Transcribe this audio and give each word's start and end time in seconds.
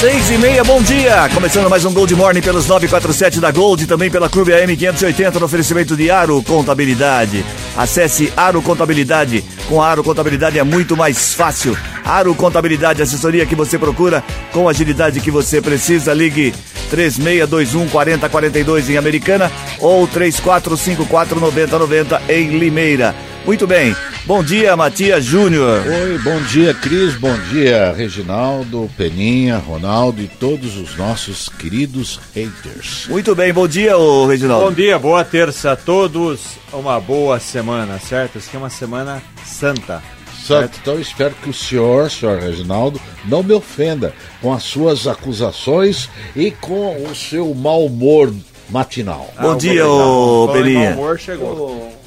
Seis 0.00 0.30
e 0.30 0.38
meia, 0.38 0.62
bom 0.62 0.80
dia! 0.80 1.28
Começando 1.34 1.68
mais 1.68 1.84
um 1.84 1.92
Gold 1.92 2.14
Morning 2.14 2.40
pelos 2.40 2.68
947 2.68 3.40
da 3.40 3.50
Gold 3.50 3.84
também 3.84 4.08
pela 4.08 4.28
Clube 4.28 4.52
AM 4.52 4.76
580 4.76 5.40
no 5.40 5.46
oferecimento 5.46 5.96
de 5.96 6.08
Aro 6.08 6.40
Contabilidade. 6.40 7.44
Acesse 7.76 8.32
Aro 8.36 8.62
Contabilidade. 8.62 9.44
Com 9.68 9.82
a 9.82 9.88
Aro 9.88 10.04
Contabilidade 10.04 10.56
é 10.56 10.62
muito 10.62 10.96
mais 10.96 11.34
fácil. 11.34 11.76
Aro 12.04 12.32
Contabilidade, 12.36 13.02
assessoria 13.02 13.44
que 13.44 13.56
você 13.56 13.76
procura 13.76 14.22
com 14.52 14.68
a 14.68 14.70
agilidade 14.70 15.18
que 15.18 15.32
você 15.32 15.60
precisa. 15.60 16.14
Ligue 16.14 16.54
3621 16.90 17.88
4042 17.88 18.90
em 18.90 18.96
Americana 18.98 19.50
ou 19.80 20.06
3454 20.06 21.40
9090 21.40 22.22
em 22.28 22.56
Limeira. 22.56 23.16
Muito 23.48 23.66
bem. 23.66 23.96
Bom 24.26 24.44
dia, 24.44 24.76
Matias 24.76 25.24
Júnior. 25.24 25.82
Oi, 25.86 26.18
bom 26.18 26.38
dia, 26.42 26.74
Cris. 26.74 27.14
Bom 27.14 27.34
dia, 27.50 27.94
Reginaldo, 27.96 28.90
Peninha, 28.94 29.56
Ronaldo 29.56 30.20
e 30.20 30.28
todos 30.28 30.76
os 30.76 30.94
nossos 30.98 31.48
queridos 31.48 32.20
haters. 32.34 33.06
Muito 33.08 33.34
bem, 33.34 33.50
bom 33.50 33.66
dia, 33.66 33.96
ô 33.96 34.26
Reginaldo. 34.26 34.66
Bom 34.66 34.72
dia, 34.72 34.98
boa 34.98 35.24
terça 35.24 35.72
a 35.72 35.76
todos. 35.76 36.58
Uma 36.70 37.00
boa 37.00 37.40
semana, 37.40 37.98
certo? 37.98 38.36
Isso 38.36 38.48
aqui 38.48 38.56
é 38.58 38.60
uma 38.60 38.68
semana 38.68 39.22
santa. 39.46 40.02
Certo, 40.46 40.78
então 40.82 40.92
eu 40.96 41.00
espero 41.00 41.34
que 41.42 41.48
o 41.48 41.54
senhor, 41.54 42.10
senhor 42.10 42.38
Reginaldo, 42.38 43.00
não 43.24 43.42
me 43.42 43.54
ofenda 43.54 44.12
com 44.42 44.52
as 44.52 44.62
suas 44.62 45.06
acusações 45.06 46.10
e 46.36 46.50
com 46.50 47.02
o 47.02 47.14
seu 47.14 47.54
mau 47.54 47.86
humor 47.86 48.30
matinal. 48.68 49.32
Bom 49.40 49.52
Ah, 49.52 49.56
dia, 49.56 49.88
o 49.88 50.42
ô 50.44 50.46
Bom, 50.48 50.52
Peninha. 50.52 50.90
mau 50.90 50.98
humor 50.98 51.18
chegou. 51.18 51.97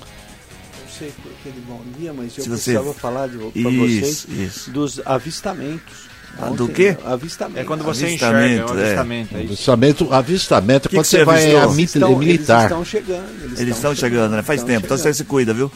Não 1.05 1.11
sei 1.11 1.13
por 1.23 1.31
que 1.44 1.49
de 1.52 1.59
bom 1.61 1.81
dia, 1.97 2.13
mas 2.13 2.38
eu 2.38 2.44
Se 2.44 2.49
você- 2.49 2.71
precisava 2.73 2.94
falar 2.94 3.30
Isso, 3.30 3.77
vocês 3.77 4.27
isso. 4.30 4.71
dos 4.71 5.02
avistamentos. 5.05 6.11
Ah, 6.39 6.49
do 6.49 6.69
quê? 6.69 6.95
Avistamento. 7.03 7.59
É 7.59 7.63
quando 7.66 7.83
você 7.83 8.05
Avistamento, 8.05 8.45
enxerga, 8.45 8.71
é 8.71 8.73
um 8.73 8.80
é. 8.80 8.83
avistamento. 8.85 9.35
É 9.35 9.39
isso. 9.41 9.52
Avistamento, 9.52 10.13
avistamento 10.13 10.88
é 10.88 10.89
Que 10.89 10.95
quando 10.95 11.03
que 11.03 11.09
você 11.09 11.17
você 11.17 11.25
vai 11.25 11.35
avistou? 11.41 11.59
a 11.59 11.63
Eles 11.66 11.75
mit- 11.75 11.85
estão, 11.95 12.17
militar. 12.17 12.53
Eles 12.59 12.63
estão 12.71 12.85
chegando. 12.85 13.59
Eles 13.59 13.75
estão 13.75 13.95
chegando, 13.95 14.31
né? 14.38 14.41
Faz 14.41 14.63
tempo. 14.63 14.85
Então 14.85 14.95
você 14.97 15.03
chegando. 15.03 15.16
se 15.17 15.23
cuida, 15.25 15.53
viu? 15.53 15.69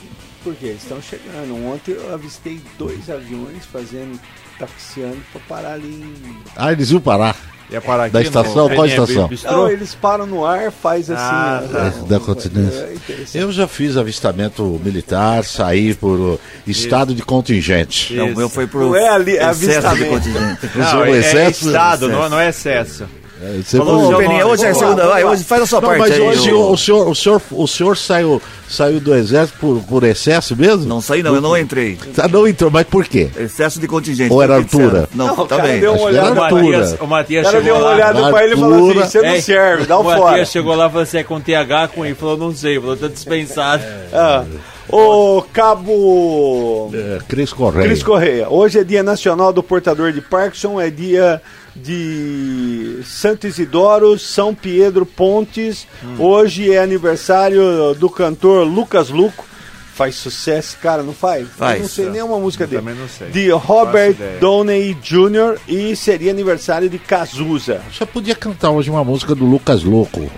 Por 0.46 0.56
quê? 0.56 0.68
Eles 0.68 0.84
estão 0.84 1.02
chegando. 1.02 1.56
Ontem 1.68 1.92
eu 1.92 2.14
avistei 2.14 2.62
dois 2.78 3.10
aviões 3.10 3.66
fazendo, 3.70 4.18
taxiando 4.58 5.18
para 5.34 5.42
parar 5.42 5.74
ali 5.74 5.88
em... 5.90 6.38
Ah, 6.56 6.72
eles 6.72 6.90
iam 6.90 7.02
parar. 7.02 7.36
Ia 7.72 7.82
parar 7.82 8.04
aqui 8.06 8.14
Da 8.14 8.22
estação? 8.22 8.54
Qual 8.54 8.70
Peninha 8.70 8.86
estação? 9.04 9.30
Não, 9.52 9.70
eles 9.72 9.96
param 9.96 10.26
no 10.28 10.46
ar, 10.46 10.72
faz 10.72 11.10
assim... 11.10 11.20
Ah, 11.24 11.64
tá. 11.72 11.94
ó, 12.00 12.06
Da 12.06 12.20
continência. 12.20 12.90
é. 13.10 13.26
Eu 13.34 13.52
já 13.52 13.68
fiz 13.68 13.98
avistamento 13.98 14.80
militar, 14.84 15.44
saí 15.44 15.96
por 15.96 16.40
estado 16.68 17.16
de 17.16 17.24
contingente. 17.24 18.14
Não, 18.14 18.26
o 18.26 18.30
Isso. 18.30 18.38
meu 18.38 18.50
foi 18.50 18.68
pro 18.68 18.82
Não 18.82 18.96
é 18.96 19.10
ali, 19.10 19.38
é 19.38 19.50
excesso 19.50 19.60
de 19.60 19.76
avistamento. 19.88 20.10
contingente. 20.10 20.70
Não, 20.78 21.04
é, 21.06 21.12
é 21.12 21.18
excesso- 21.20 21.68
estado, 21.68 22.08
não, 22.08 22.30
não 22.30 22.40
é 22.40 22.50
excesso. 22.50 23.06
É, 23.42 23.62
você 23.62 23.78
Falou 23.78 24.08
seu 24.08 24.18
Peninha, 24.18 24.48
hoje 24.48 24.66
é 24.66 24.74
segunda, 24.74 25.08
vai, 25.08 25.24
hoje 25.26 25.44
faz 25.44 25.62
a 25.64 25.66
sua 25.66 25.82
Não, 25.82 25.90
parte 25.90 26.00
mas 26.00 26.12
aí. 26.14 26.22
hoje 26.22 26.54
ô. 26.54 26.58
o, 26.70 26.72
o 26.72 26.78
senhor, 26.78 27.10
o 27.10 27.14
senhor, 27.16 27.42
o 27.52 27.68
senhor 27.68 27.98
saiu, 27.98 28.42
saiu 28.70 29.00
do 29.02 29.14
exército 29.14 29.60
por, 29.60 29.82
por 29.84 30.04
excesso 30.06 30.56
mesmo? 30.56 30.86
Não 30.86 31.02
saí 31.02 31.22
não, 31.22 31.36
eu 31.36 31.42
não 31.42 31.58
entrei. 31.58 31.98
Tá, 32.16 32.30
não 32.30 32.48
entrou, 32.48 32.72
mas 32.72 32.88
por 32.88 33.04
quê? 33.06 33.30
Excesso 33.36 33.78
de 33.80 33.90
contingente. 33.90 34.32
Ou 34.32 34.42
era 34.42 34.54
o 34.54 34.56
altura? 34.56 35.10
Não, 35.14 35.28
Não, 35.28 35.40
o 35.44 35.48
tá 35.48 35.58
deu 35.58 35.94
uma 35.96 36.02
olhada 36.04 36.28
era 36.30 36.40
O 36.40 36.44
altura. 36.44 36.78
Matias, 36.80 36.98
o 37.02 37.08
Matias 37.08 37.42
O 37.48 37.52
cara 37.52 37.62
chegou 37.64 37.64
deu 37.64 37.76
uma 37.84 37.90
lá. 37.90 37.96
olhada 37.96 38.30
pra 38.32 38.44
ele 38.46 38.54
e 38.54 38.58
falou 38.58 38.90
assim, 38.90 39.00
você 39.02 39.22
não 39.22 39.30
É, 39.30 39.42
serve, 39.42 39.86
dá 39.86 39.98
o 39.98 40.02
o 40.02 40.04
fora. 40.06 40.20
Matias 40.20 40.50
chegou 40.52 40.76
lá 40.76 40.86
e 40.86 40.90
falou 40.90 41.04
assim, 41.04 41.18
é 41.18 41.24
com 41.24 41.42
TH 41.42 41.88
com 41.90 42.06
I. 42.06 42.14
Falou, 42.16 42.38
não 42.38 42.56
sei, 42.56 42.80
falou, 42.80 42.96
tá 42.96 43.08
dispensado. 43.10 43.84
Ah, 44.14 44.46
Ô, 44.88 45.44
Cabo... 45.52 46.92
É, 46.94 47.18
Cris 47.28 47.52
Correia. 47.52 47.88
Cris 47.88 48.04
Correia, 48.04 48.48
hoje 48.50 48.80
é 48.80 48.84
dia 48.84 49.02
nacional 49.04 49.52
do 49.52 49.64
portador 49.64 50.12
de 50.12 50.22
Parkinson, 50.22 50.80
é 50.80 50.90
dia 50.90 51.42
de 51.76 53.00
Santo 53.04 53.48
Isidoro, 53.48 54.18
São 54.18 54.56
Pedro 54.56 55.06
Pontes. 55.06 55.88
Hum. 56.04 56.16
Hoje 56.20 56.72
é 56.72 56.80
aniversário 56.82 57.94
do 57.96 58.10
cantor 58.10 58.66
Lucas 58.66 59.10
Luco. 59.10 59.46
Faz 59.94 60.16
sucesso, 60.16 60.78
cara, 60.82 61.04
não 61.04 61.14
faz? 61.14 61.48
Faz. 61.58 61.76
Eu 61.76 61.82
não 61.84 61.90
sei 61.90 62.10
nenhuma 62.10 62.38
música 62.38 62.68
dele. 62.68 62.82
também 62.82 62.96
não 62.96 63.08
sei. 63.08 63.30
De 63.30 63.50
Robert. 63.52 64.16
Downey 64.42 64.94
Jr. 64.96 65.58
e 65.70 65.96
seria 65.96 66.32
aniversário 66.32 66.90
de 66.90 67.00
Cazuza. 67.00 67.82
Você 67.94 68.06
podia 68.06 68.36
cantar 68.36 68.72
hoje 68.72 68.90
uma 68.90 69.04
música 69.06 69.34
do 69.34 69.46
Lucas 69.46 69.84
Louco. 69.84 70.30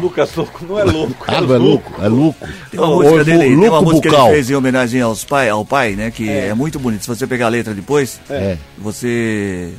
Lucas 0.00 0.34
Louco 0.34 0.64
não 0.64 0.78
é 0.78 0.84
louco. 0.84 1.24
Ah, 1.28 1.40
não 1.40 1.54
é 1.54 1.58
Louco? 1.58 1.92
É 2.02 2.08
Louco. 2.08 2.46
Tem 2.70 2.80
uma 2.80 2.96
música 2.96 3.24
dele, 3.24 3.38
tem 3.56 3.68
uma 3.68 3.82
música 3.82 4.08
que 4.08 4.14
ele 4.14 4.30
fez 4.30 4.50
em 4.50 4.54
homenagem 4.54 5.00
aos 5.02 5.22
pai, 5.24 5.48
ao 5.48 5.64
pai, 5.66 5.92
né? 5.94 6.10
Que 6.10 6.30
é. 6.30 6.54
muito 6.54 6.78
bonito. 6.78 7.02
Se 7.02 7.08
você 7.08 7.26
pegar 7.26 7.46
a 7.46 7.50
letra 7.50 7.74
depois, 7.74 8.18
É. 8.30 8.56
você. 8.78 9.70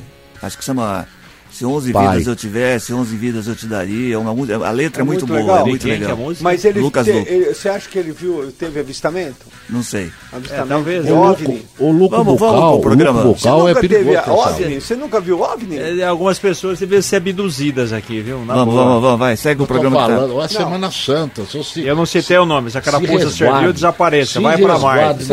Acho 0.41 0.57
que 0.57 0.63
chama. 0.63 1.07
Se 1.57 1.65
11 1.65 1.91
Pai. 1.91 2.07
vidas 2.09 2.27
eu 2.27 2.35
tivesse, 2.35 2.93
11 2.93 3.15
vidas 3.15 3.47
eu 3.47 3.55
te 3.55 3.65
daria. 3.65 4.19
Uma, 4.19 4.31
música- 4.31 4.63
a 4.63 4.69
letra 4.69 5.01
é, 5.01 5.03
É 5.03 5.05
muito, 5.05 5.25
muito 5.27 5.27
boa, 5.27 5.39
legal. 5.39 5.65
é 5.65 5.69
muito 5.69 5.87
é 5.87 5.91
legal. 5.91 6.15
música? 6.17 6.43
Mas 6.43 6.63
ele, 6.63 6.79
Lucas 6.81 7.05
te- 7.05 7.11
Luco. 7.13 7.27
ele- 7.31 7.53
você 7.53 7.69
acha 7.69 7.89
que 7.89 7.97
ele 7.97 8.11
viu, 8.11 8.51
teve 8.59 8.79
avistamento? 8.79 9.47
Não 9.67 9.81
sei. 9.81 10.11
Avistamento 10.31 10.67
talvez. 10.69 11.05
de 11.05 11.11
O 11.11 11.17
OVNI? 11.17 11.65
O 11.79 11.91
louco 11.91 12.15
Vamos- 12.15 12.39
vamos 12.39 12.55
Bucal, 12.55 12.71
pro 12.73 12.81
programa. 12.89 13.21
o 13.21 13.23
louco 13.23 13.39
Você 13.39 13.47
é 13.47 13.51
nunca 13.51 13.81
teve 13.81 13.87
perigoso. 13.95 14.29
OVNI? 14.31 14.81
Você 14.81 14.95
nunca 14.95 15.19
viu 15.19 15.41
OVNI? 15.41 15.77
É, 15.99 16.03
Algumas 16.05 16.37
pessoas 16.37 16.77
devem 16.77 17.01
ser 17.01 17.15
abduzidas 17.15 17.91
aqui, 17.91 18.21
viu? 18.21 18.45
Na 18.45 18.53
Vamos, 18.53 18.75
boa. 18.75 18.85
vamos, 18.85 19.01
vamos, 19.01 19.19
vai, 19.19 19.35
segue 19.35 19.59
o 19.59 19.63
Eu 19.63 19.67
tô 19.67 19.73
programa 19.73 19.95
que 19.97 20.01
tá. 20.11 20.15
falando, 20.15 20.41
é 20.43 20.47
Semana 20.47 20.91
Santa. 20.91 21.41
Se, 21.45 21.81
Eu 21.83 21.95
não 21.95 22.05
citei 22.05 22.37
o 22.37 22.45
nome, 22.45 22.69
se 22.69 22.77
a 22.77 22.81
carapuça 22.81 23.31
se 23.31 23.37
serviu, 23.37 23.73
desapareça. 23.73 24.33
Se 24.33 24.39
Vai 24.39 24.59
pra 24.59 24.77
Marte. 24.77 25.25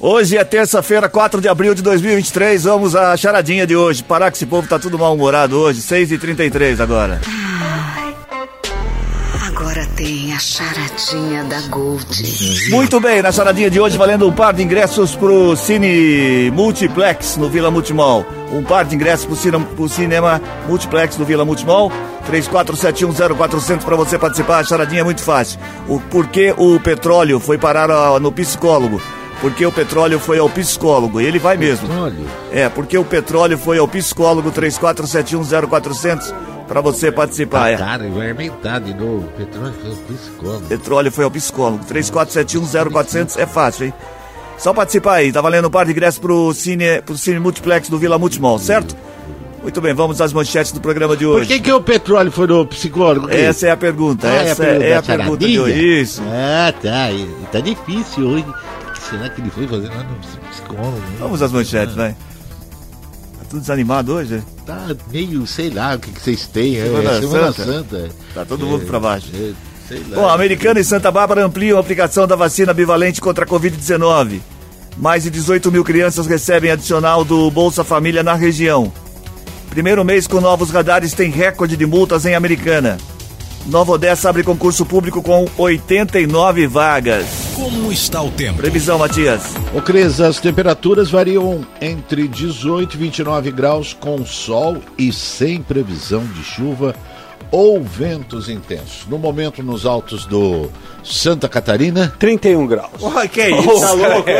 Hoje 0.00 0.36
é 0.36 0.42
terça-feira, 0.42 1.08
4 1.08 1.40
de 1.40 1.46
abril 1.48 1.74
de 1.74 1.82
2023. 1.82 2.64
Vamos 2.64 2.96
à 2.96 3.16
charadinha 3.16 3.64
de 3.64 3.76
hoje. 3.76 4.02
Parar 4.02 4.31
que 4.32 4.38
esse 4.38 4.46
povo 4.46 4.66
tá 4.66 4.78
tudo 4.78 4.98
mal-humorado 4.98 5.56
hoje. 5.58 5.80
6h33 5.80 6.80
agora. 6.80 7.20
Agora 9.46 9.86
tem 9.94 10.32
a 10.32 10.38
charadinha 10.38 11.44
da 11.44 11.60
Gold. 11.68 12.70
Muito 12.70 12.98
bem, 13.00 13.22
na 13.22 13.30
charadinha 13.30 13.70
de 13.70 13.78
hoje, 13.78 13.96
valendo 13.96 14.26
um 14.26 14.32
par 14.32 14.52
de 14.52 14.62
ingressos 14.62 15.14
pro 15.14 15.54
Cine 15.56 16.50
Multiplex 16.50 17.36
no 17.36 17.48
Vila 17.48 17.70
Multimol. 17.70 18.26
Um 18.50 18.62
par 18.62 18.84
de 18.84 18.94
ingressos 18.94 19.26
pro, 19.26 19.36
cine, 19.36 19.64
pro 19.76 19.88
cinema 19.88 20.40
Multiplex 20.66 21.16
no 21.16 21.24
Vila 21.24 21.44
Multimol. 21.44 21.92
34710400 22.30 23.84
para 23.84 23.96
você 23.96 24.18
participar. 24.18 24.58
A 24.58 24.64
charadinha 24.64 25.02
é 25.02 25.04
muito 25.04 25.22
fácil. 25.22 25.60
O 25.86 26.00
porquê 26.00 26.54
o 26.56 26.80
petróleo 26.80 27.38
foi 27.38 27.58
parar 27.58 27.88
no 28.20 28.32
psicólogo? 28.32 29.00
Porque 29.42 29.66
o 29.66 29.72
petróleo 29.72 30.20
foi 30.20 30.38
ao 30.38 30.48
psicólogo. 30.48 31.20
E 31.20 31.26
ele 31.26 31.38
vai 31.40 31.56
mesmo. 31.56 31.88
Olha, 32.00 32.14
É, 32.52 32.68
porque 32.68 32.96
o 32.96 33.04
petróleo 33.04 33.58
foi 33.58 33.76
ao 33.76 33.88
psicólogo 33.88 34.52
34710400 34.52 36.32
para 36.68 36.80
você 36.80 37.10
participar. 37.10 37.72
É. 37.72 37.76
cara, 37.76 38.08
vai 38.08 38.30
aumentar 38.30 38.78
de 38.78 38.94
novo. 38.94 39.28
Petróleo 39.36 39.74
foi 39.82 39.90
um 39.90 39.96
psicólogo. 40.16 40.66
Petróleo 40.68 41.10
foi 41.12 41.24
ao 41.24 41.30
psicólogo. 41.30 41.84
34710400 41.84 43.36
é 43.36 43.44
fácil, 43.46 43.86
hein? 43.86 43.94
Só 44.58 44.72
participar 44.72 45.14
aí. 45.14 45.32
Tá 45.32 45.40
valendo 45.40 45.66
um 45.66 45.70
par 45.70 45.86
de 45.86 45.90
ingressos 45.90 46.20
pro 46.20 46.54
Cine, 46.54 47.02
pro 47.04 47.18
Cine 47.18 47.40
Multiplex 47.40 47.88
do 47.88 47.98
Vila 47.98 48.16
Multimol, 48.18 48.60
certo? 48.60 48.96
Muito 49.60 49.80
bem, 49.80 49.92
vamos 49.94 50.20
às 50.20 50.32
manchetes 50.32 50.72
do 50.72 50.80
programa 50.80 51.16
de 51.16 51.24
Por 51.24 51.36
hoje. 51.36 51.46
que, 51.48 51.60
que 51.60 51.72
o 51.72 51.80
petróleo 51.80 52.32
foi 52.32 52.48
no 52.48 52.66
psicólogo? 52.66 53.28
Essa 53.30 53.68
é 53.68 53.70
a 53.70 53.76
pergunta. 53.76 54.28
Ah, 54.28 54.34
essa 54.42 54.64
é, 54.64 54.90
é 54.90 54.96
a 54.96 55.02
pergunta 55.02 55.46
de 55.46 55.58
hoje. 55.58 56.00
Isso. 56.00 56.22
Ah, 56.26 56.72
tá. 56.80 57.08
Tá 57.52 57.60
difícil 57.60 58.26
hoje. 58.28 58.46
Será 59.12 59.28
que 59.28 59.40
ele 59.40 59.50
foi 59.50 59.68
fazer 59.68 59.88
lá 59.88 60.02
no 60.04 60.48
psicólogo? 60.50 60.96
hein? 60.96 61.16
Vamos 61.18 61.42
às 61.42 61.52
manchetes, 61.52 61.94
vai. 61.94 62.12
Tá 62.12 63.44
tudo 63.50 63.60
desanimado 63.60 64.14
hoje? 64.14 64.42
Tá 64.66 64.86
meio, 65.12 65.46
sei 65.46 65.70
lá, 65.70 65.94
o 65.94 65.98
que, 65.98 66.10
que 66.10 66.20
vocês 66.20 66.46
têm. 66.46 66.78
É, 66.78 66.84
Semana 66.86 67.20
Semana 67.20 67.52
Santa. 67.52 67.64
Santa. 67.64 68.10
Tá 68.34 68.44
todo 68.44 68.66
mundo 68.66 68.86
pra 68.86 68.98
baixo. 68.98 69.28
É, 69.34 69.52
sei 69.88 70.02
lá. 70.08 70.16
Bom, 70.16 70.28
Americana 70.28 70.80
e 70.80 70.84
Santa 70.84 71.10
Bárbara 71.10 71.44
ampliam 71.44 71.76
a 71.76 71.80
aplicação 71.80 72.26
da 72.26 72.34
vacina 72.34 72.72
bivalente 72.72 73.20
contra 73.20 73.44
a 73.44 73.48
Covid-19. 73.48 74.40
Mais 74.96 75.22
de 75.24 75.30
18 75.30 75.70
mil 75.70 75.84
crianças 75.84 76.26
recebem 76.26 76.70
adicional 76.70 77.24
do 77.24 77.50
Bolsa 77.50 77.84
Família 77.84 78.22
na 78.22 78.34
região. 78.34 78.92
Primeiro 79.68 80.04
mês 80.04 80.26
com 80.26 80.40
novos 80.40 80.70
radares 80.70 81.12
tem 81.14 81.30
recorde 81.30 81.76
de 81.76 81.86
multas 81.86 82.24
em 82.26 82.34
Americana. 82.34 82.98
Nova 83.66 83.92
Odessa 83.92 84.28
abre 84.28 84.42
concurso 84.42 84.84
público 84.84 85.22
com 85.22 85.46
89 85.56 86.66
vagas. 86.66 87.26
Como 87.54 87.92
está 87.92 88.22
o 88.22 88.30
tempo? 88.30 88.58
Previsão, 88.58 88.98
Matias. 88.98 89.54
Ô 89.74 89.80
Cris, 89.80 90.20
as 90.20 90.40
temperaturas 90.40 91.10
variam 91.10 91.66
entre 91.80 92.26
18 92.26 92.94
e 92.94 92.98
29 92.98 93.50
graus 93.50 93.92
com 93.92 94.24
sol 94.24 94.78
e 94.96 95.12
sem 95.12 95.62
previsão 95.62 96.24
de 96.24 96.42
chuva 96.42 96.94
ou 97.50 97.82
ventos 97.82 98.48
intensos. 98.48 99.06
No 99.06 99.18
momento, 99.18 99.62
nos 99.62 99.84
altos 99.84 100.24
do 100.24 100.70
Santa 101.04 101.48
Catarina, 101.48 102.14
31 102.18 102.66
graus. 102.66 103.02
Ué, 103.02 103.28
que 103.28 103.48
isso? 103.48 103.80
Tá 103.80 103.92
louco? 103.92 104.30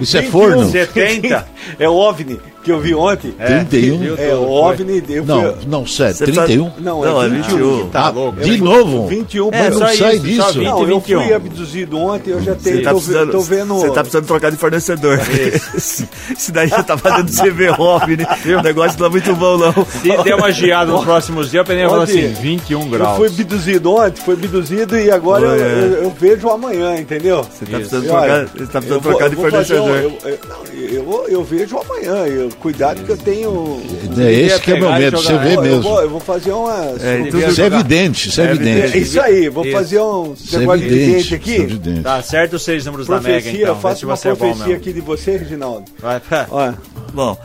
Isso 0.00 0.16
é 0.16 0.22
forno? 0.22 0.70
70? 0.70 1.48
É 1.78 1.88
o 1.88 1.94
OVNI 1.94 2.40
que 2.62 2.70
eu 2.70 2.78
vi 2.80 2.94
ontem. 2.94 3.32
31? 3.32 3.98
viu 3.98 4.14
É, 4.18 4.34
o 4.34 4.48
OVNI. 4.50 5.02
Eu 5.08 5.24
fui- 5.24 5.34
Não, 5.34 5.54
não, 5.66 5.86
sério, 5.86 6.14
Você 6.14 6.24
31? 6.26 6.70
Não, 6.78 7.00
Não, 7.02 7.22
é 7.22 7.26
é 7.26 7.28
21. 7.28 7.56
21. 7.56 7.88
Tá 7.88 8.00
Ah, 8.06 8.10
louco. 8.10 8.40
de 8.40 8.62
novo? 8.62 9.06
21. 9.08 9.48
É, 9.52 9.62
mas 9.70 9.78
não 9.78 9.88
eu- 9.88 9.96
sai 9.96 10.14
isso, 10.16 10.24
disso. 10.26 10.42
só 10.42 10.52
20. 10.52 10.64
Não, 10.64 10.80
eu 10.80 10.86
21. 11.00 11.22
fui 11.24 11.32
abduzido 11.34 11.98
ontem, 11.98 12.30
eu 12.30 12.42
já 12.42 12.54
tenho. 12.54 12.82
tá, 12.82 12.90
Tô, 12.90 12.96
precisando, 12.96 13.30
tô 13.32 13.40
vendo. 13.40 13.74
você 13.74 13.86
tá 13.88 14.00
precisando 14.00 14.26
trocar 14.26 14.50
de 14.50 14.56
fornecedor. 14.56 15.18
Isso 15.76 16.52
daí 16.52 16.68
já 16.68 16.82
tá 16.82 16.96
fazendo 16.96 17.28
você 17.30 17.50
ver 17.50 17.70
off, 17.80 18.06
né? 18.16 18.26
O 18.58 18.62
negócio 18.62 18.98
não 18.98 19.06
é 19.06 19.10
muito 19.10 19.34
bom, 19.34 19.56
não. 19.56 19.72
Se 19.86 20.22
der 20.22 20.34
uma 20.34 20.50
geada 20.52 20.90
nos 20.92 21.04
próximos 21.04 21.50
dias, 21.50 21.62
a 21.62 21.64
Peninha 21.64 21.88
Ontem, 21.90 22.26
assim, 22.26 22.42
21 22.42 22.82
Eu 22.82 22.88
graus. 22.88 23.16
fui 23.16 23.26
abduzido 23.28 23.92
ontem, 23.94 24.20
fui 24.22 24.34
abduzido 24.34 24.98
e 24.98 25.10
agora 25.10 25.46
eu, 25.46 25.56
eu- 25.56 26.02
eu 26.04 26.10
vejo 26.18 26.48
amanhã, 26.48 26.96
entendeu? 26.98 27.42
Você 27.42 27.64
tá 27.66 27.76
precisando 27.78 28.04
trocar, 28.04 28.26
tá 28.28 28.36
eu 28.36 28.48
precisando 28.48 29.22
eu 29.22 29.30
de 29.30 29.36
fornecedor. 29.36 29.88
eu, 29.88 30.18
eu, 30.24 31.04
eu, 31.04 31.26
eu 31.28 31.44
vejo 31.44 31.78
amanhã. 31.78 32.26
Eu, 32.26 32.49
cuidado 32.58 33.02
que 33.04 33.10
eu 33.10 33.16
tenho. 33.16 33.80
É 34.18 34.32
esse 34.32 34.60
que 34.60 34.72
é 34.72 34.80
meu 34.80 34.92
medo, 34.92 35.16
você 35.20 35.36
vê 35.38 35.56
eu, 35.56 35.62
mesmo. 35.62 35.82
vou, 35.82 36.00
eu 36.02 36.10
vou 36.10 36.20
fazer 36.20 36.52
umas. 36.52 37.02
É, 37.04 37.20
Isso 37.48 37.60
é 37.62 37.66
evidente, 37.66 38.28
isso 38.28 38.40
é 38.40 38.44
É 38.46 38.50
evidente. 38.50 38.98
isso 38.98 39.20
aí, 39.20 39.48
vou 39.48 39.64
Isso. 39.64 39.72
fazer 39.76 40.00
um 40.00 40.32
Isso 40.34 40.56
é 40.56 40.58
negócio 40.60 40.84
evidente, 40.84 41.04
vidente 41.06 41.24
isso 41.24 41.34
é 41.34 41.36
aqui. 41.36 41.54
evidente. 41.56 42.00
Tá 42.02 42.22
certo 42.22 42.56
os 42.56 42.62
seis 42.62 42.84
números 42.84 43.06
da 43.06 43.20
Mega, 43.20 43.28
Profecia, 43.34 43.52
então. 43.62 43.74
eu 43.74 43.80
faço 43.80 44.06
uma 44.06 44.14
é 44.14 44.16
bom 44.16 44.36
profecia 44.36 44.64
mesmo. 44.66 44.76
aqui 44.80 44.92
de 44.92 45.00
você, 45.00 45.36
Reginaldo. 45.36 45.84
Vai, 45.98 46.20
vai. 46.30 46.46
Olha, 46.50 46.78
Bom, 47.12 47.36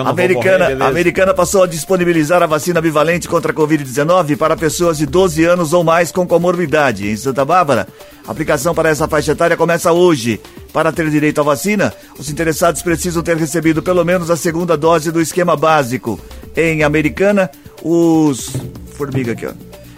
Americana, 0.00 0.70
morrer, 0.70 0.82
americana 0.82 1.34
passou 1.34 1.62
a 1.62 1.66
disponibilizar 1.66 2.42
a 2.42 2.46
vacina 2.46 2.80
bivalente 2.80 3.28
contra 3.28 3.52
a 3.52 3.54
Covid-19 3.54 4.36
para 4.36 4.56
pessoas 4.56 4.98
de 4.98 5.06
12 5.06 5.44
anos 5.44 5.72
ou 5.72 5.84
mais 5.84 6.10
com 6.10 6.26
comorbidade. 6.26 7.08
Em 7.08 7.16
Santa 7.16 7.44
Bárbara, 7.44 7.86
a 8.26 8.30
aplicação 8.30 8.74
para 8.74 8.88
essa 8.88 9.06
faixa 9.06 9.32
etária 9.32 9.56
começa 9.56 9.92
hoje. 9.92 10.40
Para 10.72 10.90
ter 10.90 11.10
direito 11.10 11.40
à 11.40 11.44
vacina, 11.44 11.92
os 12.18 12.30
interessados 12.30 12.80
precisam 12.80 13.22
ter 13.22 13.36
recebido 13.36 13.82
pelo 13.82 14.04
menos 14.04 14.30
a 14.30 14.36
segunda 14.36 14.76
dose 14.76 15.12
do 15.12 15.20
esquema 15.20 15.54
básico. 15.54 16.18
Em 16.56 16.82
Americana, 16.82 17.50
os. 17.82 18.50
Formiga 18.96 19.32
aqui, 19.32 19.46
ó. 19.46 19.52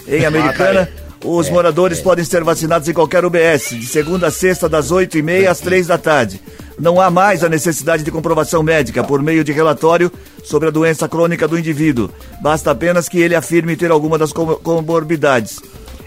Em 0.09 0.25
Americana. 0.25 0.89
Os 1.25 1.49
moradores 1.49 2.01
podem 2.01 2.25
ser 2.25 2.45
vacinados 2.45 2.87
em 2.89 2.93
qualquer 2.93 3.25
UBS, 3.25 3.71
de 3.71 3.87
segunda 3.87 4.27
a 4.27 4.31
sexta, 4.31 4.69
das 4.69 4.93
8h30 4.93 5.49
às 5.49 5.59
3 5.59 5.87
da 5.87 5.97
tarde. 5.97 6.39
Não 6.79 7.01
há 7.01 7.11
mais 7.11 7.43
a 7.43 7.49
necessidade 7.49 8.03
de 8.03 8.11
comprovação 8.11 8.63
médica 8.63 9.03
por 9.03 9.23
meio 9.23 9.43
de 9.43 9.51
relatório 9.53 10.13
sobre 10.45 10.69
a 10.69 10.71
doença 10.71 11.09
crônica 11.09 11.49
do 11.49 11.59
indivíduo. 11.59 12.11
Basta 12.43 12.71
apenas 12.73 13.09
que 13.09 13.19
ele 13.21 13.35
afirme 13.35 13.75
ter 13.77 13.91
alguma 13.91 14.19
das 14.19 14.33
com- 14.33 14.57
comorbidades. 14.57 15.61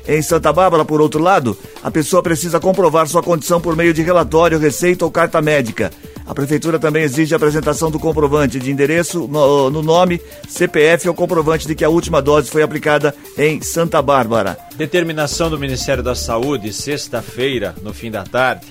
Em 0.07 0.21
Santa 0.21 0.53
Bárbara, 0.53 0.85
por 0.85 1.01
outro 1.01 1.21
lado, 1.21 1.57
a 1.83 1.91
pessoa 1.91 2.23
precisa 2.23 2.59
comprovar 2.59 3.07
sua 3.07 3.21
condição 3.21 3.59
por 3.59 3.75
meio 3.75 3.93
de 3.93 4.01
relatório, 4.01 4.57
receita 4.57 5.03
ou 5.03 5.11
carta 5.11 5.41
médica. 5.41 5.91
A 6.25 6.33
prefeitura 6.33 6.79
também 6.79 7.03
exige 7.03 7.33
a 7.33 7.37
apresentação 7.37 7.91
do 7.91 7.99
comprovante 7.99 8.59
de 8.59 8.71
endereço 8.71 9.27
no, 9.27 9.69
no 9.69 9.81
nome, 9.81 10.21
CPF 10.47 11.07
ou 11.07 11.13
comprovante 11.13 11.67
de 11.67 11.75
que 11.75 11.85
a 11.85 11.89
última 11.89 12.21
dose 12.21 12.49
foi 12.49 12.61
aplicada 12.61 13.13
em 13.37 13.61
Santa 13.61 14.01
Bárbara. 14.01 14.57
Determinação 14.75 15.49
do 15.49 15.59
Ministério 15.59 16.03
da 16.03 16.15
Saúde, 16.15 16.71
sexta-feira, 16.71 17.75
no 17.81 17.93
fim 17.93 18.11
da 18.11 18.23
tarde, 18.23 18.67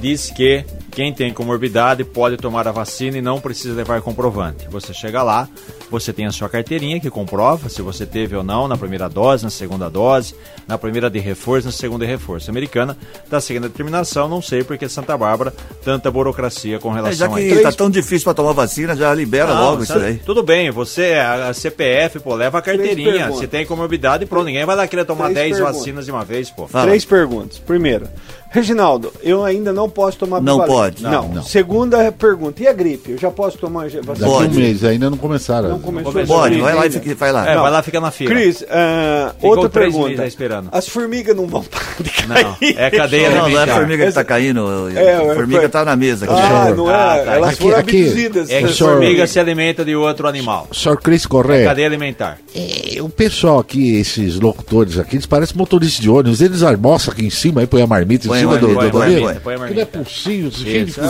diz 0.00 0.30
que 0.30 0.64
quem 0.96 1.12
tem 1.12 1.30
comorbidade 1.30 2.02
pode 2.04 2.38
tomar 2.38 2.66
a 2.66 2.72
vacina 2.72 3.18
e 3.18 3.20
não 3.20 3.38
precisa 3.38 3.74
levar 3.74 4.00
comprovante. 4.00 4.66
Você 4.70 4.94
chega 4.94 5.22
lá, 5.22 5.46
você 5.90 6.10
tem 6.10 6.24
a 6.24 6.32
sua 6.32 6.48
carteirinha 6.48 6.98
que 6.98 7.10
comprova 7.10 7.68
se 7.68 7.82
você 7.82 8.06
teve 8.06 8.34
ou 8.34 8.42
não 8.42 8.66
na 8.66 8.78
primeira 8.78 9.06
dose, 9.06 9.44
na 9.44 9.50
segunda 9.50 9.90
dose, 9.90 10.34
na 10.66 10.78
primeira 10.78 11.10
de 11.10 11.18
reforço, 11.18 11.66
na 11.66 11.72
segunda 11.72 12.06
de 12.06 12.10
reforço. 12.10 12.48
A 12.48 12.50
americana 12.50 12.96
está 13.22 13.38
seguindo 13.42 13.66
a 13.66 13.68
determinação, 13.68 14.26
não 14.26 14.40
sei 14.40 14.64
porque 14.64 14.88
Santa 14.88 15.18
Bárbara, 15.18 15.52
tanta 15.84 16.10
burocracia 16.10 16.78
com 16.78 16.92
É, 16.92 16.94
relação 16.94 17.14
já 17.18 17.26
a 17.26 17.28
que 17.34 17.40
isso. 17.42 17.62
tá 17.62 17.72
tão 17.72 17.90
difícil 17.90 18.24
para 18.24 18.32
tomar 18.32 18.52
vacina, 18.52 18.96
já 18.96 19.12
libera 19.12 19.54
Não, 19.54 19.62
logo 19.72 19.82
isso 19.82 19.98
aí. 19.98 20.16
Tudo 20.24 20.42
bem, 20.42 20.70
você, 20.70 21.12
a, 21.16 21.48
a 21.48 21.52
CPF, 21.52 22.20
pô, 22.20 22.34
leva 22.34 22.56
a 22.56 22.62
carteirinha. 22.62 23.30
Se 23.34 23.46
tem 23.46 23.66
comorbidade, 23.66 24.24
pronto, 24.24 24.46
ninguém 24.46 24.64
vai 24.64 24.74
lá 24.74 24.88
querer 24.88 25.04
tomar 25.04 25.24
Três 25.24 25.36
10 25.50 25.52
perguntas. 25.56 25.76
vacinas 25.76 26.04
de 26.06 26.10
uma 26.10 26.24
vez, 26.24 26.50
pô. 26.50 26.66
Fala. 26.66 26.86
Três 26.86 27.04
perguntas. 27.04 27.58
Primeiro, 27.58 28.08
Reginaldo, 28.48 29.12
eu 29.22 29.44
ainda 29.44 29.70
não 29.72 29.90
posso 29.90 30.16
tomar 30.16 30.40
Não 30.40 30.54
bivalente. 30.60 30.72
Pode. 30.90 31.02
Não. 31.02 31.28
Não. 31.28 31.42
Segunda 31.42 32.10
pergunta, 32.12 32.62
e 32.62 32.68
a 32.68 32.72
gripe? 32.72 33.12
Eu 33.12 33.18
já 33.18 33.30
posso 33.30 33.58
tomar 33.58 33.84
vacina? 33.84 34.02
Daqui 34.06 34.24
a 34.24 34.26
um 34.28 34.30
Pode. 34.30 34.56
mês, 34.58 34.84
ainda 34.84 35.10
não 35.10 35.16
começaram. 35.18 35.68
Não 35.68 35.78
começou. 35.78 36.12
Começou. 36.12 36.36
Pode, 36.36 36.60
vai 36.60 36.74
lá 36.74 36.86
e 36.86 36.90
fica, 36.90 37.14
vai 37.14 37.32
lá. 37.32 37.48
É, 37.50 37.56
vai 37.56 37.70
lá, 37.70 37.82
fica 37.82 38.00
na 38.00 38.10
fila. 38.10 38.30
Cris, 38.30 38.58
Ficou 38.58 39.50
outra 39.50 39.68
pergunta. 39.68 40.26
esperando. 40.26 40.68
As 40.72 40.88
formigas 40.88 41.36
não 41.36 41.46
vão 41.46 41.62
parar 41.64 41.96
de 42.00 42.10
cair. 42.10 42.44
Não, 42.44 42.56
é 42.60 42.90
cadeia 42.90 43.30
Não, 43.30 43.48
não 43.48 43.58
é 43.60 43.62
a 43.62 43.66
formiga 43.74 44.06
que 44.06 44.12
tá 44.12 44.24
caindo, 44.24 44.90
É, 44.94 44.98
a 44.98 45.22
é, 45.22 45.34
formiga 45.34 45.60
foi- 45.60 45.68
tá 45.68 45.84
na 45.84 45.96
mesa. 45.96 46.24
aqui. 46.26 46.34
Ah, 46.36 46.74
não 46.76 46.90
é? 46.90 46.94
Ah, 46.94 47.22
tá. 47.24 47.32
Elas 47.34 47.50
Aqui- 47.50 47.62
foram 47.62 47.78
aqui- 47.78 48.02
abduzidas. 48.02 48.50
É 48.50 48.62
que 48.62 48.72
formiga 48.72 49.26
se 49.26 49.38
alimenta 49.38 49.84
de 49.84 49.94
outro 49.94 50.26
animal. 50.28 50.68
Senhor 50.72 50.96
Cris 51.00 51.26
Correia, 51.26 51.66
Cadeia 51.66 51.86
alimentar. 51.86 52.38
é, 52.54 53.00
o 53.02 53.08
pessoal 53.08 53.58
aqui, 53.58 53.96
esses 53.96 54.38
locutores 54.40 54.98
aqui, 54.98 55.16
eles 55.16 55.26
parecem 55.26 55.56
motoristas 55.56 56.00
de 56.00 56.10
ônibus. 56.10 56.40
Eles 56.40 56.62
almoçam 56.62 57.12
aqui 57.12 57.24
em 57.24 57.30
cima, 57.30 57.60
aí 57.60 57.66
põe 57.66 57.82
a 57.82 57.86
marmita 57.86 58.26
em 58.26 58.38
cima 58.38 58.56
do, 58.58 58.68
marmita, 58.68 58.84
do, 58.84 58.90
do 58.90 58.90
põe 58.92 59.06
a 59.06 59.08
marmita, 59.20 59.40
põe 59.42 59.54
a 59.54 59.56
Que 59.56 59.62
não 59.62 59.66
é 59.66 59.74
marmita. 59.74 59.98
possível. 59.98 60.50
Cheio 60.76 60.84
de 60.84 60.90
Isso, 60.90 61.00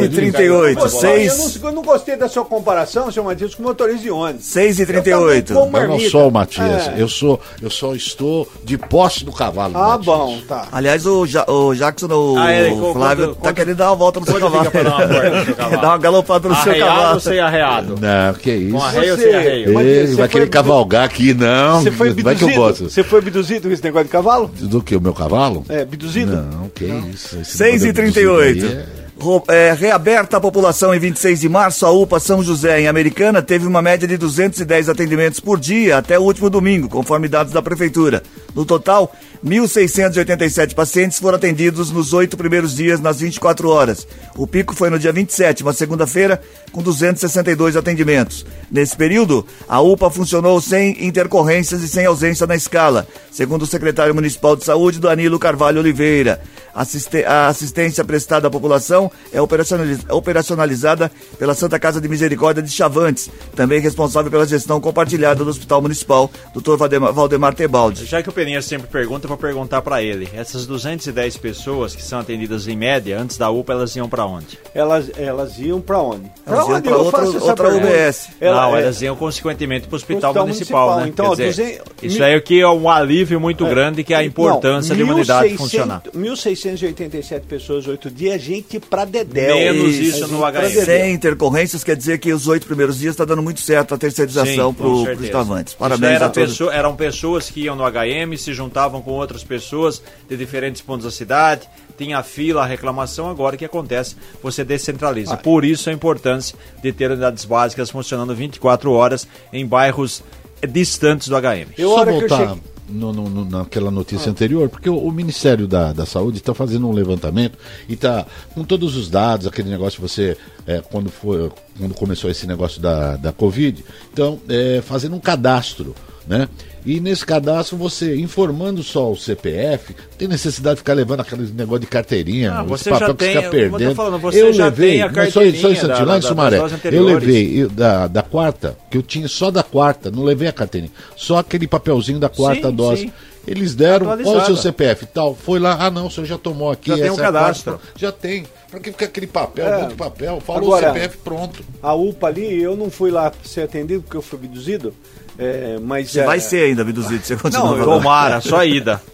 é 0.00 0.04
e 0.04 0.08
de 0.08 0.14
38, 0.16 0.78
Pô, 0.80 0.88
seis- 0.88 1.32
Eu, 1.56 1.60
não, 1.60 1.68
eu 1.70 1.74
não 1.76 1.82
gostei 1.82 2.16
da 2.16 2.28
sua 2.28 2.44
comparação, 2.44 3.10
seu 3.10 3.22
Matias, 3.24 3.54
com 3.54 3.62
motorista 3.62 4.02
de 4.02 4.10
ônibus. 4.10 4.44
6 4.44 4.78
e 4.78 4.82
Eu 4.82 4.86
38 4.86 5.46
também 5.54 5.62
como 5.64 5.76
Eu 5.76 5.88
não 5.88 6.00
sou 6.00 6.28
o 6.28 6.32
Matias, 6.32 6.88
É. 6.88 6.94
eu, 6.98 7.08
sou, 7.08 7.40
eu 7.60 7.70
só 7.70 7.94
estou 7.94 8.48
de 8.64 8.76
posse 8.78 9.24
do 9.24 9.32
cavalo. 9.32 9.74
Ah, 9.76 9.88
Matias. 9.98 10.04
bom, 10.06 10.38
tá. 10.48 10.68
Aliás, 10.72 11.06
o, 11.06 11.26
ja 11.26 11.44
o 11.48 11.74
Jackson, 11.74 12.06
o, 12.06 12.36
Ah, 12.38 12.46
o 12.72 12.78
co- 12.80 12.92
Flávio, 12.94 13.24
quanto- 13.26 13.34
tá 13.36 13.40
quanto- 13.42 13.56
querendo 13.56 13.76
dar 13.76 13.90
uma 13.90 13.96
volta 13.96 14.20
no 14.20 14.26
seu 14.26 14.40
cavalo. 14.40 14.70
dar 14.70 14.80
uma 14.80 15.30
no 15.38 15.44
seu 15.44 15.54
cavalo? 15.56 15.98
Galopada 15.98 16.48
no 16.48 16.54
seu 16.56 16.72
Arreado 16.72 16.90
cavalo. 16.94 17.14
ou 17.14 17.20
sem 17.20 17.38
arreado? 17.40 17.94
Não, 18.00 18.34
que 18.34 18.50
isso. 18.52 18.76
Com 18.76 18.82
arreio 18.82 19.12
ou 19.12 19.18
sem 19.18 19.34
arreio? 19.34 19.80
Ele 19.80 20.06
você 20.06 20.14
vai 20.16 20.28
querer 20.28 20.48
cavalgar 20.48 21.04
aqui, 21.04 21.34
não. 21.34 21.82
Você 21.82 21.90
foi 21.90 22.12
vai 22.14 22.34
que 22.34 22.42
eu 22.44 22.48
abduzido? 22.48 22.54
gosto. 22.60 22.90
Você 22.90 23.02
foi 23.04 23.18
abduzido 23.18 23.68
com 23.68 23.74
esse 23.74 23.82
negócio 23.84 24.06
de 24.06 24.10
cavalo? 24.12 24.50
Do 24.60 24.82
que? 24.82 24.96
O 24.96 25.00
meu 25.00 25.12
cavalo? 25.14 25.64
É, 25.68 25.82
abduzido? 25.82 26.36
Não, 26.36 26.68
que 26.68 26.84
isso. 26.84 27.38
esse 27.40 27.56
6 27.56 27.82
e 27.82 27.86
negócio 27.86 27.86
de 27.86 27.92
38 27.92 28.64
abduzido 28.66 28.80
aí 28.80 29.01
é- 29.48 29.72
reaberta 29.72 30.36
a 30.36 30.40
população 30.40 30.94
em 30.94 30.98
26 30.98 31.40
de 31.40 31.48
março, 31.48 31.86
a 31.86 31.90
UPA 31.90 32.18
São 32.20 32.42
José, 32.42 32.80
em 32.80 32.88
Americana, 32.88 33.40
teve 33.42 33.66
uma 33.66 33.80
média 33.82 34.06
de 34.06 34.16
210 34.16 34.88
atendimentos 34.88 35.40
por 35.40 35.58
dia 35.58 35.98
até 35.98 36.18
o 36.18 36.22
último 36.22 36.48
domingo, 36.50 36.88
conforme 36.88 37.28
dados 37.28 37.52
da 37.52 37.62
Prefeitura. 37.62 38.22
No 38.54 38.64
total, 38.64 39.12
1.687 39.44 40.72
pacientes 40.74 41.18
foram 41.18 41.36
atendidos 41.36 41.90
nos 41.90 42.12
oito 42.12 42.36
primeiros 42.36 42.76
dias, 42.76 43.00
nas 43.00 43.18
24 43.18 43.68
horas. 43.68 44.06
O 44.36 44.46
pico 44.46 44.74
foi 44.74 44.88
no 44.88 44.98
dia 44.98 45.12
27, 45.12 45.64
uma 45.64 45.72
segunda-feira, 45.72 46.40
com 46.70 46.80
262 46.80 47.76
atendimentos. 47.76 48.46
Nesse 48.70 48.96
período, 48.96 49.44
a 49.68 49.80
UPA 49.80 50.10
funcionou 50.10 50.60
sem 50.60 51.04
intercorrências 51.04 51.82
e 51.82 51.88
sem 51.88 52.06
ausência 52.06 52.46
na 52.46 52.54
escala, 52.54 53.06
segundo 53.32 53.62
o 53.62 53.66
secretário 53.66 54.14
municipal 54.14 54.54
de 54.54 54.64
saúde, 54.64 55.00
Danilo 55.00 55.38
Carvalho 55.40 55.80
Oliveira. 55.80 56.40
A 56.74 57.48
assistência 57.48 58.02
prestada 58.02 58.48
à 58.48 58.50
população 58.50 59.10
é 59.30 59.42
operacionaliz- 59.42 60.06
operacionalizada 60.08 61.12
pela 61.38 61.54
Santa 61.54 61.78
Casa 61.78 62.00
de 62.00 62.08
Misericórdia 62.08 62.62
de 62.62 62.70
Chavantes, 62.70 63.28
também 63.54 63.78
responsável 63.78 64.30
pela 64.30 64.46
gestão 64.46 64.80
compartilhada 64.80 65.44
do 65.44 65.50
Hospital 65.50 65.82
Municipal, 65.82 66.30
Dr. 66.54 66.76
Valdemar 67.12 67.54
Tebaldi. 67.54 68.06
Já 68.06 68.22
que 68.22 68.30
o 68.30 68.32
Peninha 68.32 68.62
sempre 68.62 68.86
pergunta, 68.86 69.28
vou 69.32 69.38
perguntar 69.38 69.82
pra 69.82 70.02
ele. 70.02 70.28
Essas 70.34 70.66
210 70.66 71.36
pessoas 71.36 71.94
que 71.94 72.02
são 72.02 72.18
atendidas 72.20 72.66
em 72.68 72.76
média, 72.76 73.18
antes 73.18 73.36
da 73.36 73.50
UPA, 73.50 73.72
elas 73.72 73.94
iam 73.96 74.08
pra 74.08 74.24
onde? 74.26 74.58
Elas, 74.74 75.10
elas 75.18 75.58
iam 75.58 75.80
pra 75.80 75.98
onde? 76.00 76.30
Iam 76.46 76.68
onde 76.70 76.82
pra 76.82 76.90
eu 76.92 76.98
outra- 77.04 77.20
faço 77.20 77.36
essa 77.36 77.46
outra? 77.46 77.68
UBS. 77.74 78.28
Ela- 78.40 78.62
não, 78.62 78.76
é- 78.76 78.82
elas 78.82 79.02
iam 79.02 79.16
consequentemente 79.16 79.86
pro 79.86 79.96
hospital, 79.96 80.30
Hospital 80.30 80.46
municipal, 80.46 80.98
municipal. 80.98 81.00
né? 81.04 81.08
Então, 81.08 81.26
ó, 81.26 81.34
dizer, 81.34 81.78
200 81.78 82.12
isso 82.14 82.22
aí 82.22 82.34
é 82.34 82.40
que 82.40 82.60
é 82.60 82.68
um 82.68 82.88
alívio 82.88 83.40
muito 83.40 83.64
É, 83.66 83.70
grande, 83.70 84.04
que 84.04 84.12
é 84.12 84.16
a 84.16 84.20
Não, 84.20 84.26
importância 84.26 84.94
de 84.94 85.02
uma 85.02 85.14
unidade 85.14 85.48
1.600 85.48 85.58
funcionar. 85.58 86.02
1.687 86.14 87.46
pessoas, 87.46 87.86
oito 87.86 88.10
dias, 88.10 88.40
gente 88.40 88.78
pra 88.80 89.04
dedéu. 89.04 89.56
Menos 89.56 89.94
Isso, 89.94 90.02
isso 90.16 90.24
A 90.24 90.28
no 90.28 90.44
HM. 90.44 90.84
Sem 90.84 91.12
intercorrências, 91.14 91.82
quer 91.84 91.96
dizer 91.96 92.18
que 92.18 92.32
os 92.32 92.46
oito 92.48 92.66
primeiros 92.66 92.98
dias 92.98 93.12
está 93.14 93.24
dando 93.24 93.42
muito 93.42 93.60
certo 93.60 93.94
a 93.94 93.98
terceirização 93.98 94.72
para 94.74 94.86
os. 94.86 95.08
Isso 95.20 95.76
Parabéns 95.78 96.12
era 96.16 96.26
a 96.26 96.30
todos. 96.30 96.50
pessoa- 96.50 96.74
eram 96.74 96.94
pessoas 96.96 97.50
que 97.50 97.62
iam 97.62 97.76
no 97.76 97.84
HM, 97.84 98.36
se 98.36 98.52
juntavam 98.52 99.00
com 99.02 99.12
outras 99.22 99.42
pessoas 99.44 100.02
de 100.28 100.36
diferentes 100.36 100.82
pontos 100.82 101.04
da 101.04 101.10
cidade, 101.10 101.68
tinha 101.96 102.22
fila, 102.22 102.62
a 102.62 102.66
reclamação, 102.66 103.28
agora 103.30 103.54
o 103.54 103.58
que 103.58 103.64
acontece? 103.64 104.16
Você 104.42 104.62
Ah. 104.62 104.64
descentraliza. 104.64 105.36
Por 105.36 105.64
isso 105.64 105.88
a 105.88 105.92
importância 105.92 106.56
de 106.82 106.92
ter 106.92 107.10
unidades 107.10 107.44
básicas 107.44 107.90
funcionando 107.90 108.34
24 108.34 108.92
horas 108.92 109.26
em 109.52 109.66
bairros 109.66 110.22
distantes 110.68 111.28
do 111.28 111.36
HM. 111.36 111.68
Eu, 111.76 111.90
Só 111.90 112.04
que 112.04 112.10
eu 112.10 112.20
voltar 112.20 112.38
cheguei- 112.38 112.62
no- 112.88 113.12
no- 113.12 113.28
no- 113.30 113.44
naquela 113.44 113.90
notícia 113.90 114.30
anterior, 114.30 114.68
porque 114.68 114.88
o, 114.90 114.96
o 114.98 115.10
Ministério 115.10 115.66
da, 115.66 115.92
da 115.92 116.04
Saúde 116.04 116.38
está 116.38 116.52
fazendo 116.54 116.86
um 116.88 116.92
levantamento 116.92 117.58
e 117.88 117.94
está 117.94 118.26
com 118.54 118.62
todos 118.64 118.96
os 118.96 119.08
dados, 119.08 119.46
aquele 119.46 119.70
negócio 119.70 120.00
que 120.00 120.08
você, 120.08 120.36
é, 120.66 120.80
quando, 120.80 121.10
foi, 121.10 121.50
quando 121.78 121.94
começou 121.94 122.30
esse 122.30 122.46
negócio 122.46 122.80
da, 122.82 123.16
da 123.16 123.32
Covid, 123.32 123.84
então, 124.12 124.38
é, 124.48 124.82
fazendo 124.82 125.16
um 125.16 125.20
cadastro 125.20 125.94
né? 126.26 126.48
E 126.84 126.98
nesse 127.00 127.24
cadastro, 127.24 127.76
você 127.76 128.16
informando 128.16 128.82
só 128.82 129.10
o 129.12 129.16
CPF, 129.16 129.94
não 129.96 130.18
tem 130.18 130.26
necessidade 130.28 130.74
de 130.76 130.78
ficar 130.80 130.94
levando 130.94 131.20
aquele 131.20 131.50
negócio 131.52 131.80
de 131.80 131.86
carteirinha, 131.86 132.52
Ah, 132.52 132.60
esse 132.62 132.68
você 132.68 132.90
papel 132.90 133.08
já 133.08 133.14
que 133.14 133.18
tem- 133.24 133.34
fica 133.34 133.44
eu 133.44 133.50
perdendo. 133.50 133.88
tô 133.90 133.94
falando, 133.94 134.18
você 134.20 134.52
já 134.52 134.64
levei, 134.64 134.90
tem 134.92 135.02
a 135.02 135.06
mas 135.06 135.14
só, 135.14 135.22
só 135.22 135.40
carteirinha 135.40 135.72
instante, 135.72 135.88
da- 135.98 136.04
lá 136.04 136.18
em 136.18 136.22
Sumaré, 136.22 136.58
eu 136.90 137.04
levei 137.04 137.62
eu- 137.62 137.68
da, 137.70 138.06
da 138.08 138.22
quarta, 138.22 138.76
que 138.90 138.98
eu 138.98 139.02
tinha 139.02 139.28
só 139.28 139.50
da 139.50 139.62
quarta, 139.62 140.10
não 140.10 140.24
levei 140.24 140.48
a 140.48 140.52
carteirinha, 140.52 140.92
só 141.16 141.38
aquele 141.38 141.68
papelzinho 141.68 142.18
da 142.18 142.28
quarta 142.28 142.68
Sim, 142.68 142.74
dose. 142.74 143.02
sim. 143.02 143.12
Eles 143.44 143.74
deram, 143.74 144.06
qual 144.22 144.36
o 144.36 144.44
seu. 144.46 144.56
CPF 144.56 145.04
tal? 145.06 145.34
Foi 145.34 145.58
lá, 145.58 145.76
ah 145.80 145.90
não, 145.90 146.06
o 146.06 146.10
senhor 146.10 146.26
já 146.26 146.38
tomou 146.38 146.70
aqui. 146.70 146.90
Já 146.90 146.96
tem 146.96 147.10
um 147.10 147.16
cadastro. 147.16 147.72
quarta. 147.72 147.88
Já 147.98 148.12
tem. 148.12 148.44
Pra 148.70 148.78
que 148.78 148.92
ficar 148.92 149.06
aquele 149.06 149.26
papel, 149.26 149.66
É. 149.66 149.76
um 149.76 149.80
monte 149.80 149.88
de 149.90 149.94
papel? 149.96 150.40
Falou 150.40 150.62
Agora- 150.62 150.90
o 150.90 150.94
CPF, 150.94 151.16
pronto. 151.18 151.64
A 151.82 151.92
UPA 151.92 152.28
ali, 152.28 152.62
eu 152.62 152.76
não 152.76 152.88
fui 152.88 153.10
lá 153.10 153.32
ser 153.44 153.62
atendido 153.62 154.00
porque 154.02 154.16
eu 154.16 154.22
fui 154.22 154.38
abduzido, 154.38 154.94
é, 155.38 155.78
mas... 155.82 156.10
Você 156.10 156.20
é, 156.20 156.24
vai 156.24 156.40
ser 156.40 156.64
ainda, 156.64 156.82
abduzido, 156.82 157.24
você 157.24 157.36
continua. 157.36 157.76
Não. 157.76 157.84
Tomara, 157.84 158.40
só 158.40 158.64
ida. 158.64 159.00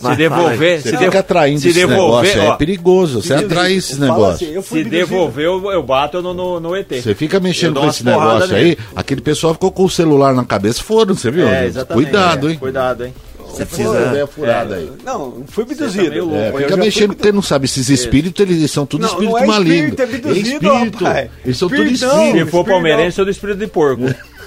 Vai, 0.00 0.12
Se 0.12 0.18
devolver, 0.18 0.82
Você 0.82 0.90
se, 0.90 0.96
fica 0.96 1.18
atraindo 1.20 1.60
se 1.60 1.68
esse 1.68 1.78
devolver, 1.78 2.30
negócio, 2.34 2.50
ó, 2.50 2.54
é 2.54 2.56
perigoso. 2.56 3.22
Você 3.22 3.34
atrai 3.34 3.74
esse 3.74 3.92
assim, 3.92 4.00
negócio. 4.02 4.62
fui 4.62 4.82
se 4.82 4.90
devolver, 4.90 5.44
eu, 5.46 5.70
eu 5.72 5.82
bato 5.82 6.20
no, 6.20 6.34
no, 6.34 6.58
no 6.60 6.76
ET. 6.76 6.88
Você 6.90 7.14
fica 7.14 7.38
mexendo 7.38 7.78
com 7.80 7.86
esse 7.88 8.04
negócio 8.04 8.54
aí, 8.54 8.76
aquele 8.96 9.20
pessoal 9.20 9.54
ficou 9.54 9.70
com 9.70 9.84
o 9.84 9.90
celular 9.90 10.34
na 10.34 10.44
cabeça, 10.44 10.82
foram, 10.82 11.14
você 11.14 11.30
viu? 11.30 11.46
É, 11.48 11.66
exatamente. 11.66 12.04
Cuidado, 12.04 12.48
É, 12.48 12.52
hein? 12.52 12.58
Cuidado, 12.58 13.04
hein? 13.06 13.14
Você 13.38 13.64
Precisa 13.64 13.88
precisa. 13.90 14.10
ideia 14.10 14.26
furada 14.26 14.74
aí. 14.76 14.90
Não, 15.04 15.42
fui 15.48 15.64
Você 15.64 15.72
abduzido. 15.84 16.10
tá 16.10 16.16
louco, 16.18 16.36
É, 16.36 16.52
fica 16.62 16.76
mexendo 16.76 17.14
porque 17.16 17.32
não 17.32 17.42
sabe 17.42 17.64
esses 17.64 17.88
espíritos, 17.88 18.46
eles 18.46 18.70
são 18.70 18.84
tudo 18.84 19.02
Não, 19.02 19.08
espírito 19.08 19.32
não 19.32 19.38
é 19.38 19.46
maligno. 19.46 19.88
espírito, 19.88 20.00
é 20.00 20.04
abduzido, 20.04 20.48
espírito. 20.66 21.04
rapaz. 21.04 21.30
Eles 21.44 21.56
são 21.58 21.68
tudo 21.68 21.82
Espírito 21.82 22.06
não. 22.14 22.24
espírito. 22.24 22.44
Se 22.46 22.50
for 22.50 22.64
palmeirense, 22.64 23.18
eu 23.18 23.24
do 23.24 23.30
espírito 23.30 23.58
de 23.58 23.66
porco. 23.68 24.02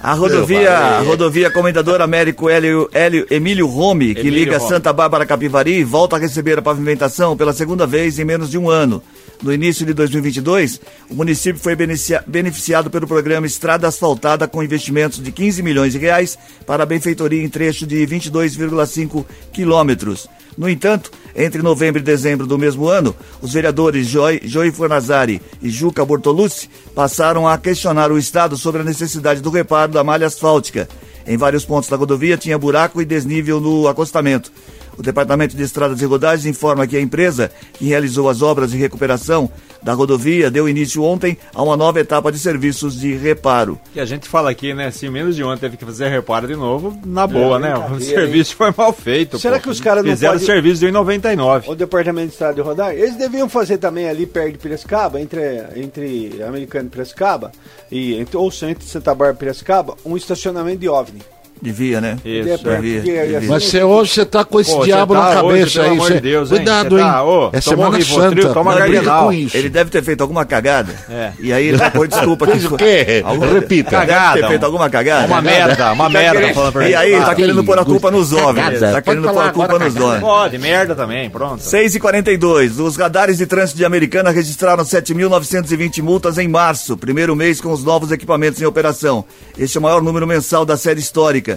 A 0.00 0.14
rodovia, 0.14 0.70
a 0.72 1.00
rodovia 1.00 1.50
Comendador 1.50 2.00
Américo 2.00 2.48
Hélio, 2.48 2.88
Hélio 2.92 3.26
Emílio 3.28 3.66
Rome, 3.66 4.14
que 4.14 4.20
Emílio 4.20 4.38
liga 4.44 4.58
Rome. 4.58 4.68
Santa 4.70 4.92
Bárbara 4.92 5.24
a 5.24 5.26
Capivari, 5.26 5.82
volta 5.82 6.14
a 6.14 6.18
receber 6.20 6.56
a 6.58 6.62
pavimentação 6.62 7.36
pela 7.36 7.52
segunda 7.52 7.84
vez 7.84 8.16
em 8.18 8.24
menos 8.24 8.48
de 8.48 8.56
um 8.56 8.70
ano. 8.70 9.02
No 9.42 9.52
início 9.52 9.84
de 9.84 9.92
2022, 9.92 10.80
o 11.10 11.14
município 11.14 11.60
foi 11.60 11.74
beneficia- 11.74 12.22
beneficiado 12.26 12.90
pelo 12.90 13.06
programa 13.08 13.46
Estrada 13.46 13.88
Asfaltada 13.88 14.46
com 14.46 14.62
investimentos 14.62 15.20
de 15.22 15.32
15 15.32 15.62
milhões 15.62 15.92
de 15.92 15.98
reais 15.98 16.38
para 16.64 16.84
a 16.84 16.86
benfeitoria 16.86 17.42
em 17.42 17.48
trecho 17.48 17.84
de 17.86 18.04
22,5 18.06 19.24
quilômetros. 19.52 20.28
No 20.58 20.68
entanto, 20.68 21.12
entre 21.36 21.62
novembro 21.62 22.00
e 22.00 22.04
dezembro 22.04 22.44
do 22.44 22.58
mesmo 22.58 22.88
ano, 22.88 23.14
os 23.40 23.52
vereadores 23.52 24.08
Joy, 24.08 24.40
Joy 24.42 24.72
Fornazari 24.72 25.40
e 25.62 25.70
Juca 25.70 26.04
Bortolucci 26.04 26.68
passaram 26.96 27.46
a 27.46 27.56
questionar 27.56 28.10
o 28.10 28.18
Estado 28.18 28.56
sobre 28.56 28.80
a 28.80 28.84
necessidade 28.84 29.40
do 29.40 29.50
reparo 29.50 29.92
da 29.92 30.02
malha 30.02 30.26
asfáltica. 30.26 30.88
Em 31.24 31.36
vários 31.36 31.64
pontos 31.64 31.88
da 31.88 31.96
rodovia 31.96 32.36
tinha 32.36 32.58
buraco 32.58 33.00
e 33.00 33.04
desnível 33.04 33.60
no 33.60 33.86
acostamento. 33.86 34.50
O 34.98 35.02
Departamento 35.02 35.56
de 35.56 35.62
Estradas 35.62 36.02
e 36.02 36.04
Rodagens 36.04 36.44
informa 36.44 36.88
que 36.88 36.96
a 36.96 37.00
empresa 37.00 37.52
que 37.74 37.86
realizou 37.86 38.28
as 38.28 38.42
obras 38.42 38.72
de 38.72 38.78
recuperação 38.78 39.48
da 39.82 39.92
rodovia 39.92 40.50
deu 40.50 40.68
início 40.68 41.02
ontem 41.02 41.36
a 41.54 41.62
uma 41.62 41.76
nova 41.76 42.00
etapa 42.00 42.30
de 42.32 42.38
serviços 42.38 42.98
de 42.98 43.14
reparo. 43.14 43.78
Que 43.92 44.00
a 44.00 44.04
gente 44.04 44.28
fala 44.28 44.50
aqui, 44.50 44.74
né? 44.74 44.90
Se 44.90 45.08
menos 45.08 45.36
de 45.36 45.42
ano 45.42 45.56
teve 45.58 45.76
que 45.76 45.84
fazer 45.84 46.08
reparo 46.08 46.46
de 46.46 46.56
novo, 46.56 46.98
na 47.04 47.26
boa, 47.26 47.58
né? 47.58 47.74
O 47.76 48.00
serviço 48.00 48.56
foi 48.56 48.72
mal 48.76 48.92
feito. 48.92 49.38
Será 49.38 49.56
pô. 49.56 49.62
que 49.64 49.70
os 49.70 49.80
caras 49.80 50.04
não 50.04 50.10
Fizeram 50.12 50.34
pode- 50.34 50.44
serviço 50.46 50.80
de 50.80 50.90
99. 50.90 51.70
O 51.70 51.74
departamento 51.74 52.28
de 52.28 52.32
estrada 52.32 52.54
de 52.54 52.60
rodagem, 52.60 53.00
eles 53.00 53.16
deviam 53.16 53.48
fazer 53.48 53.78
também 53.78 54.08
ali 54.08 54.26
perto 54.26 54.52
de 54.52 54.58
Piracicaba, 54.58 55.20
entre, 55.20 55.40
entre 55.76 56.42
Americano 56.42 56.86
e 56.86 56.90
Piracicaba, 56.90 57.52
e, 57.90 58.14
entre, 58.14 58.36
ou 58.36 58.50
entre 58.62 58.84
Santa 58.86 59.14
Bárbara 59.14 59.34
e 59.34 59.38
Piracicaba, 59.38 59.96
um 60.04 60.16
estacionamento 60.16 60.78
de 60.78 60.88
OVNI. 60.88 61.22
Devia, 61.60 62.00
né? 62.00 62.16
Isso, 62.24 62.48
é 62.48 62.52
é. 62.52 62.76
devia, 62.76 63.00
devia. 63.02 63.38
assim, 63.38 63.46
Mas 63.48 63.64
você 63.64 63.82
hoje 63.82 64.12
você 64.12 64.24
tá 64.24 64.44
com 64.44 64.60
esse 64.60 64.70
Pô, 64.74 64.84
diabo 64.84 65.14
tá 65.14 65.20
na 65.34 65.42
hoje, 65.42 65.58
cabeça 65.58 65.72
pelo 65.80 65.84
aí. 65.84 65.90
amor 65.92 66.06
você- 66.08 66.14
de 66.14 66.20
Deus, 66.20 66.50
hein? 66.50 66.56
Cuidado, 66.58 66.88
Você 66.96 67.02
hein? 67.02 67.08
tá- 67.08 67.24
ô, 67.24 67.46
é 67.46 67.50
toma 67.50 67.60
Semana 67.62 67.88
um 67.88 67.98
Rivotril, 67.98 68.42
Santa. 68.42 68.54
toma 68.54 68.74
Gardenal. 68.78 69.24
com 69.26 69.32
isso. 69.32 69.56
Ele 69.56 69.68
deve 69.68 69.90
ter 69.90 70.02
feito 70.04 70.20
alguma 70.20 70.44
cagada. 70.44 70.94
É. 71.10 71.32
E 71.40 71.52
aí 71.52 71.66
ele 71.66 71.78
pôr 71.90 72.06
desculpa. 72.08 72.46
Fez 72.46 72.64
o 72.64 72.76
quê? 72.76 73.22
Repita. 73.52 73.90
Deve 73.90 74.06
ter 74.06 74.12
Cagada. 74.12 74.48
feito 74.48 74.64
alguma 74.64 74.88
cagada. 74.90 75.26
Uma 75.26 75.42
merda, 75.42 75.92
uma 75.92 76.08
merda. 76.08 76.40
E 76.88 76.94
aí, 76.94 77.12
ele. 77.12 77.24
tá 77.24 77.32
Ah, 77.32 77.34
querendo 77.34 77.64
pôr 77.64 77.78
a 77.78 77.84
culpa 77.84 78.10
nos 78.10 78.30
Cagada. 78.30 78.48
homens. 78.48 78.80
Tá 78.80 79.02
querendo 79.02 79.28
pôr 79.28 79.42
a 79.42 79.50
culpa 79.52 79.78
nos 79.78 79.94
cagada. 79.94 80.04
homens. 80.06 80.20
Pode, 80.20 80.58
merda 80.58 80.94
também, 80.94 81.28
pronto. 81.30 81.62
6 81.62 81.94
e 81.94 82.00
42 82.00 82.78
Os 82.78 82.96
radares 82.96 83.38
de 83.38 83.46
trânsito 83.46 83.78
de 83.78 83.84
Americana 83.84 84.30
registraram 84.30 84.84
7.920 84.84 86.00
multas 86.02 86.38
em 86.38 86.46
março, 86.48 86.96
primeiro 86.96 87.34
mês 87.34 87.60
com 87.60 87.72
os 87.72 87.82
novos 87.84 88.10
equipamentos 88.12 88.60
em 88.60 88.64
operação. 88.64 89.24
Este 89.58 89.76
é 89.76 89.80
o 89.80 89.82
maior 89.82 90.02
número 90.02 90.26
mensal 90.26 90.64
da 90.64 90.76
série 90.76 91.00
histórica. 91.00 91.47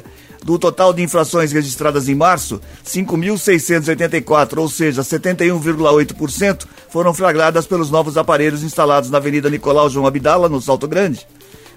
Do 0.43 0.57
total 0.57 0.93
de 0.93 1.03
infrações 1.03 1.51
registradas 1.51 2.07
em 2.07 2.15
março, 2.15 2.59
5.684, 2.85 4.57
ou 4.57 4.69
seja, 4.69 5.01
71,8%, 5.01 6.65
foram 6.89 7.13
flagradas 7.13 7.65
pelos 7.65 7.91
novos 7.91 8.17
aparelhos 8.17 8.63
instalados 8.63 9.09
na 9.09 9.17
Avenida 9.17 9.49
Nicolau 9.49 9.89
João 9.89 10.07
Abdala, 10.07 10.49
no 10.49 10.61
Salto 10.61 10.87
Grande. 10.87 11.27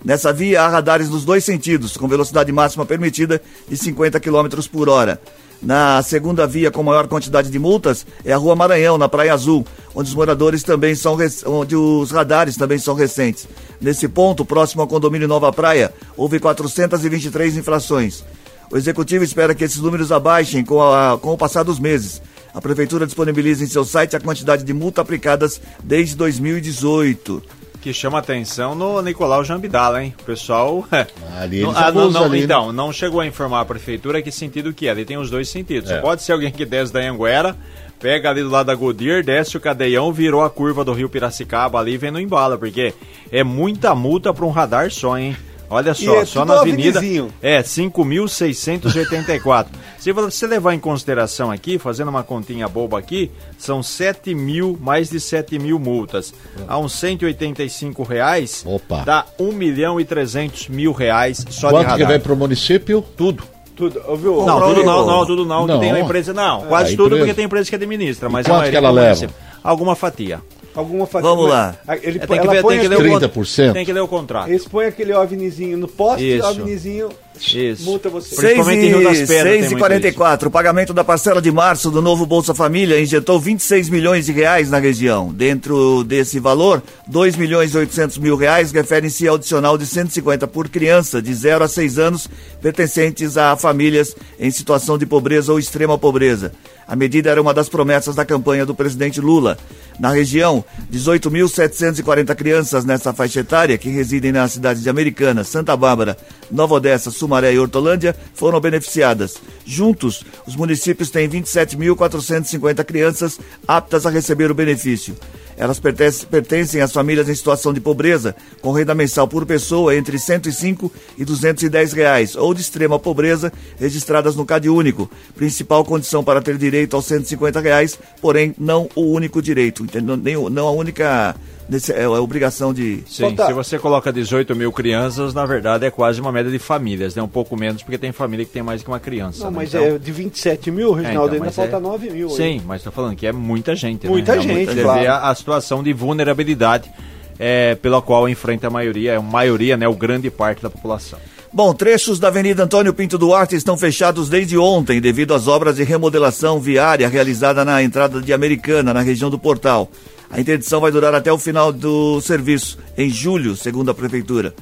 Nessa 0.04 0.32
via 0.32 0.62
há 0.62 0.68
radares 0.68 1.08
nos 1.08 1.24
dois 1.24 1.44
sentidos, 1.44 1.96
com 1.96 2.06
velocidade 2.06 2.52
máxima 2.52 2.84
permitida 2.84 3.40
de 3.66 3.76
50 3.76 4.20
km 4.20 4.48
por 4.70 4.88
hora. 4.88 5.20
Na 5.64 6.02
segunda 6.02 6.46
via 6.46 6.70
com 6.70 6.82
maior 6.82 7.08
quantidade 7.08 7.50
de 7.50 7.58
multas 7.58 8.06
é 8.22 8.32
a 8.32 8.36
Rua 8.36 8.54
Maranhão, 8.54 8.98
na 8.98 9.08
Praia 9.08 9.32
Azul, 9.32 9.66
onde 9.94 10.10
os 10.10 10.14
moradores 10.14 10.62
também 10.62 10.94
são 10.94 11.16
onde 11.46 11.74
os 11.74 12.10
radares 12.10 12.54
também 12.56 12.76
são 12.78 12.94
recentes. 12.94 13.48
Nesse 13.80 14.06
ponto, 14.06 14.44
próximo 14.44 14.82
ao 14.82 14.88
condomínio 14.88 15.26
Nova 15.26 15.50
Praia, 15.52 15.92
houve 16.18 16.38
423 16.38 17.56
infrações. 17.56 18.22
O 18.70 18.76
executivo 18.76 19.24
espera 19.24 19.54
que 19.54 19.64
esses 19.64 19.78
números 19.80 20.12
abaixem 20.12 20.62
com, 20.64 20.82
a- 20.82 21.18
com 21.18 21.32
o 21.32 21.38
passar 21.38 21.62
dos 21.62 21.78
meses. 21.78 22.20
A 22.52 22.60
prefeitura 22.60 23.06
disponibiliza 23.06 23.64
em 23.64 23.66
seu 23.66 23.84
site 23.84 24.14
a 24.16 24.20
quantidade 24.20 24.64
de 24.64 24.72
multa 24.74 25.00
aplicadas 25.00 25.60
desde 25.82 26.14
2018. 26.16 27.42
Que 27.84 27.92
chama 27.92 28.18
atenção 28.18 28.74
no 28.74 29.02
Nicolau 29.02 29.44
Jambidala, 29.44 30.02
hein? 30.02 30.14
O 30.18 30.24
pessoal. 30.24 30.86
é, 30.90 31.06
Ali 31.38 31.60
não, 31.60 31.70
ah, 31.76 31.92
não, 31.92 32.10
não, 32.10 32.24
ali, 32.24 32.38
né? 32.38 32.44
então, 32.44 32.72
não 32.72 32.90
chegou 32.90 33.20
a 33.20 33.26
informar 33.26 33.60
a 33.60 33.64
prefeitura 33.66 34.22
que 34.22 34.32
sentido 34.32 34.72
que 34.72 34.88
é. 34.88 34.92
Ele 34.92 35.04
tem 35.04 35.18
os 35.18 35.28
dois 35.28 35.50
sentidos. 35.50 35.90
É. 35.90 36.00
Pode 36.00 36.22
ser 36.22 36.32
alguém 36.32 36.50
que 36.50 36.64
desce 36.64 36.90
da 36.90 37.00
Anguera, 37.00 37.54
pega 38.00 38.30
ali 38.30 38.40
do 38.40 38.48
lado 38.48 38.68
da 38.68 38.74
Godir, 38.74 39.22
desce 39.22 39.58
o 39.58 39.60
cadeião, 39.60 40.10
virou 40.14 40.42
a 40.42 40.48
curva 40.48 40.82
do 40.82 40.94
Rio 40.94 41.10
Piracicaba 41.10 41.78
ali 41.78 41.92
e 41.92 41.98
vem 41.98 42.10
no 42.10 42.18
embala, 42.18 42.56
porque 42.56 42.94
é 43.30 43.44
muita 43.44 43.94
multa 43.94 44.32
para 44.32 44.46
um 44.46 44.50
radar 44.50 44.90
só, 44.90 45.18
hein? 45.18 45.36
Olha 45.70 45.94
só, 45.94 46.20
é 46.20 46.24
só 46.24 46.44
na 46.44 46.60
avenida. 46.60 47.00
É, 47.42 47.62
5.684. 47.62 49.66
Se 49.98 50.12
você 50.12 50.46
levar 50.46 50.74
em 50.74 50.78
consideração 50.78 51.50
aqui, 51.50 51.78
fazendo 51.78 52.08
uma 52.08 52.22
continha 52.22 52.68
boba 52.68 52.98
aqui, 52.98 53.30
são 53.58 53.82
7 53.82 54.34
mil, 54.34 54.78
mais 54.80 55.08
de 55.08 55.18
7 55.18 55.58
mil 55.58 55.78
multas. 55.78 56.34
A 56.68 56.78
uns 56.78 56.92
185 56.92 58.02
reais, 58.02 58.62
Opa. 58.66 59.02
dá 59.04 59.24
1 59.38 59.52
milhão 59.52 59.98
e 59.98 60.04
300 60.04 60.68
mil 60.68 60.92
reais 60.92 61.44
só 61.48 61.68
de 61.68 61.74
Quanto 61.74 61.84
que 61.86 61.90
radar. 61.92 62.08
vai 62.08 62.18
pro 62.18 62.36
município? 62.36 63.02
Tudo. 63.16 63.42
Tudo, 63.74 64.00
ouviu? 64.06 64.44
Não, 64.46 64.60
tudo 64.60 64.84
não, 64.84 65.06
não, 65.06 65.26
tudo 65.26 65.44
não, 65.44 65.66
Não. 65.66 65.78
que 65.80 65.84
tem 65.84 65.92
na 65.92 66.00
empresa. 66.00 66.32
Não, 66.32 66.60
quase 66.66 66.94
a 66.94 66.96
tudo 66.96 67.06
empresa- 67.06 67.24
porque 67.24 67.34
tem 67.34 67.44
empresa 67.46 67.68
que 67.70 67.74
administra, 67.74 68.28
mas 68.28 68.46
a 68.46 68.50
maioria 68.50 68.70
que 68.70 68.76
ela 68.76 68.90
do 68.90 68.94
leva? 68.94 69.28
Alguma 69.64 69.96
fatia. 69.96 70.40
Alguma 70.74 71.06
fatia. 71.06 71.28
Vamos 71.28 71.48
lá. 71.48 71.74
Ele, 72.02 72.18
É, 72.18 72.26
põe- 72.26 72.38
tem 72.38 72.46
que 72.48 72.54
ver, 72.54 72.64
tem 72.66 72.80
que 72.80 72.88
ler 72.88 72.96
o 72.96 73.20
30%. 73.20 73.72
Tem 73.72 73.84
que 73.84 73.92
ler 73.92 74.00
o 74.00 74.08
contrato. 74.08 74.48
Eles 74.48 74.66
põem 74.66 74.86
aquele 74.86 75.12
ovnizinho 75.14 75.78
no 75.78 75.86
poste, 75.88 76.36
Isso. 76.36 76.46
o 76.46 76.50
ovnizinho 76.50 77.08
Isso. 77.52 77.82
multa 77.84 78.08
você. 78.08 78.34
Por- 78.34 78.40
Principalmente 78.42 78.84
em 78.84 78.88
Rio 78.88 79.02
das 79.04 79.18
Pedras 79.18 79.28
tem 79.28 79.52
6 79.60 79.64
e 79.66 79.68
muito 79.70 79.78
44 79.78 80.48
O 80.48 80.50
pagamento 80.50 80.94
da 80.94 81.02
parcela 81.04 81.42
de 81.42 81.50
março 81.50 81.90
do 81.90 82.00
novo 82.00 82.24
Bolsa 82.26 82.54
Família 82.54 83.00
injetou 83.00 83.40
26 83.40 83.88
milhões 83.88 84.26
de 84.26 84.32
reais 84.32 84.70
na 84.70 84.78
região. 84.78 85.32
Dentro 85.32 86.04
desse 86.04 86.38
valor, 86.38 86.82
2 87.08 87.36
milhões 87.36 87.74
e 87.74 87.78
800 87.78 88.18
mil 88.18 88.36
reais 88.36 88.70
referem-se 88.72 89.26
ao 89.26 89.34
adicional 89.34 89.76
de 89.76 89.84
150 89.86 90.46
por 90.46 90.68
criança 90.68 91.20
de 91.20 91.34
0 91.34 91.64
a 91.64 91.68
6 91.68 91.98
anos 91.98 92.28
pertencentes 92.62 93.36
a 93.36 93.56
famílias 93.56 94.14
em 94.38 94.50
situação 94.50 94.96
de 94.96 95.04
pobreza 95.06 95.52
ou 95.52 95.58
extrema 95.58 95.98
pobreza. 95.98 96.52
A 96.86 96.94
medida 96.94 97.30
era 97.30 97.40
uma 97.40 97.54
das 97.54 97.68
promessas 97.68 98.14
da 98.14 98.26
campanha 98.26 98.66
do 98.66 98.74
presidente 98.74 99.18
Lula. 99.20 99.56
Na 99.98 100.10
região, 100.10 100.62
18.740 100.92 102.34
crianças 102.34 102.84
nessa 102.84 103.12
faixa 103.12 103.40
etária, 103.40 103.78
que 103.78 103.88
residem 103.88 104.32
nas 104.32 104.52
cidades 104.52 104.82
de 104.82 104.90
Americana, 104.90 105.44
Santa 105.44 105.76
Bárbara, 105.76 106.16
Nova 106.50 106.74
Odessa, 106.74 107.10
Sumaré 107.24 107.54
e 107.54 107.58
Hortolândia, 107.58 108.14
foram 108.34 108.60
beneficiadas. 108.60 109.36
Juntos, 109.64 110.22
os 110.46 110.54
municípios 110.54 111.10
têm 111.10 111.28
27.450 111.28 112.84
crianças 112.84 113.40
aptas 113.66 114.04
a 114.04 114.10
receber 114.10 114.50
o 114.50 114.54
benefício. 114.54 115.16
Elas 115.56 115.78
pertencem, 115.78 116.26
pertencem 116.28 116.80
às 116.80 116.92
famílias 116.92 117.28
em 117.28 117.34
situação 117.34 117.72
de 117.72 117.80
pobreza, 117.80 118.34
com 118.60 118.72
renda 118.72 118.94
mensal 118.94 119.28
por 119.28 119.46
pessoa 119.46 119.94
entre 119.94 120.18
105 120.18 120.90
e 121.18 121.24
210 121.24 121.92
reais, 121.92 122.36
ou 122.36 122.52
de 122.54 122.60
extrema 122.60 122.98
pobreza, 122.98 123.52
registradas 123.78 124.34
no 124.36 124.44
Cade 124.44 124.68
Único, 124.68 125.10
principal 125.34 125.84
condição 125.84 126.24
para 126.24 126.40
ter 126.42 126.56
direito 126.56 126.96
aos 126.96 127.04
150 127.06 127.60
reais, 127.60 127.98
porém 128.20 128.54
não 128.58 128.88
o 128.94 129.02
único 129.02 129.40
direito, 129.42 129.82
entendeu? 129.82 130.16
Nem 130.16 130.34
não 130.50 130.66
a 130.66 130.72
única 130.72 131.34
nesse, 131.68 131.92
é, 131.92 132.02
é 132.02 132.08
obrigação 132.08 132.72
de. 132.72 133.02
Sim, 133.06 133.22
Falta- 133.22 133.46
se 133.46 133.52
você 133.52 133.78
coloca 133.78 134.12
18 134.12 134.54
mil 134.54 134.72
crianças, 134.72 135.32
na 135.34 135.46
verdade 135.46 135.86
é 135.86 135.90
quase 135.90 136.20
uma 136.20 136.30
média 136.32 136.50
de 136.50 136.58
famílias, 136.58 137.14
né? 137.14 137.22
Um 137.22 137.28
pouco 137.28 137.56
menos, 137.56 137.82
porque 137.82 137.98
tem 137.98 138.12
família 138.12 138.44
que 138.44 138.52
tem 138.52 138.62
mais 138.62 138.82
que 138.82 138.88
uma 138.88 139.00
criança. 139.00 139.44
Não, 139.44 139.50
né? 139.50 139.56
mas 139.58 139.74
Então- 139.74 139.84
é 139.84 139.98
de 139.98 140.12
27 140.12 140.70
mil, 140.70 140.92
Reginaldo, 140.92 141.34
então, 141.34 141.44
ainda 141.46 141.52
falta 141.54 141.76
é- 141.76 141.80
9 141.80 142.10
mil. 142.10 142.28
aí. 142.28 142.34
Sim, 142.36 142.62
mas 142.66 142.80
estou 142.80 142.92
falando 142.92 143.16
que 143.16 143.26
é 143.26 143.32
muita 143.32 143.74
gente. 143.74 144.06
Muita 144.06 144.36
né? 144.36 144.42
gente, 144.42 144.72
Você 144.74 144.82
claro. 144.82 145.00
vê 145.00 145.06
a, 145.06 145.16
a 145.18 145.30
situação 145.44 145.82
de 145.82 145.92
vulnerabilidade 145.92 146.90
é, 147.38 147.74
pela 147.74 148.00
qual 148.00 148.26
enfrenta 148.28 148.68
a 148.68 148.70
maioria, 148.70 149.18
a 149.18 149.22
maioria, 149.22 149.76
né? 149.76 149.86
O 149.86 149.94
grande 149.94 150.30
parte 150.30 150.62
da 150.62 150.70
população. 150.70 151.18
Bom, 151.52 151.72
trechos 151.72 152.18
da 152.18 152.28
Avenida 152.28 152.64
Antônio 152.64 152.92
Pinto 152.94 153.18
Duarte 153.18 153.54
estão 153.54 153.76
fechados 153.76 154.28
desde 154.28 154.58
ontem 154.58 155.00
devido 155.00 155.34
às 155.34 155.46
obras 155.46 155.76
de 155.76 155.84
remodelação 155.84 156.58
viária 156.58 157.08
realizada 157.08 157.64
na 157.64 157.82
entrada 157.82 158.20
de 158.20 158.32
Americana, 158.32 158.94
na 158.94 159.02
região 159.02 159.30
do 159.30 159.38
Portal. 159.38 159.88
A 160.30 160.40
interdição 160.40 160.80
vai 160.80 160.90
durar 160.90 161.14
até 161.14 161.32
o 161.32 161.38
final 161.38 161.72
do 161.72 162.20
serviço, 162.20 162.78
em 162.96 163.08
julho, 163.08 163.54
segundo 163.54 163.90
a 163.90 163.94
Prefeitura. 163.94 164.52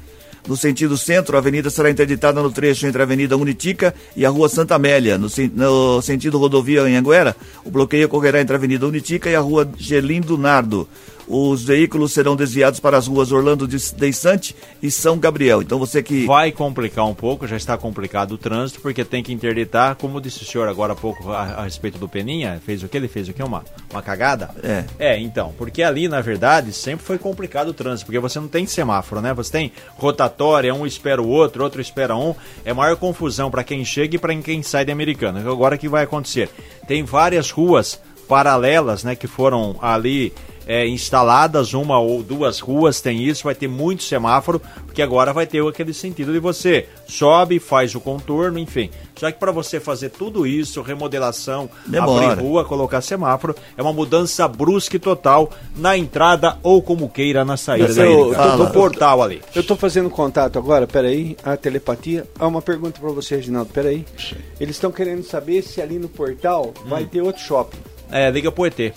No 0.47 0.57
sentido 0.57 0.97
centro, 0.97 1.37
a 1.37 1.39
avenida 1.39 1.71
será 1.71 1.89
interditada 1.89 2.43
no 2.43 2.51
trecho 2.51 2.87
entre 2.87 3.01
a 3.01 3.05
Avenida 3.05 3.37
Unitica 3.37 3.95
e 4.17 4.27
a 4.27 4.29
Rua 4.29 4.49
Santa 4.49 4.75
Amélia. 4.75 5.17
No, 5.17 5.29
no 5.55 6.03
sentido 6.03 6.39
rodovia 6.39 6.89
em 6.89 6.97
Anguera, 6.97 7.37
o 7.65 7.71
bloqueio 7.71 8.07
ocorrerá 8.07 8.41
entre 8.41 8.55
a 8.55 8.59
Avenida 8.59 8.87
Unitica 8.87 9.31
e 9.31 9.37
a 9.37 9.41
Rua 9.41 9.71
Gelindo 9.77 10.37
Nardo. 10.37 10.89
Os 11.26 11.64
veículos 11.64 12.12
serão 12.12 12.35
desviados 12.35 12.81
para 12.81 12.97
as 12.97 13.07
ruas 13.07 13.33
Orlando 13.33 13.67
de 13.67 13.79
Deissante 13.95 14.55
e 14.83 14.91
São 14.91 15.19
Gabriel. 15.19 15.62
Então 15.62 15.79
você 15.79 16.02
que 16.02 16.26
Vai 16.26 16.52
complicar 16.52 17.07
um 17.07 17.14
pouco, 17.14 17.47
já 17.47 17.57
está 17.57 17.76
complicado 17.76 18.33
o 18.33 18.38
trânsito, 18.38 18.81
porque 18.81 19.05
tem 19.05 19.23
que 19.23 19.33
interditar, 19.33 19.97
como 19.97 20.21
disse 20.21 20.43
o 20.43 20.47
senhor 20.47 20.69
agora 20.69 20.93
há 20.93 20.97
pouco 20.97 21.31
a, 21.31 21.43
a 21.43 21.64
respeito 21.64 21.99
do 21.99 22.09
Peninha, 22.09 22.61
fez 22.64 22.83
o 22.83 22.88
que? 22.88 22.97
Ele 22.97 23.09
fez 23.09 23.29
o 23.29 23.33
que? 23.33 23.43
Uma, 23.43 23.64
uma 23.91 24.02
cagada? 24.02 24.50
É. 24.62 24.85
É, 24.99 25.19
então, 25.19 25.52
porque 25.57 25.83
ali, 25.83 26.09
na 26.09 26.21
verdade, 26.21 26.73
sempre 26.73 27.05
foi 27.05 27.19
complicado 27.19 27.69
o 27.69 27.75
trânsito, 27.75 28.07
porque 28.07 28.19
você 28.19 28.41
não 28.41 28.49
tem 28.49 28.67
semáforo, 28.67 29.21
né? 29.21 29.35
Você 29.35 29.52
tem 29.52 29.73
rotatória, 29.97 30.75
um 30.75 30.87
espera 30.87 31.21
o 31.21 31.29
outro, 31.29 31.62
outro 31.62 31.81
espera 31.81 32.17
um. 32.17 32.35
É 32.64 32.73
maior 32.73 32.97
confusão 32.97 33.50
para 33.50 33.64
quem 33.64 33.85
chega 33.85 34.17
e 34.17 34.19
para 34.19 34.35
quem 34.37 34.62
sai 34.62 34.85
de 34.85 34.93
Americana. 34.93 35.41
Agora 35.41 35.76
o 35.76 35.79
que 35.79 35.88
vai 35.88 36.05
acontecer? 36.05 36.49
Tem 36.87 37.02
várias 37.05 37.50
ruas 37.50 38.00
paralelas, 38.29 39.05
né, 39.05 39.14
que 39.14 39.26
foram 39.26 39.76
ali 39.83 40.33
é, 40.66 40.87
instaladas, 40.87 41.75
uma 41.75 41.99
ou 41.99 42.23
duas 42.23 42.61
ruas 42.61 43.00
tem 43.00 43.23
isso, 43.23 43.45
vai 43.45 43.54
ter 43.54 43.69
muito 43.69 44.02
semáforo, 44.02 44.61
porque 44.87 45.02
agora 45.02 45.33
vai 45.33 45.47
ter 45.47 45.66
aquele 45.66 45.92
sentido 45.92 46.33
de 46.33 46.38
você 46.38 46.87
sobe, 47.07 47.59
faz 47.59 47.95
o 47.95 48.00
contorno, 48.00 48.59
enfim. 48.59 48.90
Só 49.16 49.31
que 49.31 49.38
para 49.38 49.52
você 49.52 49.78
fazer 49.78 50.11
tudo 50.11 50.47
isso, 50.47 50.83
remodelação, 50.83 51.69
Demora. 51.87 52.33
abrir 52.33 52.42
rua, 52.42 52.64
colocar 52.64 53.00
semáforo, 53.00 53.54
é 53.76 53.83
uma 53.83 53.92
mudança 53.92 54.47
brusca 54.49 54.97
e 54.97 54.99
total 54.99 55.50
na 55.76 55.97
entrada 55.97 56.59
ou 56.62 56.83
como 56.83 57.09
queira 57.09 57.45
na 57.45 57.57
saída 57.57 57.92
da 57.95 58.04
eu- 58.04 58.35
do 58.57 58.71
portal 58.73 59.23
ali. 59.23 59.40
Eu 59.54 59.62
tô 59.62 59.76
fazendo 59.76 60.09
contato 60.11 60.59
agora, 60.59 60.87
peraí, 60.87 61.37
a 61.45 61.57
telepatia. 61.57 62.26
Há 62.38 62.47
uma 62.47 62.62
pergunta 62.62 63.00
pra 63.00 63.11
você, 63.11 63.37
Reginaldo, 63.37 63.71
peraí. 63.73 64.04
Eles 64.61 64.76
estão 64.76 64.90
querendo 64.90 65.23
saber 65.23 65.62
se 65.62 65.81
ali 65.81 65.99
no 65.99 66.09
portal 66.09 66.73
Hum. 66.85 66.88
vai 66.88 67.04
ter 67.04 67.21
outro 67.23 67.42
shopping. 67.42 67.78
É, 68.11 68.31
liga 68.31 68.50
pro 68.52 68.66
ET. 68.66 68.92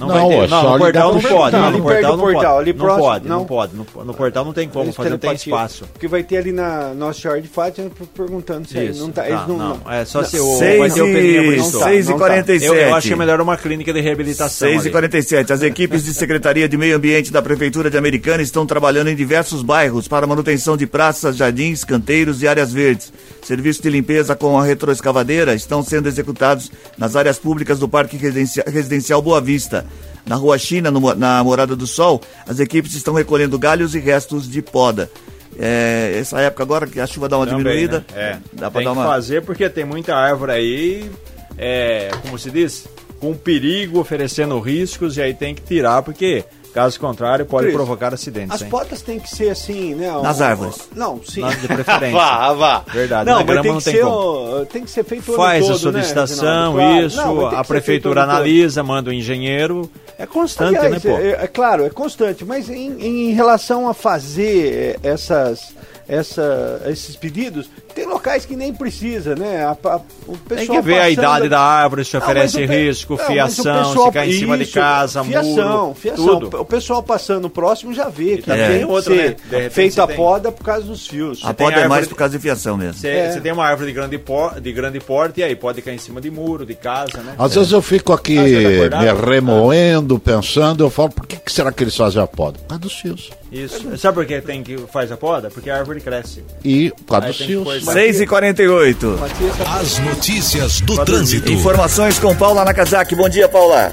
Não, 0.00 0.08
Não, 0.08 0.14
vai 0.14 0.28
ter. 0.28 0.34
é 0.34 0.46
Não, 0.48 0.62
no 0.72 0.78
portal 0.78 1.14
não 1.14 1.20
pode. 1.20 1.56
Não, 1.56 1.70
no 1.70 1.82
portal 1.82 2.16
não 2.16 2.32
pode. 2.32 2.46
ali 2.46 2.72
Não 2.72 2.86
pode, 2.96 3.28
não 3.28 3.44
pode. 3.44 3.74
No, 4.06 4.14
portal 4.14 4.44
não 4.44 4.52
tem 4.52 4.68
como 4.68 4.92
fazer, 4.92 5.10
não 5.10 5.18
tem 5.18 5.32
espaço. 5.34 5.84
Porque 5.92 6.08
vai 6.08 6.22
ter 6.22 6.38
ali 6.38 6.52
na 6.52 6.94
Nossa 6.94 7.40
de 7.40 7.48
Fátima 7.48 7.90
perguntando 8.16 8.66
se 8.66 8.78
Isso. 8.82 9.00
não 9.02 9.10
tá. 9.10 9.20
Tá, 9.20 9.28
Eles 9.28 9.46
não, 9.46 9.58
não, 9.58 9.92
é 9.92 10.04
só 10.06 10.24
se 10.24 10.38
o- 10.40 10.58
vai 10.58 10.90
ter 10.90 11.02
o. 11.02 11.56
Não 11.58 11.70
tá, 11.70 11.84
seis 11.84 12.06
e 12.06 12.10
não 12.10 12.18
tá. 12.18 12.24
47. 12.24 12.64
Eu, 12.64 12.94
acho 12.94 13.06
que 13.08 13.12
é 13.12 13.16
melhor 13.16 13.40
uma 13.40 13.56
clínica 13.56 13.92
de 13.92 14.00
reabilitação. 14.00 14.66
6 14.68 14.76
e 14.76 14.80
ali. 14.86 14.90
47 14.90 15.52
As 15.52 15.62
equipes 15.62 16.04
de 16.04 16.14
Secretaria 16.14 16.66
de 16.68 16.76
Meio 16.76 16.96
Ambiente 16.96 17.30
da 17.30 17.42
Prefeitura 17.42 17.90
de 17.90 17.98
Americana 17.98 18.42
estão 18.42 18.64
trabalhando 18.64 19.08
em 19.08 19.14
diversos 19.14 19.62
bairros 19.62 20.08
para 20.08 20.26
manutenção 20.26 20.76
de 20.76 20.86
praças, 20.86 21.36
jardins, 21.36 21.84
canteiros 21.84 22.42
e 22.42 22.48
áreas 22.48 22.72
verdes. 22.72 23.12
Serviços 23.42 23.82
de 23.82 23.90
limpeza 23.90 24.34
com 24.34 24.58
a 24.58 24.64
retroescavadeira 24.64 25.54
estão 25.54 25.82
sendo 25.82 26.08
executados 26.08 26.70
nas 26.96 27.16
áreas 27.16 27.38
públicas 27.38 27.78
do 27.78 27.88
Parque 27.88 28.16
Residencia- 28.16 28.64
Residencial 28.66 29.20
Boa 29.20 29.40
Vista. 29.40 29.84
Na 30.26 30.36
Rua 30.36 30.58
China, 30.58 30.90
no 30.90 31.14
na 31.14 31.42
Morada 31.42 31.74
do 31.74 31.86
Sol, 31.86 32.20
as 32.46 32.60
equipes 32.60 32.94
estão 32.94 33.14
recolhendo 33.14 33.58
galhos 33.58 33.94
e 33.94 33.98
restos 33.98 34.48
de 34.48 34.62
poda. 34.62 35.10
É, 35.58 36.16
essa 36.18 36.40
época 36.40 36.62
agora 36.62 36.86
que 36.86 37.00
a 37.00 37.06
chuva 37.06 37.28
dá 37.28 37.36
uma 37.36 37.46
Também, 37.46 37.64
diminuída, 37.64 38.04
né? 38.14 38.22
É. 38.22 38.38
dá 38.52 38.70
para 38.70 38.80
tem 38.80 38.84
dar 38.88 38.92
que 38.92 38.98
uma... 38.98 39.06
fazer 39.06 39.42
porque 39.42 39.68
tem 39.68 39.84
muita 39.84 40.14
árvore 40.14 40.52
aí, 40.52 41.10
é, 41.58 42.10
como 42.22 42.38
se 42.38 42.50
diz, 42.50 42.86
com 43.18 43.34
perigo, 43.34 43.98
oferecendo 43.98 44.58
riscos, 44.60 45.16
e 45.16 45.22
aí 45.22 45.34
tem 45.34 45.54
que 45.54 45.62
tirar, 45.62 46.02
porque 46.02 46.44
caso 46.72 46.98
contrário 47.00 47.44
pode 47.46 47.64
Cris, 47.66 47.74
provocar 47.76 48.14
acidentes. 48.14 48.54
As 48.54 48.62
hein? 48.62 48.68
potas 48.70 49.02
têm 49.02 49.18
que 49.18 49.28
ser 49.28 49.50
assim, 49.50 49.94
né? 49.94 50.10
Nas 50.22 50.40
um- 50.40 50.44
árvores. 50.44 50.88
Não, 50.94 51.20
sim. 51.24 51.40
Nas 51.40 51.60
de 51.60 51.66
preferência. 51.68 52.12
vá, 52.18 52.52
vá. 52.52 52.84
Verdade, 52.92 53.26
Não, 53.28 53.38
na 53.38 53.44
mas 53.44 53.46
grama 53.46 53.62
tem 53.62 53.72
não 53.72 53.78
que 53.78 53.84
tem 53.84 53.94
ser 53.94 54.02
como. 54.02 54.16
o- 54.60 54.66
tem 54.66 54.84
que 54.84 54.90
ser 54.90 55.04
feito 55.04 55.32
o 55.32 55.36
Faz 55.36 55.64
ano 55.64 55.74
a 55.74 55.78
todo, 55.78 55.92
né, 55.92 56.02
solicitação? 56.02 56.72
Claro. 56.74 57.06
isso, 57.06 57.16
Não, 57.16 57.46
a 57.46 57.62
que 57.62 57.68
prefeitura 57.68 58.20
todo. 58.22 58.30
analisa, 58.30 58.82
manda 58.82 59.10
o 59.10 59.12
engenheiro. 59.12 59.90
É 60.18 60.26
constante, 60.26 60.76
Aliás, 60.76 61.02
né, 61.04 61.10
pô? 61.10 61.18
é, 61.18 61.44
é 61.44 61.46
claro, 61.46 61.84
é 61.84 61.90
constante, 61.90 62.44
mas 62.44 62.68
em, 62.68 62.92
em 63.00 63.32
relação 63.32 63.88
a 63.88 63.94
fazer 63.94 64.98
é, 65.02 65.08
essas, 65.08 65.74
essa, 66.06 66.82
esses 66.86 67.16
pedidos, 67.16 67.70
tem 67.94 68.06
locais 68.06 68.44
que 68.46 68.56
nem 68.56 68.72
precisa, 68.72 69.34
né? 69.34 69.64
A- 69.64 69.76
a- 69.88 70.00
o 70.26 70.36
Tem 70.36 70.58
pessoal 70.58 70.78
que 70.78 70.84
ver 70.84 70.98
a 71.00 71.10
idade 71.10 71.48
da 71.48 71.60
árvore, 71.60 72.04
se 72.04 72.16
oferece 72.16 72.56
mas 72.58 72.64
o 72.64 72.68
pe- 72.68 72.84
risco, 72.84 73.12
não, 73.14 73.18
mas 73.18 73.28
o 73.28 73.32
fiação, 73.32 73.78
pessoal- 73.88 74.06
se 74.06 74.12
cai 74.12 74.28
em 74.28 74.32
cima 74.32 74.56
de 74.56 74.62
isso, 74.64 74.72
casa, 74.74 75.24
fiação, 75.24 75.82
muro, 75.82 75.94
fiação. 75.94 76.40
tudo. 76.40 76.60
O 76.60 76.64
pessoal 76.64 77.02
passando 77.02 77.50
próximo 77.50 77.92
já 77.92 78.08
vê 78.08 78.36
que 78.38 78.42
também 78.42 78.66
tem 78.68 78.76
tem 78.78 78.84
outro, 78.86 79.14
ser 79.14 79.36
né? 79.50 79.68
De 79.68 79.90
você 79.90 80.00
a 80.00 80.06
tem- 80.06 80.16
poda 80.16 80.52
por 80.52 80.64
causa 80.64 80.86
dos 80.86 81.06
fios. 81.06 81.40
A 81.44 81.52
tem 81.52 81.66
poda 81.66 81.80
é 81.80 81.88
mais 81.88 82.06
por 82.06 82.14
causa 82.16 82.36
de 82.36 82.42
fiação 82.42 82.76
mesmo. 82.76 82.94
Você 82.94 83.08
É. 83.08 83.32
você 83.32 83.40
tem 83.40 83.52
uma 83.52 83.64
árvore 83.66 83.88
de 83.88 83.94
grande, 83.94 84.18
por, 84.18 84.60
de 84.60 84.72
grande 84.72 85.00
porte 85.00 85.40
e 85.40 85.42
aí 85.42 85.54
pode 85.56 85.82
cair 85.82 85.94
em 85.96 85.98
cima 85.98 86.20
de 86.20 86.30
muro, 86.30 86.64
de 86.64 86.74
casa, 86.74 87.18
né? 87.22 87.34
Às 87.38 87.54
vezes 87.54 87.72
eu 87.72 87.82
fico 87.82 88.12
aqui 88.12 88.38
Ah, 88.38 88.88
tá 88.90 88.98
me 89.00 89.06
remoendo, 89.34 90.18
pensando, 90.18 90.84
eu 90.84 90.90
falo, 90.90 91.10
por 91.10 91.26
que, 91.26 91.36
que 91.36 91.52
será 91.52 91.72
que 91.72 91.82
eles 91.84 91.96
fazem 91.96 92.22
a 92.22 92.26
poda? 92.26 92.58
Por 92.58 92.66
causa 92.68 92.80
dos 92.82 92.94
fios. 92.94 93.30
Isso. 93.50 93.96
Sabe 93.98 94.14
por 94.14 94.26
que 94.26 94.40
tem 94.40 94.62
que 94.62 94.76
faz 94.92 95.10
a 95.10 95.16
poda? 95.16 95.50
Porque 95.50 95.68
a 95.68 95.76
árvore 95.78 96.00
cresce. 96.00 96.44
E 96.64 96.90
por 97.04 97.18
causa 97.20 97.26
Aí 97.26 97.30
dos 97.32 97.38
tem 97.38 97.46
que 97.48 97.52
fios. 97.52 97.64
Pôr- 97.84 97.92
6 97.94 98.20
e 98.20 98.26
48 98.26 99.06
Matias, 99.20 99.56
tá- 99.56 99.78
As 99.80 99.98
notícias 99.98 100.80
do 100.80 101.04
trânsito. 101.04 101.50
Informações 101.50 102.18
com 102.18 102.34
Paula 102.34 102.64
Nakazaki. 102.64 103.14
Bom 103.14 103.28
dia, 103.28 103.48
Paula. 103.48 103.92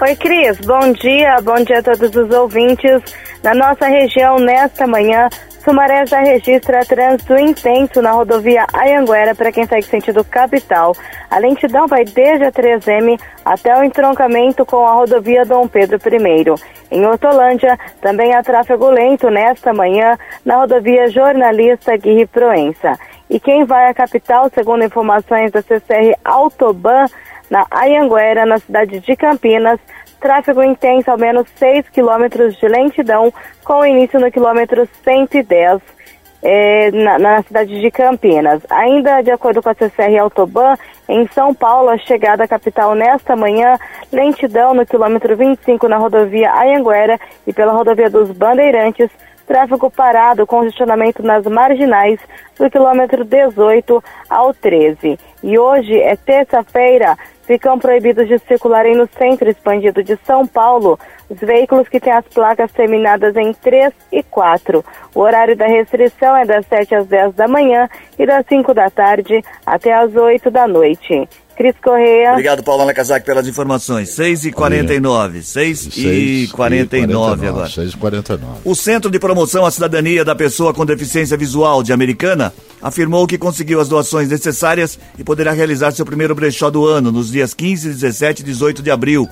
Oi, 0.00 0.14
Cris. 0.16 0.58
Bom 0.66 0.92
dia. 0.92 1.40
Bom 1.42 1.56
dia 1.64 1.78
a 1.78 1.82
todos 1.82 2.14
os 2.14 2.30
ouvintes. 2.30 3.00
Na 3.42 3.54
nossa 3.54 3.86
região, 3.86 4.38
nesta 4.38 4.86
manhã, 4.86 5.28
Sumaré 5.66 6.06
já 6.06 6.20
registra 6.20 6.84
trânsito 6.84 7.36
intenso 7.36 8.00
na 8.00 8.12
rodovia 8.12 8.64
Ayanguera 8.72 9.34
para 9.34 9.50
quem 9.50 9.66
segue 9.66 9.82
sentido 9.82 10.22
capital. 10.22 10.94
A 11.28 11.38
lentidão 11.38 11.88
vai 11.88 12.04
desde 12.04 12.44
a 12.44 12.52
3M 12.52 13.20
até 13.44 13.76
o 13.76 13.82
entroncamento 13.82 14.64
com 14.64 14.86
a 14.86 14.92
rodovia 14.92 15.44
Dom 15.44 15.66
Pedro 15.66 15.98
I. 15.98 16.54
Em 16.92 17.04
Hortolândia, 17.04 17.76
também 18.00 18.32
há 18.32 18.44
tráfego 18.44 18.88
lento 18.88 19.28
nesta 19.28 19.72
manhã 19.72 20.16
na 20.44 20.58
rodovia 20.58 21.08
Jornalista 21.08 21.96
Guirre 21.96 22.28
Proença. 22.28 22.96
E 23.28 23.40
quem 23.40 23.64
vai 23.64 23.88
à 23.88 23.94
capital, 23.94 24.48
segundo 24.54 24.84
informações 24.84 25.50
da 25.50 25.62
CCR 25.62 26.14
Autoban, 26.24 27.06
na 27.50 27.66
Ayanguera, 27.72 28.46
na 28.46 28.58
cidade 28.58 29.00
de 29.00 29.16
Campinas, 29.16 29.80
tráfego 30.20 30.62
intenso, 30.62 31.10
ao 31.10 31.18
menos 31.18 31.48
6 31.56 31.88
quilômetros 31.88 32.56
de 32.56 32.68
lentidão, 32.68 33.32
com 33.64 33.84
início 33.84 34.20
no 34.20 34.30
quilômetro 34.30 34.88
110, 35.04 35.80
eh, 36.42 36.90
na, 36.92 37.18
na 37.18 37.42
cidade 37.42 37.80
de 37.80 37.90
Campinas. 37.90 38.62
Ainda 38.70 39.22
de 39.22 39.30
acordo 39.30 39.62
com 39.62 39.68
a 39.68 39.74
CCR 39.74 40.18
Autoban, 40.20 40.76
em 41.08 41.26
São 41.28 41.54
Paulo, 41.54 41.90
a 41.90 41.98
chegada 41.98 42.44
à 42.44 42.48
capital 42.48 42.94
nesta 42.94 43.36
manhã, 43.36 43.78
lentidão 44.12 44.74
no 44.74 44.86
quilômetro 44.86 45.36
25 45.36 45.88
na 45.88 45.96
rodovia 45.96 46.52
Ayanguera 46.52 47.18
e 47.46 47.52
pela 47.52 47.72
rodovia 47.72 48.10
dos 48.10 48.30
Bandeirantes, 48.30 49.10
tráfego 49.46 49.90
parado, 49.90 50.46
congestionamento 50.46 51.22
nas 51.22 51.44
marginais 51.46 52.18
do 52.58 52.68
quilômetro 52.70 53.24
18 53.24 54.02
ao 54.28 54.52
13. 54.52 55.18
E 55.46 55.56
hoje 55.56 55.96
é 56.02 56.16
terça-feira, 56.16 57.16
ficam 57.44 57.78
proibidos 57.78 58.26
de 58.26 58.36
circularem 58.40 58.96
no 58.96 59.06
centro 59.16 59.48
expandido 59.48 60.02
de 60.02 60.18
São 60.24 60.44
Paulo 60.44 60.98
os 61.30 61.38
veículos 61.38 61.88
que 61.88 62.00
têm 62.00 62.12
as 62.12 62.26
placas 62.26 62.72
terminadas 62.72 63.36
em 63.36 63.52
3 63.52 63.94
e 64.10 64.24
4. 64.24 64.84
O 65.14 65.20
horário 65.20 65.56
da 65.56 65.68
restrição 65.68 66.36
é 66.36 66.44
das 66.44 66.66
7 66.66 66.96
às 66.96 67.06
10 67.06 67.34
da 67.36 67.46
manhã 67.46 67.88
e 68.18 68.26
das 68.26 68.44
5 68.48 68.74
da 68.74 68.90
tarde 68.90 69.40
até 69.64 69.92
às 69.92 70.16
8 70.16 70.50
da 70.50 70.66
noite. 70.66 71.28
Cris 71.56 71.74
Correia. 71.82 72.32
Obrigado, 72.32 72.62
Paula 72.62 72.84
Nakazaki, 72.84 73.24
pelas 73.24 73.48
informações. 73.48 74.10
6 74.10 74.44
e 74.44 74.52
49 74.52 75.42
6 75.42 75.96
e 75.96 76.48
49 76.52 77.46
agora. 77.46 77.68
6 77.68 77.92
e 77.92 77.96
49. 77.96 78.60
O 78.62 78.74
Centro 78.74 79.10
de 79.10 79.18
Promoção 79.18 79.64
à 79.64 79.70
Cidadania 79.70 80.22
da 80.22 80.34
Pessoa 80.34 80.74
com 80.74 80.84
Deficiência 80.84 81.36
Visual 81.36 81.82
de 81.82 81.94
Americana 81.94 82.52
afirmou 82.82 83.26
que 83.26 83.38
conseguiu 83.38 83.80
as 83.80 83.88
doações 83.88 84.28
necessárias 84.28 84.98
e 85.18 85.24
poderá 85.24 85.52
realizar 85.52 85.92
seu 85.92 86.04
primeiro 86.04 86.34
brechó 86.34 86.68
do 86.68 86.84
ano 86.84 87.10
nos 87.10 87.32
dias 87.32 87.54
15, 87.54 87.88
17 87.88 88.42
e 88.42 88.44
18 88.44 88.82
de 88.82 88.90
abril. 88.90 89.26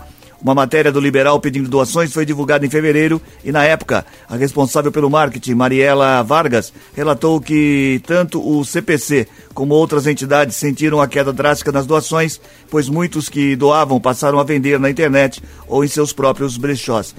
Uma 0.44 0.54
matéria 0.54 0.92
do 0.92 1.00
Liberal 1.00 1.40
pedindo 1.40 1.70
doações 1.70 2.12
foi 2.12 2.26
divulgada 2.26 2.66
em 2.66 2.68
fevereiro 2.68 3.18
e, 3.42 3.50
na 3.50 3.64
época, 3.64 4.04
a 4.28 4.36
responsável 4.36 4.92
pelo 4.92 5.08
marketing, 5.08 5.54
Mariela 5.54 6.22
Vargas, 6.22 6.70
relatou 6.94 7.40
que 7.40 7.98
tanto 8.06 8.46
o 8.46 8.62
CPC 8.62 9.26
como 9.54 9.72
outras 9.72 10.06
entidades 10.06 10.54
sentiram 10.56 11.00
a 11.00 11.08
queda 11.08 11.32
drástica 11.32 11.72
nas 11.72 11.86
doações, 11.86 12.38
pois 12.70 12.90
muitos 12.90 13.30
que 13.30 13.56
doavam 13.56 13.98
passaram 13.98 14.38
a 14.38 14.44
vender 14.44 14.78
na 14.78 14.90
internet 14.90 15.42
ou 15.66 15.82
em 15.82 15.88
seus 15.88 16.12
próprios 16.12 16.58
brechós. 16.58 17.14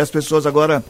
As 0.00 0.10
pessoas 0.10 0.46
agora 0.46 0.82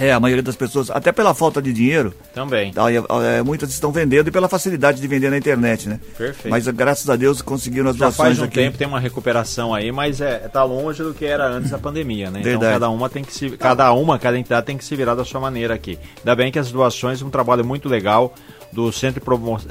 é, 0.00 0.12
a 0.12 0.18
maioria 0.18 0.42
das 0.42 0.56
pessoas, 0.56 0.90
até 0.90 1.12
pela 1.12 1.34
falta 1.34 1.60
de 1.60 1.72
dinheiro. 1.72 2.14
Também. 2.32 2.72
Tá, 2.72 2.86
é, 2.90 3.42
muitas 3.42 3.70
estão 3.70 3.92
vendendo 3.92 4.28
e 4.28 4.30
pela 4.30 4.48
facilidade 4.48 5.00
de 5.00 5.06
vender 5.06 5.30
na 5.30 5.36
internet, 5.36 5.88
né? 5.88 6.00
Perfeito. 6.16 6.48
Mas 6.48 6.66
graças 6.68 7.08
a 7.10 7.16
Deus 7.16 7.42
conseguiram 7.42 7.90
as 7.90 7.96
Já 7.96 8.06
doações 8.06 8.28
faz 8.28 8.38
um 8.40 8.44
aqui. 8.44 8.54
tempo, 8.54 8.78
tem 8.78 8.86
uma 8.86 8.98
recuperação 8.98 9.74
aí, 9.74 9.92
mas 9.92 10.20
é, 10.20 10.38
tá 10.48 10.64
longe 10.64 11.02
do 11.02 11.12
que 11.12 11.26
era 11.26 11.46
antes 11.46 11.70
da 11.70 11.78
pandemia, 11.78 12.30
né? 12.30 12.40
Então 12.40 12.52
Verdade. 12.52 12.72
cada 12.72 12.88
uma 12.88 13.10
tem 13.10 13.22
que 13.22 13.32
se. 13.32 13.50
Cada 13.50 13.92
uma, 13.92 14.18
cada 14.18 14.38
entidade 14.38 14.64
tem 14.64 14.78
que 14.78 14.84
se 14.84 14.96
virar 14.96 15.14
da 15.14 15.24
sua 15.24 15.40
maneira 15.40 15.74
aqui. 15.74 15.98
Ainda 16.18 16.34
bem 16.34 16.50
que 16.50 16.58
as 16.58 16.72
doações, 16.72 17.20
um 17.20 17.30
trabalho 17.30 17.64
muito 17.64 17.88
legal 17.88 18.34
do 18.72 18.90
Centro 18.92 19.22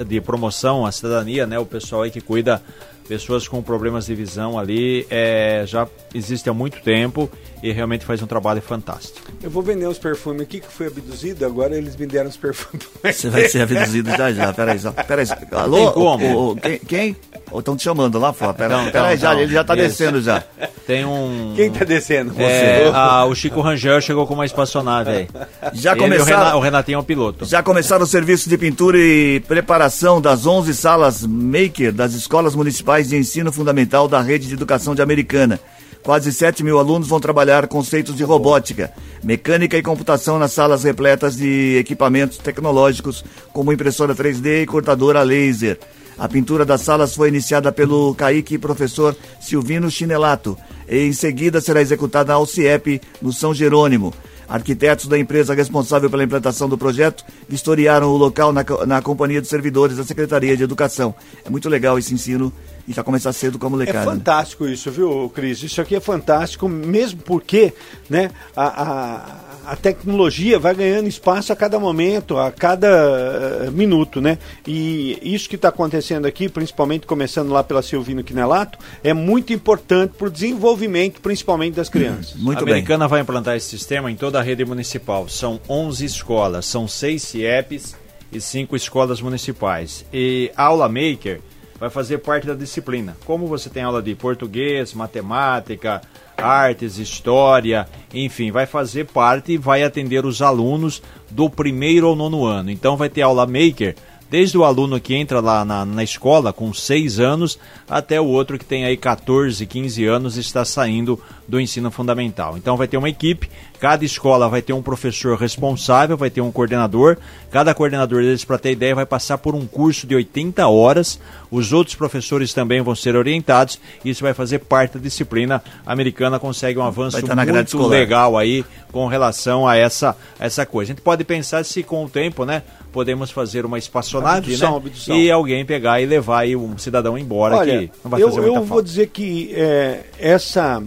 de 0.06 0.22
Promoção 0.22 0.86
à 0.86 0.92
Cidadania, 0.92 1.48
né? 1.48 1.58
O 1.58 1.65
pessoal 1.65 2.04
aí 2.04 2.12
que 2.12 2.22
cuida 2.22 2.62
pessoas 3.10 3.48
com 3.48 3.62
problemas 3.62 4.06
de 4.06 4.13
visão 4.15 4.58
ali, 4.58 5.06
é, 5.10 5.63
já 5.65 5.88
existe 6.13 6.48
há 6.50 6.54
muito 6.54 6.80
tempo 6.82 7.30
e 7.62 7.72
realmente 7.74 8.06
faz 8.06 8.22
um 8.22 8.28
trabalho 8.28 8.62
fantástico. 8.62 9.28
Eu 9.43 9.50
vou 9.50 9.62
vender 9.63 9.88
uns 9.88 9.98
perfumes 9.98 10.43
aqui 10.43 10.60
que 10.62 10.67
fui 10.72 10.88
abduzido, 10.88 11.45
agora 11.45 11.76
eles 11.76 11.95
me 11.98 12.06
deram 12.06 12.30
os 12.30 12.38
perfumes. 12.38 12.88
Você 13.04 13.30
vai 13.30 13.50
ser 13.50 13.63
abduzido 13.63 14.12
já 14.12 14.32
já, 14.32 14.54
peraí 14.54 14.80
só. 14.80 14.91
Peraí, 14.91 15.26
alô? 15.52 15.78
tem 15.78 15.91
como. 15.91 16.26
O- 16.38 16.52
o- 16.52 16.56
quem? 16.56 16.80
quem? 16.80 17.15
Estão 17.58 17.76
te 17.76 17.82
chamando 17.84 18.19
lá 18.19 18.32
fora. 18.32 18.54
Pera, 18.54 18.76
Então, 18.82 18.91
peraí, 18.91 19.15
então, 19.15 19.17
já, 19.17 19.30
então. 19.32 19.41
ele 19.43 19.54
já 19.54 19.63
tá 19.63 19.76
Isso. 19.76 19.84
descendo 19.88 20.22
já. 20.22 20.43
Tem 20.86 21.04
um. 21.04 21.54
Quem 21.56 21.72
tá 21.72 21.84
descendo? 21.84 22.34
É, 22.39 22.89
a- 22.93 23.26
o 23.26 23.34
Chico 23.34 23.60
Rangel 23.60 24.00
chegou 24.02 24.28
com 24.28 24.36
uma 24.36 24.45
espaçonave 24.45 25.10
aí. 25.10 25.28
Já 25.74 25.91
Ele 25.91 26.00
o 26.02 26.04
começaram- 26.04 26.43
Rena- 26.45 26.56
o 26.56 26.60
Renatinho 26.60 26.95
é 26.95 27.00
o 27.00 27.04
piloto. 27.04 27.45
Já 27.45 27.62
começaram 27.63 28.04
o 28.04 28.08
serviço 28.08 28.50
de 28.50 28.58
pintura 28.58 28.98
e 29.00 29.39
preparação 29.48 30.19
das 30.22 30.45
11 30.45 30.74
salas 30.74 31.26
Maker 31.26 31.91
das 31.91 32.13
escolas 32.13 32.56
municipais 32.56 32.99
de 33.08 33.16
ensino 33.16 33.52
fundamental 33.52 34.08
da 34.08 34.22
rede 34.22 34.48
de 34.48 34.54
educação 34.54 34.94
de 34.94 35.02
Americana. 35.02 35.60
Quase 36.04 36.32
7 36.32 36.64
mil 36.64 36.80
alunos 36.80 37.08
vão 37.08 37.20
trabalhar 37.20 37.68
conceitos 37.68 38.16
de 38.16 38.24
robótica, 38.24 38.92
mecânica 39.24 39.78
e 39.78 39.82
computação 39.82 40.40
nas 40.40 40.52
salas 40.52 40.84
repletas 40.84 41.38
de 41.38 41.78
equipamentos 41.78 42.38
tecnológicos, 42.38 43.24
como 43.54 43.72
impressora 43.72 44.16
3D 44.16 44.64
e 44.64 44.66
cortadora 44.66 45.22
laser. 45.22 45.78
A 46.18 46.28
pintura 46.28 46.66
das 46.66 46.82
salas 46.82 47.16
foi 47.16 47.30
iniciada 47.30 47.72
pelo 47.72 48.14
Kaique 48.16 48.58
professor 48.58 49.16
Silvino 49.40 49.90
Chinelato 49.90 50.58
e 50.88 51.06
em 51.06 51.14
seguida 51.14 51.62
será 51.62 51.82
executada 51.82 52.34
na 52.34 52.36
Alciep, 52.36 53.00
no 53.22 53.32
São 53.32 53.54
Jerônimo. 53.54 54.14
Arquitetos 54.50 55.06
da 55.08 55.18
empresa 55.18 55.54
responsável 55.54 56.10
pela 56.10 56.24
implantação 56.24 56.68
do 56.68 56.78
projeto 56.78 57.24
vistoriaram 57.48 58.08
o 58.08 58.18
local 58.18 58.52
na, 58.52 58.66
na 58.88 59.02
companhia 59.02 59.40
de 59.42 59.48
servidores 59.48 59.98
da 59.98 60.04
Secretaria 60.04 60.58
de 60.58 60.64
Educação. 60.64 61.14
É 61.46 61.50
muito 61.50 61.70
legal 61.70 62.00
esse 62.00 62.14
ensino 62.14 62.52
e 62.88 62.94
já 62.94 63.04
começar 63.04 63.32
cedo 63.32 63.60
com 63.60 63.68
a 63.68 63.70
É 63.70 63.72
molecada. 63.72 64.00
né? 64.00 64.12
fantástico 64.18 64.68
isso, 64.68 64.90
viu, 64.90 65.32
Cris? 65.34 65.62
Isso 65.62 65.80
aqui 65.80 65.96
é 65.96 66.00
fantástico, 66.00 66.68
mesmo 66.68 67.22
porque 67.22 67.74
né, 68.10 68.32
a, 68.56 68.66
a, 68.84 69.49
a 69.65 69.76
tecnologia 69.76 70.58
vai 70.58 70.74
ganhando 70.74 71.08
espaço 71.08 71.54
a 71.54 71.56
cada 71.56 71.80
momento, 71.80 72.38
a 72.38 72.52
cada 72.52 72.88
eh, 72.88 73.69
minuto, 73.72 74.19
né? 74.19 74.38
E 74.65 75.19
isso 75.22 75.48
que 75.50 75.56
está 75.56 75.69
acontecendo 75.69 76.26
aqui, 76.26 76.50
principalmente 76.50 77.06
começando 77.06 77.52
lá 77.52 77.63
pela 77.63 77.82
Silvino 77.82 78.24
Quinelato, 78.24 78.78
é 79.04 79.13
muito 79.13 79.54
importante 79.54 80.13
para 80.17 80.28
o 80.28 80.32
desenvolvimento, 80.32 81.22
principalmente 81.22 81.76
das 81.76 81.89
crianças. 81.89 82.36
Muito 82.36 82.60
a 82.60 82.65
bem. 82.65 82.74
Americana 82.76 83.08
vai 83.08 83.22
implantar 83.22 83.56
esse 83.56 83.67
sistema 83.67 84.12
em 84.12 84.15
toda 84.15 84.39
a 84.39 84.41
rede 84.41 84.65
municipal. 84.65 85.30
São 85.30 85.60
11 85.69 86.06
escolas, 86.06 86.65
são 86.65 86.88
6 86.88 87.22
CIEPs 87.22 87.95
e 88.32 88.39
5 88.41 88.76
escolas 88.76 89.22
municipais. 89.22 90.06
E 90.13 90.52
a 90.56 90.63
Aula 90.63 90.88
Maker 90.88 91.41
vai 91.80 91.89
fazer 91.89 92.17
parte 92.17 92.45
da 92.45 92.54
disciplina. 92.54 93.15
Como 93.26 93.48
você 93.48 93.69
tem 93.69 93.84
aula 93.84 94.02
de 94.02 94.13
português, 94.13 94.93
matemática, 94.93 96.02
artes, 96.43 96.97
história, 96.97 97.88
enfim, 98.13 98.52
vai 98.52 98.65
fazer 98.65 99.06
parte 99.06 99.54
e 99.54 99.58
vai 99.58 99.84
atender 99.84 100.25
os 100.25 100.41
alunos 100.41 101.02
do 101.30 101.49
primeiro 101.49 102.08
ao 102.08 102.15
nono 102.15 102.45
ano. 102.45 102.71
Então 102.71 102.97
vai 102.97 103.10
ter 103.10 103.21
aula 103.21 103.45
Maker 103.45 103.95
desde 104.30 104.58
o 104.58 104.63
aluno 104.63 105.00
que 105.00 105.15
entra 105.15 105.39
lá 105.39 105.65
na, 105.65 105.86
na 105.86 106.04
escola 106.04 106.54
com 106.54 106.74
6 106.74 107.20
anos 107.20 107.60
até 107.89 108.22
o 108.22 108.26
outro 108.26 108.58
que 108.58 108.65
tem 108.65 108.86
aí 108.86 108.96
14, 108.96 109.65
15 109.65 110.06
anos 110.06 110.38
e 110.38 110.42
está 110.42 110.63
saindo 110.63 111.20
do 111.48 111.60
ensino 111.60 111.89
fundamental. 111.89 112.58
Então 112.58 112.78
vai 112.78 112.88
ter 112.88 112.98
uma 112.98 113.10
equipe, 113.10 113.50
cada 113.80 114.06
escola 114.06 114.48
vai 114.48 114.62
ter 114.62 114.74
um 114.74 114.82
professor 114.82 115.36
responsável, 115.38 116.15
vai 116.15 116.30
ter 116.30 116.42
um 116.42 116.52
coordenador, 116.52 117.18
cada 117.50 117.74
coordenador 117.74 118.22
deles, 118.22 118.46
para 118.46 118.60
ter 118.60 118.72
ideia, 118.72 118.94
vai 118.94 119.06
passar 119.06 119.39
por 119.39 119.56
um 119.56 119.65
curso 119.65 120.06
de 120.06 120.13
80 120.13 120.68
horas, 120.68 121.20
os 121.50 121.74
outros 121.74 121.96
professores 121.96 122.54
também 122.54 122.82
vão 122.82 122.94
ser 122.94 123.15
orientados, 123.15 123.80
isso 124.06 124.24
vai 124.24 124.34
fazer 124.34 124.60
parte 124.60 124.98
da 124.98 125.00
disciplina 125.00 125.63
A 125.86 125.92
americana, 125.92 126.39
consegue 126.39 126.78
um 126.78 126.84
avanço 126.84 127.18
grade 127.46 127.76
muito 127.76 127.88
legal 127.88 128.38
aí 128.38 128.63
com 128.92 129.08
relação 129.08 129.68
a 129.68 129.76
essa, 129.76 130.15
essa 130.39 130.65
coisa. 130.65 130.92
A 130.92 130.96
gente 130.96 131.04
pode 131.04 131.24
pensar 131.24 131.65
se 131.65 131.82
com 131.82 132.06
o 132.06 132.10
tempo, 132.10 132.46
né, 132.46 132.62
podemos 132.91 133.32
fazer 133.32 133.65
uma 133.65 133.78
espaçonave, 133.78 134.38
Abdução, 134.54 134.71
né, 134.71 134.78
abdução. 134.78 135.15
e 135.17 135.32
alguém 135.32 135.65
pegar 135.65 136.02
e 136.02 136.06
levar 136.06 136.39
aí 136.39 136.56
um 136.56 136.78
cidadão 136.78 137.17
embora 137.17 137.56
Olha, 137.58 137.80
que 137.88 137.91
não 138.04 138.12
vai 138.12 138.21
eu, 138.21 138.28
fazer 138.30 138.39
eu 138.39 138.43
muita 138.43 138.60
vou 138.60 138.67
falta. 138.67 138.84
dizer 138.84 139.08
que 139.08 139.52
é, 139.56 140.04
essa, 140.17 140.82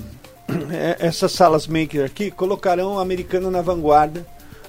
é, 0.70 0.96
essas 1.06 1.32
salas 1.32 1.66
maker 1.66 2.04
aqui 2.04 2.30
colocarão 2.30 2.98
a 2.98 3.02
americana 3.02 3.50
na 3.50 3.62
vanguarda 3.62 4.26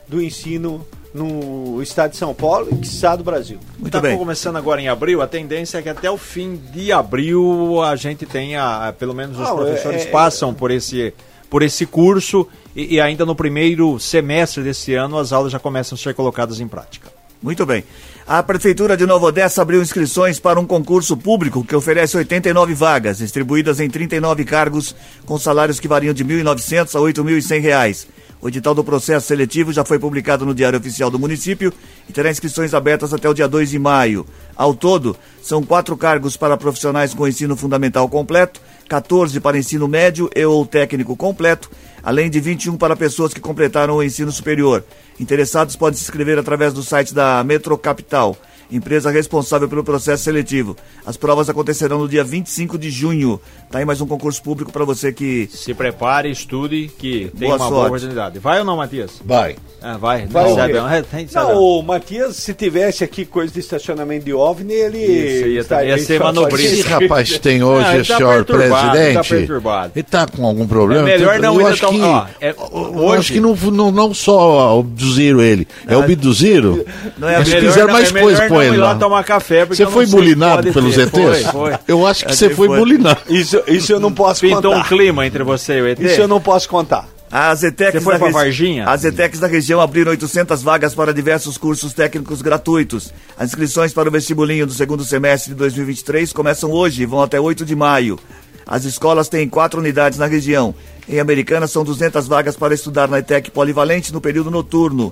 do 0.07 0.21
ensino 0.21 0.85
no 1.13 1.79
estado 1.81 2.11
de 2.11 2.17
São 2.17 2.33
Paulo 2.33 2.67
e 2.71 2.75
quiçá 2.77 3.15
do 3.15 3.23
Brasil. 3.23 3.59
Muito 3.77 3.91
tá 3.91 4.01
bem. 4.01 4.17
começando 4.17 4.55
agora 4.55 4.81
em 4.81 4.87
abril, 4.87 5.21
a 5.21 5.27
tendência 5.27 5.77
é 5.77 5.81
que 5.83 5.89
até 5.89 6.09
o 6.09 6.17
fim 6.17 6.59
de 6.73 6.91
abril 6.91 7.81
a 7.83 7.95
gente 7.95 8.25
tenha, 8.25 8.91
pelo 8.97 9.13
menos 9.13 9.37
os 9.39 9.47
Não, 9.47 9.55
professores 9.55 10.05
é- 10.05 10.07
é- 10.07 10.11
passam 10.11 10.55
por 10.55 10.71
esse, 10.71 11.13
por 11.51 11.61
esse 11.61 11.85
curso 11.85 12.47
e, 12.75 12.95
e 12.95 12.99
ainda 13.01 13.27
no 13.27 13.35
primeiro 13.35 13.99
semestre 13.99 14.63
desse 14.63 14.95
ano 14.95 15.19
as 15.19 15.31
aulas 15.31 15.51
já 15.51 15.59
começam 15.59 15.95
a 15.95 15.99
ser 15.99 16.15
colocadas 16.15 16.59
em 16.59 16.67
prática. 16.67 17.11
Muito 17.43 17.65
bem. 17.65 17.83
A 18.25 18.41
Prefeitura 18.41 18.95
de 18.95 19.05
Nova 19.05 19.25
Odessa 19.25 19.61
abriu 19.61 19.81
inscrições 19.81 20.39
para 20.39 20.57
um 20.57 20.65
concurso 20.65 21.17
público 21.17 21.61
que 21.61 21.75
oferece 21.75 22.15
89 22.15 22.73
vagas, 22.73 23.17
distribuídas 23.17 23.81
em 23.81 23.89
39 23.89 24.45
cargos, 24.45 24.95
com 25.25 25.37
salários 25.37 25.77
que 25.77 25.87
variam 25.87 26.13
de 26.13 26.23
R$ 26.23 26.41
1.900 26.41 26.95
a 26.95 26.99
8.100 26.99 27.59
reais. 27.59 28.07
O 28.41 28.47
edital 28.47 28.73
do 28.73 28.83
processo 28.83 29.27
seletivo 29.27 29.73
já 29.73 29.83
foi 29.83 29.99
publicado 29.99 30.45
no 30.45 30.55
Diário 30.55 30.79
Oficial 30.79 31.09
do 31.09 31.19
município 31.19 31.73
e 32.07 32.13
terá 32.13 32.31
inscrições 32.31 32.73
abertas 32.73 33.13
até 33.13 33.27
o 33.27 33.33
dia 33.33 33.47
2 33.47 33.69
de 33.69 33.79
maio. 33.79 34.25
Ao 34.55 34.73
todo, 34.73 35.15
são 35.41 35.61
quatro 35.63 35.97
cargos 35.97 36.37
para 36.37 36.57
profissionais 36.57 37.13
com 37.13 37.27
ensino 37.27 37.57
fundamental 37.57 38.07
completo, 38.07 38.61
14 38.87 39.39
para 39.41 39.57
ensino 39.57 39.87
médio 39.87 40.29
e 40.33 40.45
ou 40.45 40.65
técnico 40.65 41.15
completo, 41.15 41.69
além 42.03 42.29
de 42.29 42.39
21 42.39 42.77
para 42.77 42.95
pessoas 42.95 43.33
que 43.33 43.39
completaram 43.39 43.95
o 43.95 44.03
ensino 44.03 44.31
superior. 44.31 44.83
Interessados 45.19 45.75
podem 45.75 45.97
se 45.97 46.03
inscrever 46.03 46.37
através 46.37 46.73
do 46.73 46.83
site 46.83 47.13
da 47.13 47.43
Metro 47.43 47.77
Capital, 47.77 48.37
empresa 48.75 49.09
responsável 49.11 49.67
pelo 49.69 49.83
processo 49.83 50.23
seletivo. 50.23 50.75
As 51.05 51.15
provas 51.17 51.49
acontecerão 51.49 51.99
no 51.99 52.07
dia 52.09 52.23
25 52.23 52.77
de 52.77 52.89
junho. 52.89 53.39
Tá 53.71 53.79
aí 53.79 53.85
mais 53.85 54.01
um 54.01 54.07
concurso 54.07 54.41
público 54.41 54.71
para 54.71 54.85
você 54.85 55.11
que 55.11 55.49
Se 55.51 55.73
prepare, 55.73 56.29
estude, 56.29 56.89
que 56.97 57.31
tem 57.37 57.47
Boa 57.49 57.55
uma 57.55 57.57
boa 57.57 57.69
sorte. 57.69 57.87
oportunidade. 57.87 58.39
Vai 58.39 58.59
ou 58.59 58.65
não, 58.65 58.77
Matias? 58.77 59.21
Vai. 59.23 59.55
Ah, 59.81 59.97
vai. 59.97 60.25
Vai 60.27 60.43
não 60.43 60.55
sabe, 60.55 60.73
não, 60.73 60.89
é, 60.89 61.01
tem, 61.01 61.27
sabe, 61.27 61.51
Não, 61.53 61.61
o 61.61 61.81
Matias, 61.83 62.35
se 62.37 62.53
tivesse 62.53 63.03
aqui 63.03 63.25
coisa 63.25 63.51
de 63.53 63.59
estacionamento 63.59 64.25
de 64.25 64.33
OVNI, 64.33 64.73
ele 64.73 64.97
Isso, 64.97 65.47
ia- 65.47 65.61
estaria 65.61 65.97
ia 65.97 66.03
ser 66.03 66.19
manobrista. 66.19 66.73
Esse 66.73 66.81
rapaz 66.87 67.37
tem 67.39 67.61
Ah, 67.61 67.65
hoje, 67.67 67.93
ele 67.95 68.05
tá 68.05 68.17
senhor 68.17 68.45
perturbado, 68.45 68.91
presidente. 68.91 69.13
tá 69.15 69.23
perturbado. 69.23 69.91
Ele 69.95 70.03
tá 70.03 70.27
com 70.27 70.45
algum 70.45 70.65
problema? 70.67 71.09
É 71.09 71.17
melhor 71.17 71.35
Eu 71.35 71.41
não, 71.41 71.57
ainda 71.57 71.69
acho 71.71 71.81
tão- 71.81 71.91
que, 71.91 72.01
ó, 72.01 72.25
é- 72.39 72.51
eu 72.51 72.95
hoje- 72.95 73.17
acho 73.19 73.33
que 73.33 73.39
não, 73.41 73.55
não, 73.55 73.91
não 73.91 74.13
só 74.13 74.79
abduziram 74.79 75.41
ele, 75.41 75.67
é 75.87 75.97
obduziram. 75.97 76.83
Não 77.17 77.27
é 77.27 77.39
melhor 77.43 77.59
fizeram 77.61 77.87
não- 77.87 77.93
mais 77.93 78.13
é 78.15 78.19
coisa 78.21 78.47
com 78.47 78.53
não 78.55 78.61
ele 78.67 78.75
ir 78.75 78.79
lá 78.79 78.93
lá. 78.93 78.95
tomar 78.95 79.23
café, 79.23 79.65
porque 79.65 79.83
Você 79.83 79.91
foi 79.91 80.05
bulinado 80.05 80.71
pelos. 80.71 80.97
ETs? 80.97 81.11
Foi, 81.11 81.43
foi. 81.43 81.73
Eu 81.87 82.05
acho 82.05 82.23
que 82.25 82.31
Acho 82.31 82.37
você 82.39 82.49
foi 82.49 82.67
foi. 82.67 82.77
bulinado. 82.77 83.19
Isso, 83.29 83.61
isso 83.67 83.91
eu 83.93 83.99
não 83.99 84.11
posso 84.11 84.41
Pintou 84.41 84.71
um 84.71 84.75
contar. 84.77 84.87
clima 84.89 85.25
entre 85.25 85.43
você 85.43 85.79
e 85.79 85.81
o 85.81 85.87
ET? 85.87 85.99
Isso 85.99 86.21
eu 86.21 86.27
não 86.27 86.39
posso 86.41 86.67
contar. 86.69 87.07
As 87.31 87.63
ETECs 87.63 87.93
Você 87.95 88.01
foi 88.01 88.19
da 88.19 88.29
Varginha? 88.29 88.85
As 88.87 89.03
ETECs 89.03 89.39
da 89.39 89.47
região 89.47 89.81
abriram 89.81 90.11
800 90.11 90.61
vagas 90.61 90.93
para 90.93 91.11
diversos 91.11 91.57
cursos 91.57 91.91
técnicos 91.91 92.43
gratuitos. 92.43 93.11
As 93.35 93.49
inscrições 93.49 93.91
para 93.91 94.07
o 94.07 94.11
vestibulinho 94.11 94.67
do 94.67 94.73
segundo 94.73 95.03
semestre 95.03 95.49
de 95.51 95.55
2023 95.57 96.31
começam 96.31 96.69
hoje 96.69 97.01
e 97.01 97.05
vão 97.07 97.23
até 97.23 97.39
8 97.39 97.65
de 97.65 97.75
maio. 97.75 98.19
As 98.67 98.85
escolas 98.85 99.29
têm 99.29 99.49
quatro 99.49 99.79
unidades 99.79 100.19
na 100.19 100.27
região. 100.27 100.75
Em 101.09 101.19
Americana 101.19 101.65
são 101.65 101.83
200 101.83 102.27
vagas 102.27 102.55
para 102.55 102.75
estudar 102.75 103.07
na 103.07 103.17
ETEC 103.17 103.49
Polivalente 103.49 104.13
no 104.13 104.21
período 104.21 104.51
noturno. 104.51 105.11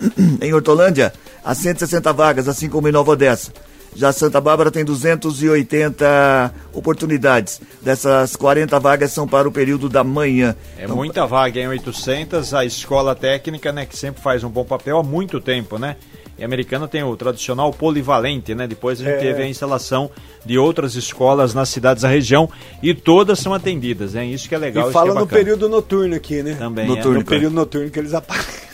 em 0.42 0.52
Hortolândia, 0.52 1.12
há 1.44 1.54
160 1.54 2.12
vagas, 2.12 2.48
assim 2.48 2.68
como 2.68 2.88
em 2.88 2.92
Nova 2.92 3.12
Odessa. 3.12 3.52
Já 3.94 4.10
Santa 4.10 4.40
Bárbara 4.40 4.70
tem 4.70 4.84
280 4.84 6.54
oportunidades. 6.72 7.60
Dessas 7.82 8.34
40 8.36 8.80
vagas 8.80 9.12
são 9.12 9.28
para 9.28 9.46
o 9.46 9.52
período 9.52 9.88
da 9.88 10.02
manhã. 10.02 10.56
É 10.78 10.84
então, 10.84 10.96
muita 10.96 11.26
vaga, 11.26 11.60
em 11.60 11.68
800. 11.68 12.54
A 12.54 12.64
escola 12.64 13.14
técnica, 13.14 13.70
né, 13.70 13.84
que 13.84 13.96
sempre 13.96 14.22
faz 14.22 14.42
um 14.42 14.48
bom 14.48 14.64
papel 14.64 14.98
há 14.98 15.02
muito 15.02 15.40
tempo, 15.40 15.78
né? 15.78 15.96
E 16.38 16.42
a 16.42 16.46
americana 16.46 16.88
tem 16.88 17.02
o 17.02 17.14
tradicional 17.14 17.70
polivalente, 17.70 18.54
né? 18.54 18.66
Depois 18.66 18.98
a 19.00 19.04
gente 19.04 19.16
é. 19.16 19.18
teve 19.18 19.42
a 19.42 19.46
instalação 19.46 20.10
de 20.44 20.56
outras 20.56 20.94
escolas 20.94 21.52
nas 21.52 21.68
cidades 21.68 22.02
da 22.02 22.08
região 22.08 22.48
e 22.82 22.94
todas 22.94 23.38
são 23.38 23.52
atendidas, 23.52 24.16
é 24.16 24.24
isso 24.24 24.48
que 24.48 24.54
é 24.54 24.58
legal. 24.58 24.88
E 24.88 24.92
fala 24.92 25.10
é 25.10 25.14
no 25.14 25.26
período 25.26 25.68
noturno 25.68 26.14
aqui, 26.14 26.42
né? 26.42 26.56
Também. 26.58 26.86
Noturno, 26.86 27.16
é. 27.16 27.18
No 27.18 27.24
período 27.26 27.52
noturno 27.52 27.90
que 27.90 27.98
eles 27.98 28.14
apagam. 28.14 28.71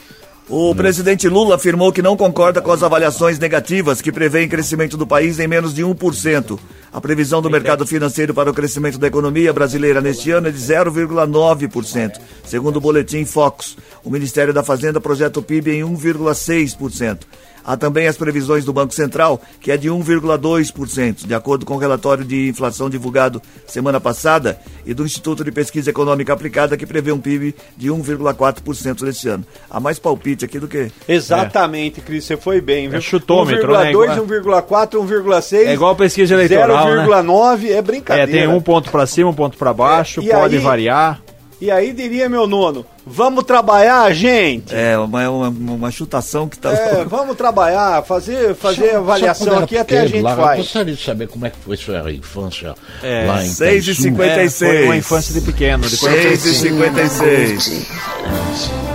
O 0.50 0.74
presidente 0.74 1.28
Lula 1.28 1.56
afirmou 1.56 1.92
que 1.92 2.00
não 2.00 2.16
concorda 2.16 2.62
com 2.62 2.72
as 2.72 2.82
avaliações 2.82 3.38
negativas 3.38 4.00
que 4.00 4.10
prevêem 4.10 4.48
crescimento 4.48 4.96
do 4.96 5.06
país 5.06 5.38
em 5.38 5.46
menos 5.46 5.74
de 5.74 5.82
1%. 5.84 6.58
A 6.90 6.98
previsão 7.02 7.42
do 7.42 7.50
mercado 7.50 7.86
financeiro 7.86 8.32
para 8.32 8.50
o 8.50 8.54
crescimento 8.54 8.96
da 8.96 9.06
economia 9.06 9.52
brasileira 9.52 10.00
neste 10.00 10.30
ano 10.30 10.48
é 10.48 10.50
de 10.50 10.56
0,9%, 10.58 12.18
segundo 12.46 12.76
o 12.76 12.80
boletim 12.80 13.26
Focus. 13.26 13.76
O 14.02 14.08
Ministério 14.08 14.54
da 14.54 14.62
Fazenda 14.62 14.98
projeta 14.98 15.38
o 15.38 15.42
PIB 15.42 15.70
em 15.70 15.82
1,6%. 15.82 17.18
Há 17.64 17.76
também 17.76 18.06
as 18.06 18.16
previsões 18.16 18.64
do 18.64 18.72
Banco 18.72 18.94
Central, 18.94 19.40
que 19.60 19.70
é 19.70 19.76
de 19.76 19.88
1,2%, 19.88 21.26
de 21.26 21.34
acordo 21.34 21.66
com 21.66 21.74
o 21.74 21.78
relatório 21.78 22.24
de 22.24 22.48
inflação 22.48 22.88
divulgado 22.88 23.42
semana 23.66 24.00
passada, 24.00 24.58
e 24.86 24.94
do 24.94 25.04
Instituto 25.04 25.44
de 25.44 25.52
Pesquisa 25.52 25.90
Econômica 25.90 26.32
Aplicada, 26.32 26.76
que 26.76 26.86
prevê 26.86 27.12
um 27.12 27.18
PIB 27.18 27.54
de 27.76 27.88
1,4% 27.88 29.02
neste 29.02 29.28
ano. 29.28 29.44
Há 29.70 29.78
mais 29.78 29.98
palpite 29.98 30.44
aqui 30.44 30.58
do 30.58 30.68
que. 30.68 30.90
Exatamente, 31.08 32.00
é. 32.00 32.02
Cris, 32.02 32.24
você 32.24 32.36
foi 32.36 32.60
bem, 32.60 32.88
viu? 32.88 32.98
É 32.98 33.00
chutômetro, 33.00 33.72
1,2, 33.72 34.08
né? 34.08 34.40
1,4, 34.40 34.90
1,6. 35.06 35.66
É 35.66 35.74
igual 35.74 35.94
pesquisa 35.94 36.34
eleitoral. 36.34 36.86
0,9 36.86 37.58
né? 37.58 37.72
é 37.72 37.82
brincadeira. 37.82 38.30
É, 38.30 38.34
tem 38.34 38.48
um 38.48 38.60
ponto 38.60 38.90
para 38.90 39.06
cima, 39.06 39.30
um 39.30 39.34
ponto 39.34 39.56
para 39.56 39.72
baixo, 39.72 40.20
é, 40.20 40.32
pode 40.32 40.56
aí, 40.56 40.62
variar. 40.62 41.20
E 41.60 41.70
aí 41.70 41.92
diria 41.92 42.28
meu 42.28 42.46
nono, 42.46 42.86
vamos 43.08 43.44
trabalhar, 43.44 44.12
gente? 44.12 44.74
É, 44.74 44.98
uma, 44.98 45.28
uma, 45.28 45.48
uma 45.48 45.90
chutação 45.90 46.48
que 46.48 46.58
tá. 46.58 46.70
É, 46.72 47.04
vamos 47.04 47.36
trabalhar, 47.36 48.02
fazer, 48.02 48.54
fazer 48.54 48.92
só, 48.92 48.98
avaliação 48.98 49.54
só 49.54 49.58
aqui 49.60 49.76
até 49.76 50.00
a 50.00 50.06
gente 50.06 50.22
lá, 50.22 50.36
faz. 50.36 50.58
Eu 50.58 50.64
gostaria 50.64 50.94
de 50.94 51.02
saber 51.02 51.28
como 51.28 51.46
é 51.46 51.50
que 51.50 51.56
foi 51.58 51.76
sua 51.76 52.12
infância 52.12 52.74
é, 53.02 53.26
lá 53.26 53.44
em 53.44 53.48
6 53.48 53.88
e 53.88 53.94
56 53.94 54.62
é, 54.62 54.66
Foi 54.66 54.84
uma 54.84 54.96
infância 54.96 55.34
de 55.34 55.40
pequeno. 55.40 55.88
6 55.88 56.44
e 56.44 56.54
56 56.54 57.98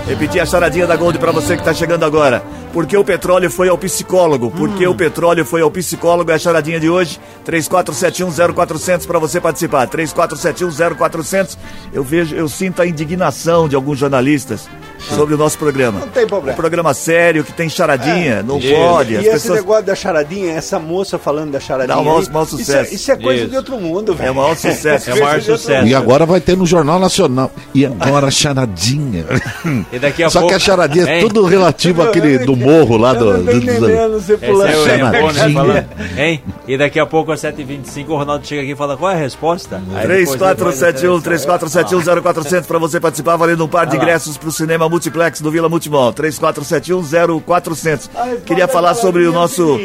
Repetir 0.08 0.42
a 0.42 0.46
charadinha 0.46 0.86
da 0.86 0.98
Gold 0.98 1.18
para 1.18 1.32
você 1.32 1.56
que 1.56 1.62
está 1.62 1.74
chegando 1.74 2.04
agora. 2.04 2.44
Porque 2.74 2.98
o 2.98 3.06
petróleo 3.06 3.50
foi 3.50 3.70
ao 3.70 3.78
psicólogo. 3.78 4.52
Porque 4.52 4.86
hum. 4.86 4.92
o 4.92 4.96
petróleo 4.96 5.46
foi 5.46 5.62
ao 5.62 5.72
psicólogo. 5.72 6.30
É 6.30 6.34
a 6.34 6.40
charadinha 6.40 6.78
de 6.78 6.90
hoje. 6.90 7.20
34710400 7.46 9.08
para 9.08 9.18
você 9.18 9.40
participar. 9.40 9.88
34710400. 9.88 11.58
Eu 11.94 12.04
vejo, 12.04 12.36
eu 12.36 12.50
sinto 12.50 12.82
a 12.82 12.88
indignação 12.88 13.70
de 13.70 13.76
alguns 13.76 14.03
jornalistas 14.04 14.70
sobre 15.10 15.36
o 15.36 15.38
nosso 15.38 15.58
programa. 15.58 16.00
Não 16.00 16.08
tem 16.08 16.28
problema. 16.28 16.54
Um 16.54 16.56
programa 16.56 16.94
sério, 16.94 17.44
que 17.44 17.54
tem 17.54 17.70
charadinha, 17.70 18.36
é, 18.36 18.44
não 18.44 18.58
isso. 18.58 18.74
pode. 18.74 19.14
E 19.14 19.18
esse 19.18 19.30
pessoas... 19.30 19.60
negócio 19.60 19.84
da 19.84 19.96
charadinha, 19.96 20.54
essa 20.54 20.80
moça 20.80 21.18
falando 21.18 21.52
da 21.52 21.60
charadinha. 21.60 21.96
Não, 21.96 22.04
maior, 22.04 22.24
maior 22.30 22.46
sucesso. 22.46 22.94
Isso 22.94 22.94
é, 22.94 22.96
isso 22.96 23.12
é 23.12 23.16
coisa 23.18 23.42
isso. 23.42 23.52
de 23.52 23.58
outro 23.58 23.78
mundo, 23.78 24.14
velho. 24.14 24.28
É 24.28 24.32
o 24.32 24.36
maior 24.36 24.56
sucesso. 24.56 25.10
é 25.10 25.14
o 25.14 25.20
maior 25.20 25.42
sucesso. 25.42 25.88
E 25.88 25.96
agora 25.96 26.26
vai 26.26 26.42
ter 26.42 26.58
no 26.58 26.66
Jornal 26.66 27.00
Nacional. 27.00 27.52
E 27.74 27.86
agora 28.00 28.30
charadinha. 28.32 29.26
E 29.92 30.00
daqui 30.00 30.24
a 30.24 30.30
Só 30.30 30.40
pouco... 30.40 30.50
que 30.50 30.56
a 30.56 30.60
charadinha 30.60 31.06
é 31.06 31.20
tudo 31.20 31.46
relativo 31.46 32.02
àquele 32.02 32.40
do 32.40 32.56
morro 32.56 32.98
lá 32.98 33.14
do. 33.14 33.32
Eu 33.32 33.44
não 33.44 33.54
entendendo 33.54 34.14
você 34.14 34.38
pulando. 34.38 34.74
É, 34.88 35.64
né, 35.72 35.88
hein? 36.18 36.44
E 36.68 36.78
daqui 36.78 37.00
a 37.00 37.06
pouco 37.06 37.32
às 37.32 37.42
7h25 37.42 38.10
o 38.10 38.16
Ronaldo 38.16 38.46
chega 38.46 38.62
aqui 38.62 38.72
e 38.72 38.76
fala 38.76 38.98
qual 38.98 39.12
é 39.12 39.16
a 39.16 39.18
resposta? 39.18 39.82
3471 40.02 41.22
3471 41.22 42.22
0400 42.22 42.68
para 42.68 42.80
você 42.80 43.00
participar, 43.00 43.36
valendo 43.36 43.64
um 43.64 43.68
par 43.68 43.86
de 43.86 43.96
ingressos 43.96 44.38
para 44.38 44.50
o 44.50 44.52
cinema 44.52 44.88
multiplex 44.94 45.42
do 45.42 45.50
Vila 45.50 45.68
Multimol, 45.68 46.14
34710400. 46.14 48.10
Queria 48.46 48.68
falar 48.68 48.94
sobre 48.94 49.26
o 49.26 49.32
nosso 49.32 49.80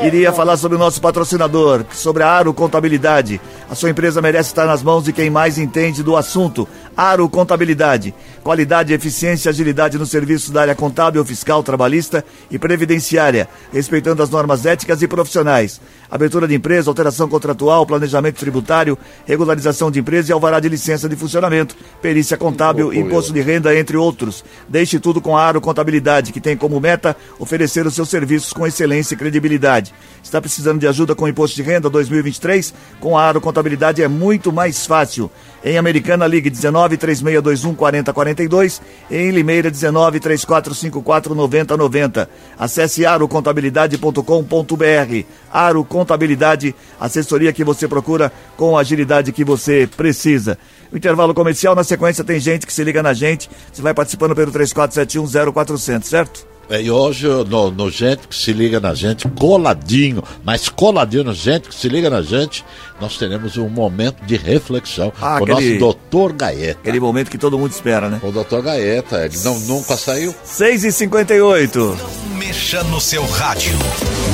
queria 0.00 0.32
falar 0.32 0.56
sobre 0.56 0.76
o 0.76 0.78
nosso 0.78 1.00
patrocinador, 1.00 1.84
sobre 1.92 2.22
a 2.22 2.28
Aro 2.28 2.54
Contabilidade. 2.54 3.40
A 3.68 3.74
sua 3.74 3.90
empresa 3.90 4.22
merece 4.22 4.50
estar 4.50 4.66
nas 4.66 4.80
mãos 4.82 5.02
de 5.02 5.12
quem 5.12 5.28
mais 5.30 5.58
entende 5.58 6.04
do 6.04 6.16
assunto. 6.16 6.68
Aro 6.96 7.28
Contabilidade. 7.28 8.14
Qualidade, 8.42 8.92
eficiência 8.92 9.48
e 9.48 9.50
agilidade 9.50 9.96
no 9.96 10.04
serviço 10.04 10.52
da 10.52 10.62
área 10.62 10.74
contábil, 10.74 11.24
fiscal, 11.24 11.62
trabalhista 11.62 12.24
e 12.50 12.58
previdenciária, 12.58 13.48
respeitando 13.72 14.22
as 14.22 14.30
normas 14.30 14.66
éticas 14.66 15.00
e 15.00 15.06
profissionais. 15.06 15.80
Abertura 16.10 16.48
de 16.48 16.54
empresa, 16.54 16.90
alteração 16.90 17.28
contratual, 17.28 17.86
planejamento 17.86 18.36
tributário, 18.36 18.98
regularização 19.24 19.90
de 19.90 20.00
empresa 20.00 20.30
e 20.30 20.32
alvará 20.32 20.58
de 20.58 20.68
licença 20.68 21.08
de 21.08 21.14
funcionamento, 21.14 21.76
perícia 22.02 22.36
contábil, 22.36 22.92
imposto 22.92 23.32
de 23.32 23.40
renda, 23.40 23.74
entre 23.76 23.96
outros. 23.96 24.44
Deixe 24.68 24.98
tudo 24.98 25.20
com 25.20 25.36
a 25.36 25.42
Aro 25.42 25.60
Contabilidade, 25.60 26.32
que 26.32 26.40
tem 26.40 26.56
como 26.56 26.80
meta 26.80 27.16
oferecer 27.38 27.86
os 27.86 27.94
seus 27.94 28.08
serviços 28.08 28.52
com 28.52 28.66
excelência 28.66 29.14
e 29.14 29.16
credibilidade. 29.16 29.94
Está 30.22 30.40
precisando 30.40 30.80
de 30.80 30.88
ajuda 30.88 31.14
com 31.14 31.24
o 31.24 31.28
imposto 31.28 31.56
de 31.56 31.62
renda 31.62 31.88
2023? 31.88 32.74
Com 33.00 33.16
a 33.16 33.22
Aro 33.22 33.40
Contabilidade 33.40 34.02
é 34.02 34.08
muito 34.08 34.52
mais 34.52 34.84
fácil. 34.84 35.30
Em 35.64 35.78
Americana, 35.78 36.26
ligue 36.26 36.50
19 36.50 36.81
3621 36.88 37.74
4042. 37.74 38.82
Em 39.10 39.30
Limeira, 39.30 39.70
19 39.70 40.20
3454 40.20 41.34
9090. 41.34 42.28
Acesse 42.58 43.06
arocontabilidade.com.br. 43.06 45.26
Aro 45.52 45.84
Contabilidade, 45.84 46.74
assessoria 47.00 47.52
que 47.52 47.64
você 47.64 47.88
procura 47.88 48.32
com 48.56 48.76
a 48.76 48.80
agilidade 48.80 49.32
que 49.32 49.44
você 49.44 49.88
precisa. 49.96 50.58
O 50.92 50.96
intervalo 50.96 51.34
comercial, 51.34 51.74
na 51.74 51.84
sequência, 51.84 52.22
tem 52.22 52.38
gente 52.38 52.66
que 52.66 52.72
se 52.72 52.84
liga 52.84 53.02
na 53.02 53.14
gente. 53.14 53.48
Você 53.72 53.80
vai 53.80 53.94
participando 53.94 54.34
pelo 54.34 54.52
3471 54.52 55.52
0400, 55.52 56.08
certo? 56.08 56.51
É, 56.70 56.80
e 56.80 56.90
hoje, 56.90 57.26
no, 57.26 57.70
no, 57.70 57.90
Gente 57.90 58.26
que 58.28 58.34
se 58.34 58.52
liga 58.52 58.80
na 58.80 58.94
gente, 58.94 59.28
coladinho, 59.28 60.22
mas 60.44 60.68
coladinho 60.68 61.24
no 61.24 61.34
Gente 61.34 61.68
que 61.68 61.74
se 61.74 61.88
liga 61.88 62.08
na 62.08 62.22
gente, 62.22 62.64
nós 63.00 63.16
teremos 63.16 63.56
um 63.56 63.68
momento 63.68 64.24
de 64.24 64.36
reflexão 64.36 65.12
ah, 65.20 65.38
com 65.38 65.44
o 65.44 65.48
nosso 65.48 65.78
doutor 65.78 66.32
Gaeta. 66.32 66.80
Aquele 66.80 67.00
momento 67.00 67.30
que 67.30 67.38
todo 67.38 67.58
mundo 67.58 67.72
espera, 67.72 68.08
né? 68.08 68.20
O 68.22 68.30
doutor 68.30 68.62
Gaeta, 68.62 69.24
ele 69.24 69.36
não, 69.44 69.58
nunca 69.60 69.96
saiu. 69.96 70.34
6h58. 70.46 71.74
Não 71.76 72.22
mexa 72.36 72.82
no 72.84 73.00
seu 73.00 73.24
rádio. 73.26 73.78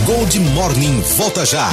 Gold 0.04 0.40
Morning 0.40 1.00
volta 1.16 1.44
já. 1.44 1.70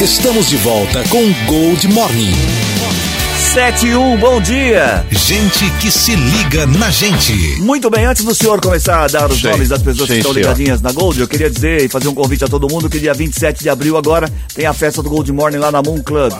Estamos 0.00 0.48
de 0.48 0.56
volta 0.56 1.02
com 1.08 1.32
Gold 1.46 1.88
Morning. 1.88 3.15
71, 3.56 4.18
bom 4.18 4.38
dia. 4.38 5.02
Gente 5.10 5.70
que 5.80 5.90
se 5.90 6.14
liga 6.14 6.66
na 6.66 6.90
gente. 6.90 7.32
Muito 7.62 7.88
bem, 7.88 8.04
antes 8.04 8.22
do 8.22 8.34
senhor 8.34 8.60
começar 8.60 9.04
a 9.04 9.06
dar 9.06 9.30
os 9.30 9.40
sim, 9.40 9.48
nomes 9.48 9.70
das 9.70 9.80
pessoas 9.80 10.08
sim, 10.08 10.12
que 10.12 10.18
estão 10.18 10.34
ligadinhas 10.34 10.82
na 10.82 10.92
Gold, 10.92 11.18
eu 11.18 11.26
queria 11.26 11.48
dizer 11.48 11.86
e 11.86 11.88
fazer 11.88 12.06
um 12.06 12.14
convite 12.14 12.44
a 12.44 12.48
todo 12.48 12.68
mundo 12.70 12.90
que 12.90 12.98
dia 12.98 13.14
27 13.14 13.62
de 13.62 13.70
abril 13.70 13.96
agora 13.96 14.28
tem 14.54 14.66
a 14.66 14.74
festa 14.74 15.02
do 15.02 15.08
Gold 15.08 15.32
Morning 15.32 15.56
lá 15.56 15.72
na 15.72 15.80
Moon 15.80 16.02
Club. 16.02 16.34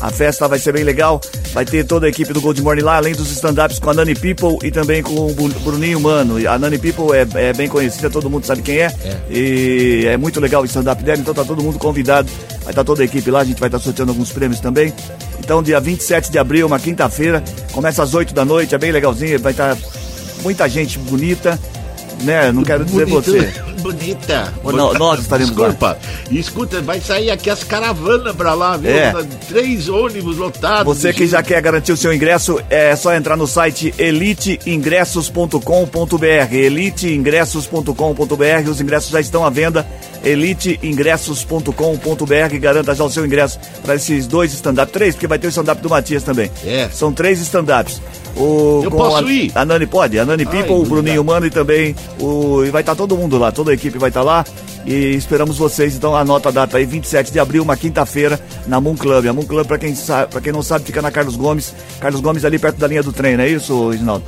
A 0.00 0.10
festa 0.10 0.46
vai 0.46 0.58
ser 0.58 0.72
bem 0.72 0.84
legal. 0.84 1.20
Vai 1.52 1.64
ter 1.64 1.84
toda 1.84 2.06
a 2.06 2.08
equipe 2.08 2.32
do 2.32 2.40
Gold 2.40 2.62
Morning 2.62 2.82
lá, 2.82 2.96
além 2.96 3.14
dos 3.14 3.30
stand-ups 3.32 3.78
com 3.78 3.90
a 3.90 3.94
Nani 3.94 4.14
People 4.14 4.58
e 4.62 4.70
também 4.70 5.02
com 5.02 5.14
o 5.14 5.34
Bruninho 5.34 6.00
Mano. 6.00 6.36
A 6.48 6.58
Nani 6.58 6.78
People 6.78 7.16
é, 7.16 7.26
é 7.48 7.52
bem 7.52 7.68
conhecida, 7.68 8.08
todo 8.08 8.30
mundo 8.30 8.46
sabe 8.46 8.62
quem 8.62 8.78
é. 8.78 8.94
é. 9.04 9.20
E 9.30 10.06
é 10.06 10.16
muito 10.16 10.38
legal 10.40 10.62
o 10.62 10.66
stand-up 10.66 11.02
dela, 11.02 11.18
então 11.18 11.34
tá 11.34 11.44
todo 11.44 11.62
mundo 11.62 11.78
convidado. 11.78 12.28
Vai 12.48 12.58
estar 12.58 12.74
tá 12.74 12.84
toda 12.84 13.02
a 13.02 13.04
equipe 13.04 13.30
lá, 13.30 13.40
a 13.40 13.44
gente 13.44 13.58
vai 13.58 13.68
estar 13.68 13.78
tá 13.78 13.84
sorteando 13.84 14.12
alguns 14.12 14.30
prêmios 14.30 14.60
também. 14.60 14.92
Então, 15.40 15.62
dia 15.62 15.80
27 15.80 16.30
de 16.30 16.38
abril, 16.38 16.66
uma 16.66 16.78
quinta-feira, 16.78 17.42
começa 17.72 18.02
às 18.02 18.14
8 18.14 18.34
da 18.34 18.44
noite, 18.44 18.74
é 18.74 18.78
bem 18.78 18.92
legalzinho, 18.92 19.38
vai 19.40 19.52
estar 19.52 19.74
tá 19.74 19.82
muita 20.42 20.68
gente 20.68 20.98
bonita 20.98 21.58
né? 22.22 22.52
Não 22.52 22.62
quero 22.62 22.84
dizer 22.84 23.06
Bonito, 23.06 23.30
você. 23.30 23.52
Bonita. 23.80 24.52
Não, 24.64 24.92
nós 24.94 25.20
estaremos 25.20 25.54
Desculpa. 25.54 25.86
lá. 25.86 25.96
Escuta, 26.30 26.80
vai 26.82 27.00
sair 27.00 27.30
aqui 27.30 27.48
as 27.48 27.62
caravanas 27.64 28.34
pra 28.34 28.54
lá, 28.54 28.76
viu? 28.76 28.90
É. 28.90 29.14
Três 29.48 29.88
ônibus 29.88 30.36
lotados. 30.36 30.84
Você 30.96 31.12
que 31.12 31.26
já 31.26 31.42
quer 31.42 31.60
garantir 31.62 31.92
o 31.92 31.96
seu 31.96 32.12
ingresso, 32.12 32.60
é 32.68 32.94
só 32.96 33.14
entrar 33.14 33.36
no 33.36 33.46
site 33.46 33.94
eliteingressos.com.br. 33.98 36.52
Eliteingressos.com.br. 36.52 38.70
Os 38.70 38.80
ingressos 38.80 39.10
já 39.10 39.20
estão 39.20 39.44
à 39.44 39.50
venda. 39.50 39.86
eliteingressos.com.br. 40.24 42.58
Garanta 42.60 42.94
já 42.94 43.04
o 43.04 43.10
seu 43.10 43.24
ingresso 43.24 43.58
para 43.82 43.94
esses 43.94 44.26
dois 44.26 44.52
stand-up. 44.52 44.92
Três, 44.92 45.14
porque 45.14 45.26
vai 45.26 45.38
ter 45.38 45.46
o 45.46 45.50
stand-up 45.50 45.80
do 45.80 45.88
Matias 45.88 46.22
também. 46.22 46.50
É. 46.64 46.88
São 46.92 47.12
três 47.12 47.40
stand-ups. 47.40 48.00
O, 48.38 48.82
Eu 48.84 48.90
posso 48.90 49.24
a, 49.24 49.32
ir? 49.32 49.50
A 49.54 49.64
Nani 49.64 49.86
pode, 49.86 50.18
a 50.18 50.24
Nani 50.24 50.46
People, 50.46 50.74
o 50.74 50.84
Bruninho 50.84 51.24
Mano 51.24 51.46
e 51.46 51.50
também 51.50 51.94
o. 52.20 52.64
E 52.64 52.70
vai 52.70 52.82
estar 52.82 52.92
tá 52.92 52.96
todo 52.96 53.16
mundo 53.16 53.36
lá, 53.38 53.50
toda 53.50 53.70
a 53.70 53.74
equipe 53.74 53.98
vai 53.98 54.10
estar 54.10 54.20
tá 54.20 54.26
lá. 54.26 54.44
E 54.86 55.14
esperamos 55.14 55.58
vocês, 55.58 55.94
então 55.96 56.16
anota 56.16 56.48
a 56.48 56.52
data 56.52 56.78
aí, 56.78 56.86
27 56.86 57.30
de 57.30 57.38
abril, 57.38 57.62
uma 57.62 57.76
quinta-feira, 57.76 58.40
na 58.66 58.80
Moon 58.80 58.96
Club. 58.96 59.26
A 59.26 59.32
Moon 59.32 59.44
Club, 59.44 59.66
pra 59.66 59.76
quem, 59.76 59.94
sabe, 59.94 60.30
pra 60.30 60.40
quem 60.40 60.52
não 60.52 60.62
sabe, 60.62 60.84
fica 60.84 61.02
na 61.02 61.10
Carlos 61.10 61.36
Gomes. 61.36 61.74
Carlos 62.00 62.20
Gomes 62.22 62.44
ali 62.44 62.58
perto 62.58 62.76
da 62.78 62.86
linha 62.86 63.02
do 63.02 63.12
trem, 63.12 63.36
não 63.36 63.44
é 63.44 63.48
isso, 63.48 63.90
Reginaldo? 63.90 64.24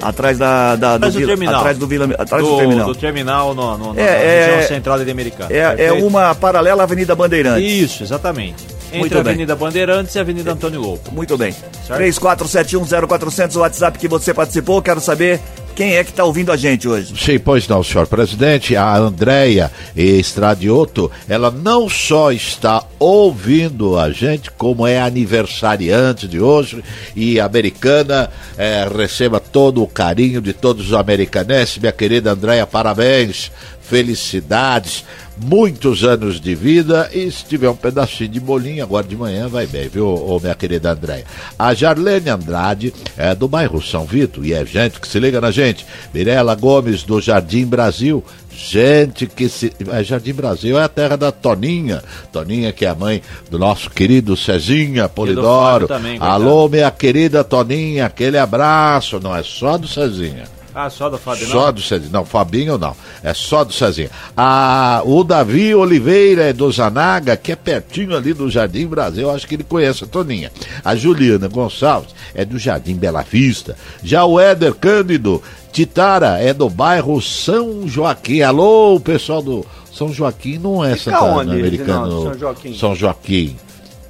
Atrás 0.00 0.38
da, 0.38 0.76
da 0.76 0.94
Atrás 0.94 1.14
do 1.14 1.18
Vila- 1.36 1.56
atrás 1.56 1.78
do 1.78 1.86
Vila, 1.86 2.14
atrás 2.18 2.44
do, 2.44 2.50
do, 2.50 2.56
terminal. 2.58 2.86
do 2.86 2.94
terminal 2.94 3.54
no, 3.54 3.78
no, 3.78 3.94
na 3.94 4.00
É, 4.00 4.40
região 4.44 4.58
é- 4.60 4.62
central 4.62 5.04
de 5.04 5.10
Americana. 5.10 5.48
É, 5.52 5.86
é 5.86 5.92
uma 5.92 6.34
paralela 6.34 6.82
à 6.82 6.84
Avenida 6.84 7.14
Bandeirantes. 7.14 7.64
Isso, 7.64 8.02
exatamente. 8.04 8.75
Entre 8.96 9.00
Muito 9.00 9.18
a 9.18 9.22
bem. 9.22 9.32
Avenida 9.32 9.56
Bandeirantes 9.56 10.14
e 10.14 10.18
a 10.18 10.22
Avenida 10.22 10.52
Antônio 10.52 10.80
Louco. 10.80 11.12
Muito 11.12 11.36
bem. 11.36 11.52
Certo. 11.86 12.02
34710400, 12.02 13.56
o 13.56 13.60
WhatsApp 13.60 13.98
que 13.98 14.08
você 14.08 14.32
participou. 14.34 14.80
Quero 14.82 15.00
saber 15.00 15.40
quem 15.74 15.94
é 15.96 16.02
que 16.02 16.10
está 16.10 16.24
ouvindo 16.24 16.50
a 16.50 16.56
gente 16.56 16.88
hoje. 16.88 17.12
Sim, 17.22 17.38
pois 17.38 17.68
não, 17.68 17.82
senhor 17.84 18.06
presidente. 18.06 18.74
A 18.74 18.96
Andréia 18.96 19.70
Estradioto, 19.94 21.10
ela 21.28 21.50
não 21.50 21.86
só 21.88 22.32
está 22.32 22.82
ouvindo 22.98 23.98
a 23.98 24.10
gente, 24.10 24.50
como 24.50 24.86
é 24.86 24.98
aniversariante 24.98 26.26
de 26.26 26.40
hoje 26.40 26.82
e 27.14 27.38
americana. 27.38 28.30
eh, 28.56 28.88
receba 28.96 29.38
todo 29.38 29.82
o 29.82 29.86
carinho 29.86 30.40
de 30.40 30.54
todos 30.54 30.86
os 30.86 30.92
americanenses. 30.94 31.76
Minha 31.76 31.92
querida 31.92 32.32
Andréia, 32.32 32.66
parabéns, 32.66 33.52
felicidades. 33.88 35.04
Muitos 35.38 36.02
anos 36.02 36.40
de 36.40 36.54
vida 36.54 37.10
e 37.12 37.30
se 37.30 37.44
tiver 37.44 37.68
um 37.68 37.76
pedacinho 37.76 38.30
de 38.30 38.40
bolinho 38.40 38.82
agora 38.82 39.06
de 39.06 39.14
manhã 39.14 39.48
vai 39.48 39.66
bem, 39.66 39.86
viu, 39.86 40.06
ô, 40.06 40.40
minha 40.40 40.54
querida 40.54 40.92
Andréia? 40.92 41.26
A 41.58 41.74
Jarlene 41.74 42.30
Andrade 42.30 42.94
é 43.18 43.34
do 43.34 43.46
bairro 43.46 43.82
São 43.82 44.06
Vito 44.06 44.42
e 44.42 44.54
é 44.54 44.64
gente 44.64 44.98
que 44.98 45.06
se 45.06 45.20
liga 45.20 45.38
na 45.38 45.50
gente. 45.50 45.84
Mirela 46.14 46.54
Gomes 46.54 47.02
do 47.02 47.20
Jardim 47.20 47.66
Brasil. 47.66 48.24
Gente 48.50 49.26
que 49.26 49.50
se. 49.50 49.70
é, 49.92 50.02
Jardim 50.02 50.32
Brasil 50.32 50.78
é 50.78 50.84
a 50.84 50.88
terra 50.88 51.16
da 51.16 51.30
Toninha. 51.30 52.02
Toninha, 52.32 52.72
que 52.72 52.86
é 52.86 52.88
a 52.88 52.94
mãe 52.94 53.20
do 53.50 53.58
nosso 53.58 53.90
querido 53.90 54.34
Cezinha 54.34 55.06
Polidoro. 55.06 55.86
Também. 55.86 56.16
Alô, 56.18 56.66
minha 56.66 56.90
querida 56.90 57.44
Toninha, 57.44 58.06
aquele 58.06 58.38
abraço. 58.38 59.20
Não 59.20 59.36
é 59.36 59.42
só 59.42 59.76
do 59.76 59.86
Cezinha. 59.86 60.55
Ah, 60.78 60.90
só 60.90 61.08
do 61.08 61.16
Fábio, 61.16 61.46
Só 61.46 61.66
não? 61.66 61.72
do 61.72 61.80
Cezinha. 61.80 62.10
Não, 62.12 62.22
Fabinho 62.26 62.76
não. 62.76 62.94
É 63.22 63.32
só 63.32 63.64
do 63.64 63.72
Cezinha. 63.72 64.10
Ah, 64.36 65.00
o 65.06 65.24
Davi 65.24 65.74
Oliveira 65.74 66.42
é 66.42 66.52
do 66.52 66.70
Zanaga, 66.70 67.34
que 67.34 67.50
é 67.50 67.56
pertinho 67.56 68.14
ali 68.14 68.34
do 68.34 68.50
Jardim 68.50 68.86
Brasil. 68.86 69.30
Acho 69.30 69.46
que 69.48 69.54
ele 69.54 69.64
conhece 69.64 70.04
a 70.04 70.06
Toninha. 70.06 70.52
A 70.84 70.94
Juliana 70.94 71.48
Gonçalves 71.48 72.14
é 72.34 72.44
do 72.44 72.58
Jardim 72.58 72.94
Bela 72.94 73.22
Vista. 73.22 73.74
Já 74.02 74.26
o 74.26 74.38
Éder 74.38 74.74
Cândido 74.74 75.42
Titara 75.72 76.38
é 76.42 76.52
do 76.52 76.68
bairro 76.68 77.22
São 77.22 77.88
Joaquim. 77.88 78.42
Alô, 78.42 79.00
pessoal 79.00 79.40
do 79.40 79.64
São 79.90 80.12
Joaquim 80.12 80.58
não 80.58 80.84
é 80.84 80.94
Fica 80.94 81.12
Santa 81.12 81.24
onde, 81.24 81.50
Americano. 81.52 82.02
Reginaldo, 82.02 82.22
São 82.22 82.38
Joaquim? 82.38 82.74
São 82.74 82.94
Joaquim. 82.94 83.56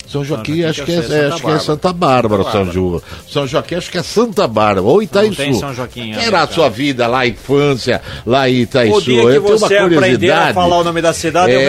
São 0.09 0.25
Joaquim, 0.25 0.62
Joaquim 0.62 0.64
acho 0.69 0.85
que 0.85 0.92
é, 0.92 0.95
é, 0.95 0.99
acho 0.99 1.11
que 1.11 1.14
é 1.16 1.29
Bárbara. 1.31 1.59
Santa 1.61 1.92
Bárbara, 1.92 2.42
São. 2.53 2.73
Ju. 2.73 3.03
São 3.29 3.47
Joaquim, 3.47 3.75
acho 3.75 3.90
que 3.90 3.99
é 3.99 4.03
Santa 4.03 4.47
Bárbara, 4.47 4.83
ou 4.83 5.03
Itaiçu. 5.03 5.37
tem 5.37 5.55
São 5.55 5.75
Joaquim, 5.75 6.12
Era 6.12 6.42
a 6.42 6.47
sua 6.47 6.69
vida 6.69 7.07
lá, 7.07 7.21
a 7.21 7.27
infância, 7.27 8.01
lá 8.25 8.49
em 8.49 8.61
Itaiçu. 8.62 8.97
O 8.97 9.03
dia 9.03 9.21
que 9.21 9.27
eu 9.27 9.31
tenho 9.31 9.42
você 9.59 9.79
uma 9.79 9.88
curiosidade. 9.90 10.51
a 10.51 10.55
falar 10.55 10.79
o 10.79 10.85
nome 10.85 11.03
da 11.03 11.12
cidade, 11.12 11.53
eu 11.53 11.61
é, 11.61 11.64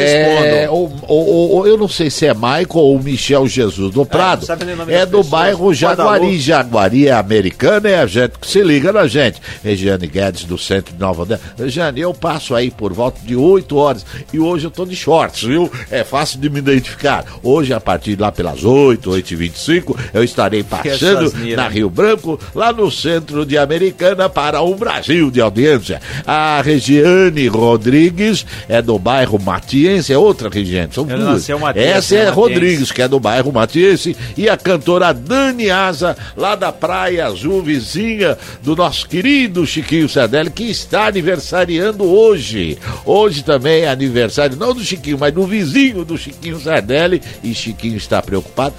respondo. 0.65 0.73
ou- 0.75 0.93
ou- 1.07 1.49
ou- 1.57 1.67
eu 1.67 1.77
não 1.77 1.87
sei 1.87 2.09
se 2.09 2.25
é 2.25 2.33
Michael 2.33 2.67
ou 2.73 2.99
Michel 2.99 3.47
Jesus 3.47 3.93
do 3.93 4.05
Prado. 4.05 4.45
É 4.87 5.05
do 5.05 5.17
pessoas. 5.17 5.27
bairro 5.27 5.73
Jaguari. 5.73 6.09
Guadalupe. 6.09 6.39
Jaguari 6.39 7.07
é 7.07 7.11
americana, 7.13 7.89
é 7.89 7.99
a 7.99 8.05
gente 8.05 8.33
que 8.39 8.47
se 8.47 8.61
liga 8.61 8.91
na 8.93 9.07
gente. 9.07 9.41
Regiane 9.63 10.07
Guedes, 10.07 10.43
do 10.45 10.57
centro 10.57 10.93
de 10.93 10.99
Nova 10.99 11.23
Odessa. 11.23 11.41
Regiane, 11.57 12.01
eu 12.01 12.13
passo 12.13 12.53
aí 12.55 12.69
por 12.71 12.93
volta 12.93 13.19
de 13.23 13.35
8 13.35 13.75
horas 13.77 14.05
e 14.31 14.39
hoje 14.39 14.65
eu 14.65 14.71
tô 14.71 14.85
de 14.85 14.95
shorts, 14.95 15.43
viu? 15.43 15.71
É 15.89 16.03
fácil 16.03 16.39
de 16.39 16.49
me 16.49 16.59
identificar. 16.59 17.25
Hoje, 17.43 17.73
a 17.73 17.79
partir 17.79 18.15
de 18.15 18.21
lá 18.21 18.26
pelas 18.31 18.63
8, 18.63 19.09
8 19.09 19.31
e 19.31 19.35
25 19.35 19.97
eu 20.13 20.23
estarei 20.23 20.63
passando 20.63 21.31
na 21.55 21.67
Rio 21.67 21.89
Branco, 21.89 22.39
lá 22.53 22.71
no 22.71 22.91
centro 22.91 23.45
de 23.45 23.57
Americana, 23.57 24.29
para 24.29 24.61
um 24.61 24.75
Brasil 24.75 25.29
de 25.31 25.41
audiência. 25.41 26.01
A 26.25 26.61
Regiane 26.61 27.47
Rodrigues 27.47 28.45
é 28.67 28.81
do 28.81 28.97
bairro 28.97 29.39
Matiense, 29.39 30.13
é 30.13 30.17
outra 30.17 30.49
região, 30.49 30.87
são 30.91 31.05
duas. 31.05 31.47
Matiense, 31.47 31.89
Essa 31.89 32.15
é 32.15 32.19
é. 32.25 32.29
Rodrigues, 32.29 32.91
que 32.91 33.01
é 33.01 33.07
do 33.07 33.19
bairro 33.19 33.51
Matiense, 33.51 34.15
e 34.35 34.49
a 34.49 34.57
cantora 34.57 35.13
Dani 35.13 35.69
Asa, 35.69 36.15
lá 36.35 36.55
da 36.55 36.71
Praia 36.71 37.25
Azul, 37.25 37.61
vizinha 37.61 38.37
do 38.61 38.75
nosso 38.75 39.07
querido 39.07 39.65
Chiquinho 39.65 40.09
Sardelli, 40.09 40.49
que 40.49 40.63
está 40.63 41.07
aniversariando 41.07 42.03
hoje. 42.03 42.77
Hoje 43.05 43.43
também 43.43 43.83
é 43.83 43.89
aniversário, 43.89 44.57
não 44.57 44.73
do 44.73 44.83
Chiquinho, 44.83 45.17
mas 45.19 45.33
do 45.33 45.45
vizinho 45.45 46.03
do 46.03 46.17
Chiquinho 46.17 46.59
Sardelli, 46.59 47.21
e 47.43 47.53
Chiquinho 47.53 47.97
está 47.97 48.16
preocupado. 48.21 48.73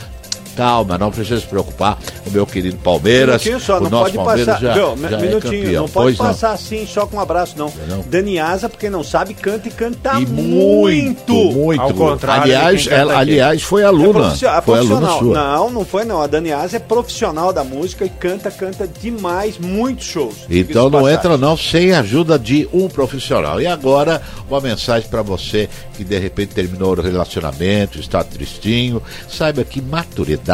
Calma, 0.59 0.99
não 0.99 1.13
precisa 1.13 1.39
se 1.39 1.47
preocupar. 1.47 1.97
O 2.27 2.31
meu 2.33 2.45
querido 2.45 2.77
Palmeiras, 2.79 3.45
Minutinho 3.45 3.61
só, 3.61 3.79
o 3.79 3.83
não 3.83 3.91
nosso 3.91 4.05
pode 4.13 4.17
Palmeiras 4.17 4.47
passar. 4.47 4.61
já, 4.61 4.73
Viu, 4.75 5.09
já 5.09 5.17
é 5.17 5.41
campeão. 5.41 5.83
não 5.85 5.89
pode 5.89 5.93
Pois 5.93 6.17
passar 6.17 6.53
assim 6.53 6.85
só 6.85 7.07
com 7.07 7.17
um 7.17 7.21
abraço, 7.21 7.55
não. 7.57 7.73
Não. 7.89 8.01
Dani 8.09 8.41
Asa, 8.41 8.69
porque 8.69 8.91
não 8.91 9.05
sabe, 9.05 9.35
canta 9.35 9.69
e 9.69 9.71
canta 9.71 10.15
E 10.21 10.27
muito. 10.27 11.33
muito, 11.33 11.33
muito. 11.57 11.81
Ao 11.81 11.95
contrário 11.95 12.43
aliás, 12.43 12.89
ela, 12.89 13.17
aliás, 13.19 13.63
foi 13.63 13.83
É 13.83 13.85
aluna. 13.85 14.33
a 14.33 14.33
foi 14.61 14.79
aluna 14.81 14.97
profissional. 15.07 15.19
sua. 15.21 15.35
Não, 15.35 15.71
não 15.71 15.85
foi 15.85 16.05
não. 16.05 16.21
A 16.21 16.27
Dani 16.27 16.51
Asa 16.53 16.79
é 16.79 16.81
profissional 16.81 17.53
da 17.53 17.63
música 17.63 18.05
e 18.05 18.09
canta, 18.09 18.51
canta 18.51 18.85
demais, 19.01 19.59
muitos 19.59 20.07
shows. 20.07 20.35
Então 20.51 20.85
não 20.91 21.03
passagem. 21.03 21.19
entra 21.19 21.37
não 21.39 21.57
sem 21.57 21.93
a 21.93 22.01
ajuda 22.01 22.37
de 22.37 22.69
um 22.73 22.89
profissional. 22.89 23.61
E 23.61 23.67
agora, 23.69 24.21
uma 24.51 24.61
mensagem 24.61 25.09
para 25.09 25.23
você 25.23 25.69
que 25.97 26.03
de 26.03 26.19
repente 26.19 26.53
terminou 26.53 26.97
o 26.97 27.01
relacionamento, 27.01 28.01
está 28.01 28.25
tristinho. 28.25 29.01
Saiba 29.29 29.63
que 29.63 29.81
maturidade 29.81 30.48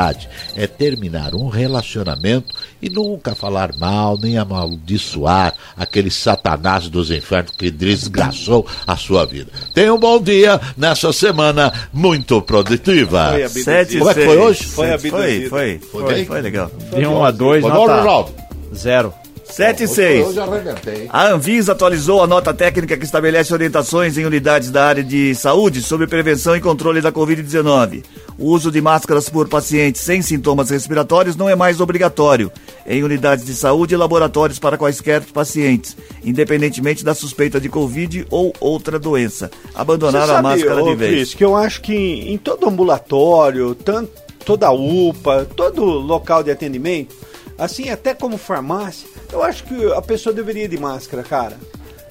é 0.57 0.66
terminar 0.66 1.35
um 1.35 1.48
relacionamento 1.48 2.52
e 2.83 2.90
nunca 2.90 3.35
falar 3.35 3.70
mal, 3.78 4.18
nem 4.20 4.37
amaldiçoar 4.37 5.54
aquele 5.76 6.11
satanás 6.11 6.88
dos 6.88 7.11
infernos 7.11 7.52
que 7.57 7.70
desgraçou 7.70 8.66
a 8.87 8.96
sua 8.96 9.24
vida. 9.24 9.50
Tenha 9.74 9.94
um 9.94 9.98
bom 9.98 10.20
dia 10.20 10.61
nessa 10.76 11.12
semana 11.12 11.72
muito 11.92 12.40
produtiva. 12.42 13.30
Foi 13.33 13.42
a 13.44 13.48
Sete, 13.48 13.98
Como 13.98 14.11
é 14.11 14.14
que 14.14 14.24
foi 14.24 14.38
hoje? 14.38 14.64
Foi 14.64 14.87
Foi, 14.87 14.92
abduzida. 14.94 15.48
foi, 15.48 15.78
Foi 15.78 16.02
foi, 16.02 16.14
bem? 16.14 16.24
foi 16.24 16.40
legal. 16.42 16.70
De 16.94 17.07
1 17.07 17.24
a 17.24 17.30
2, 17.30 17.62
Foi 17.62 17.70
bom, 17.70 17.76
nota 17.87 18.00
Ronaldo? 18.00 18.35
zero. 18.74 19.14
7 19.44 19.85
e 19.85 19.88
6. 19.88 20.26
Hoje 20.28 20.40
arrebentei. 20.40 21.07
A 21.12 21.28
Anvisa 21.28 21.72
atualizou 21.72 22.22
a 22.22 22.26
nota 22.26 22.52
técnica 22.52 22.96
que 22.96 23.04
estabelece 23.04 23.52
orientações 23.52 24.16
em 24.18 24.24
unidades 24.24 24.70
da 24.70 24.87
área 24.87 25.04
de 25.04 25.35
saúde 25.35 25.83
sobre 25.83 26.07
prevenção 26.07 26.57
e 26.57 26.61
controle 26.61 27.00
da 27.02 27.12
Covid-19. 27.12 28.02
O 28.38 28.47
uso 28.47 28.70
de 28.70 28.81
máscaras 28.81 29.29
por 29.29 29.49
pacientes 29.49 30.01
sem 30.01 30.20
sintomas 30.20 30.70
respiratórios 30.70 31.37
não 31.37 31.49
é 31.49 31.55
mais 31.55 31.81
obrigatório 31.81 32.51
em 32.87 33.03
unidades 33.05 33.44
de 33.44 33.55
saúde 33.55 33.94
e 33.94 33.97
laboratórios 33.97 34.59
para 34.59 34.77
quaisquer 34.77 35.23
pacientes, 35.23 35.97
independentemente 36.25 37.05
da 37.05 37.14
suspeita 37.14 37.61
de 37.61 37.68
Covid 37.68 38.27
ou 38.31 38.53
outra 38.59 38.99
doença. 38.99 39.51
Abandonar 39.75 40.29
a 40.29 40.42
máscara 40.42 40.83
ô, 40.83 40.88
de 40.88 40.97
vez. 40.97 41.12
Cris, 41.12 41.35
que 41.35 41.44
eu 41.44 41.55
acho 41.55 41.81
que 41.81 41.94
em 41.94 42.37
todo 42.37 42.68
ambulatório, 42.68 43.75
tanto, 43.75 44.11
toda 44.44 44.70
UPA, 44.73 45.47
todo 45.57 45.85
local 45.85 46.42
de 46.42 46.51
atendimento, 46.51 47.14
assim, 47.57 47.88
até 47.88 48.14
como 48.14 48.37
farmácia, 48.37 49.09
eu 49.33 49.42
acho 49.42 49.64
que 49.64 49.92
a 49.92 50.03
pessoa 50.03 50.35
deveria 50.35 50.64
ir 50.64 50.68
de 50.68 50.79
máscara, 50.79 51.23
cara. 51.23 51.57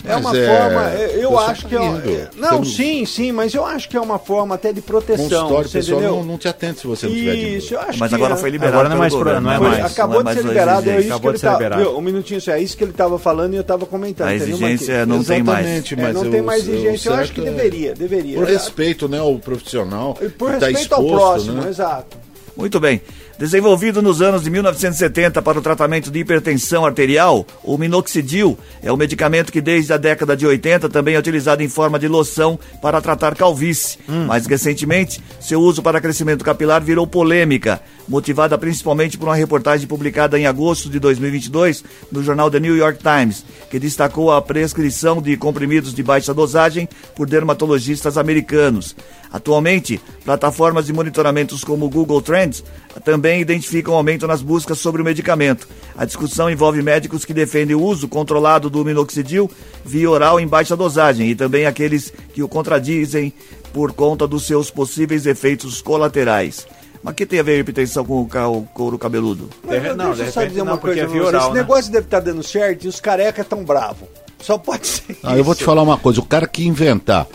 É 0.05 0.13
Mas 0.15 0.25
uma 0.25 0.37
é, 0.37 0.45
forma, 0.47 0.89
é, 0.91 1.15
eu 1.23 1.31
você 1.31 1.45
acho 1.51 1.61
tá 1.63 1.69
que 1.69 1.75
é, 1.77 1.79
é- 2.13 2.27
não, 2.35 2.63
sim, 2.65 3.05
sim, 3.05 3.31
mas 3.31 3.53
eu 3.53 3.63
acho 3.65 3.87
que 3.87 3.95
é 3.95 4.01
uma 4.01 4.19
forma 4.19 4.55
até 4.55 4.73
de 4.73 4.81
proteção, 4.81 5.23
Consultório, 5.29 5.69
você 5.69 5.77
pessoal 5.77 6.01
não, 6.01 6.23
não 6.25 6.37
te 6.37 6.47
atende 6.49 6.79
se 6.79 6.87
você 6.87 7.05
não 7.07 7.13
tiver 7.13 7.35
de 7.35 7.55
Isso, 7.57 7.73
eu 7.73 7.79
acho 7.79 7.99
Mas 7.99 8.09
que 8.09 8.15
agora 8.15 8.33
é- 8.33 8.37
foi 8.37 8.49
liberado. 8.49 8.75
Agora 8.79 8.89
não 8.89 8.95
é 8.97 8.99
mais 8.99 9.13
pelo 9.13 9.23
pro- 9.23 9.33
governo, 9.33 9.47
não 9.47 9.55
é 9.55 9.57
Foi- 9.59 9.79
mais, 9.81 9.91
acabou 9.93 10.13
não 10.15 10.19
é 10.19 10.19
de 10.19 10.25
mais 10.25 10.37
ser 10.37 10.43
uma 10.43 10.49
liberado, 10.49 10.89
é 10.89 10.93
isso 10.93 11.01
que 11.03 11.07
Acabou 11.13 11.31
ele 11.31 11.35
de 11.35 11.39
ser 11.39 11.47
tá, 11.47 11.53
liberado. 11.53 11.81
viu, 11.83 11.97
um 11.97 12.01
minutinho, 12.01 12.41
só, 12.41 12.51
é 12.51 12.61
isso 12.61 12.75
que 12.77 12.83
ele 12.83 12.91
estava 12.91 13.17
falando 13.17 13.53
e 13.53 13.55
eu 13.55 13.61
estava 13.61 13.85
comentando. 13.85 14.27
A 14.27 14.35
exigência 14.35 15.05
não 15.05 15.23
tem 15.23 15.41
mais. 15.41 15.59
Exatamente, 15.65 15.93
É, 15.93 15.97
mas 15.97 16.13
não 16.15 16.25
eu- 16.25 16.31
tem 16.31 16.41
mais 16.41 16.67
exigência, 16.67 17.09
eu 17.09 17.13
acho 17.15 17.31
que 17.33 17.39
é- 17.41 17.43
deveria, 17.45 17.93
deveria. 17.93 18.37
Por 18.37 18.49
É, 18.49 18.51
respeito, 18.51 19.07
né, 19.07 19.19
ao 19.19 19.39
profissional. 19.39 20.17
e 20.21 20.27
por 20.27 20.51
que 20.51 20.59
tá 20.59 20.65
respeito 20.67 20.95
ao 20.95 21.05
próximo, 21.05 21.61
né? 21.61 21.69
exato. 21.69 22.17
Muito 22.55 22.79
bem. 22.79 23.01
Desenvolvido 23.37 24.01
nos 24.01 24.21
anos 24.21 24.43
de 24.43 24.49
1970 24.51 25.41
para 25.41 25.57
o 25.57 25.61
tratamento 25.61 26.11
de 26.11 26.19
hipertensão 26.19 26.85
arterial, 26.85 27.45
o 27.63 27.77
minoxidil 27.79 28.57
é 28.81 28.93
um 28.93 28.95
medicamento 28.95 29.51
que 29.51 29.59
desde 29.59 29.91
a 29.91 29.97
década 29.97 30.37
de 30.37 30.45
80 30.45 30.87
também 30.87 31.15
é 31.15 31.19
utilizado 31.19 31.63
em 31.63 31.67
forma 31.67 31.97
de 31.97 32.07
loção 32.07 32.59
para 32.79 33.01
tratar 33.01 33.35
calvície. 33.35 33.97
Mais 34.27 34.45
recentemente, 34.45 35.21
seu 35.39 35.59
uso 35.59 35.81
para 35.81 35.99
crescimento 35.99 36.45
capilar 36.45 36.81
virou 36.83 37.07
polêmica, 37.07 37.81
motivada 38.07 38.55
principalmente 38.55 39.17
por 39.17 39.27
uma 39.27 39.35
reportagem 39.35 39.87
publicada 39.87 40.37
em 40.37 40.45
agosto 40.45 40.87
de 40.87 40.99
2022 40.99 41.83
no 42.11 42.23
jornal 42.23 42.51
The 42.51 42.59
New 42.59 42.77
York 42.77 42.99
Times, 42.99 43.43
que 43.71 43.79
destacou 43.79 44.31
a 44.31 44.41
prescrição 44.41 45.19
de 45.19 45.35
comprimidos 45.37 45.93
de 45.93 46.03
baixa 46.03 46.33
dosagem 46.35 46.87
por 47.15 47.27
dermatologistas 47.27 48.15
americanos. 48.15 48.95
Atualmente, 49.33 49.99
plataformas 50.23 50.85
de 50.85 50.93
monitoramentos 50.93 51.63
como 51.63 51.87
o 51.87 51.89
Google 51.89 52.21
Trends 52.21 52.63
também 53.03 53.41
identificam 53.41 53.95
aumento 53.95 54.27
nas 54.27 54.43
buscas 54.43 54.77
sobre 54.77 55.01
o 55.01 55.05
medicamento. 55.05 55.67
A 55.97 56.05
discussão 56.05 56.51
envolve 56.51 56.83
médicos 56.83 57.25
que 57.25 57.33
defendem 57.33 57.75
o 57.75 57.81
uso 57.81 58.07
controlado 58.07 58.69
do 58.69 58.85
minoxidil 58.85 59.49
via 59.83 60.07
oral 60.07 60.39
em 60.39 60.47
baixa 60.47 60.77
dosagem 60.77 61.31
e 61.31 61.35
também 61.35 61.65
aqueles 61.65 62.13
que 62.31 62.43
o 62.43 62.47
contradizem 62.47 63.33
por 63.73 63.91
conta 63.93 64.27
dos 64.27 64.45
seus 64.45 64.69
possíveis 64.69 65.25
efeitos 65.25 65.81
colaterais. 65.81 66.67
Mas 67.01 67.15
que 67.15 67.25
tem 67.25 67.39
a 67.39 67.43
ver 67.43 67.55
a 67.55 67.59
hipertensão 67.59 68.05
com 68.05 68.21
o, 68.21 68.63
couro 68.71 68.99
cabeludo? 68.99 69.49
Mas, 69.63 69.83
não, 69.83 69.95
não, 69.95 70.11
de 70.11 70.17
deixa 70.17 70.29
eu 70.29 70.31
só 70.31 70.45
dizer 70.45 70.61
uma 70.61 70.71
não, 70.73 70.77
porque 70.77 70.99
coisa 70.99 71.01
é 71.01 71.03
pra 71.05 71.11
você. 71.11 71.19
vioral, 71.19 71.41
Esse 71.41 71.53
né? 71.53 71.59
negócio 71.61 71.91
deve 71.91 72.05
estar 72.05 72.19
dando 72.19 72.43
certo 72.43 72.83
e 72.85 72.87
os 72.87 73.01
carecas 73.01 73.47
tão 73.47 73.65
bravos. 73.65 74.07
Só 74.39 74.57
pode 74.59 74.85
ser 74.85 75.17
Ah, 75.23 75.35
eu 75.35 75.43
vou 75.43 75.55
te 75.55 75.57
isso. 75.59 75.65
falar 75.65 75.81
uma 75.81 75.97
coisa, 75.97 76.19
o 76.21 76.25
cara 76.25 76.47
que 76.47 76.65
inventar 76.67 77.27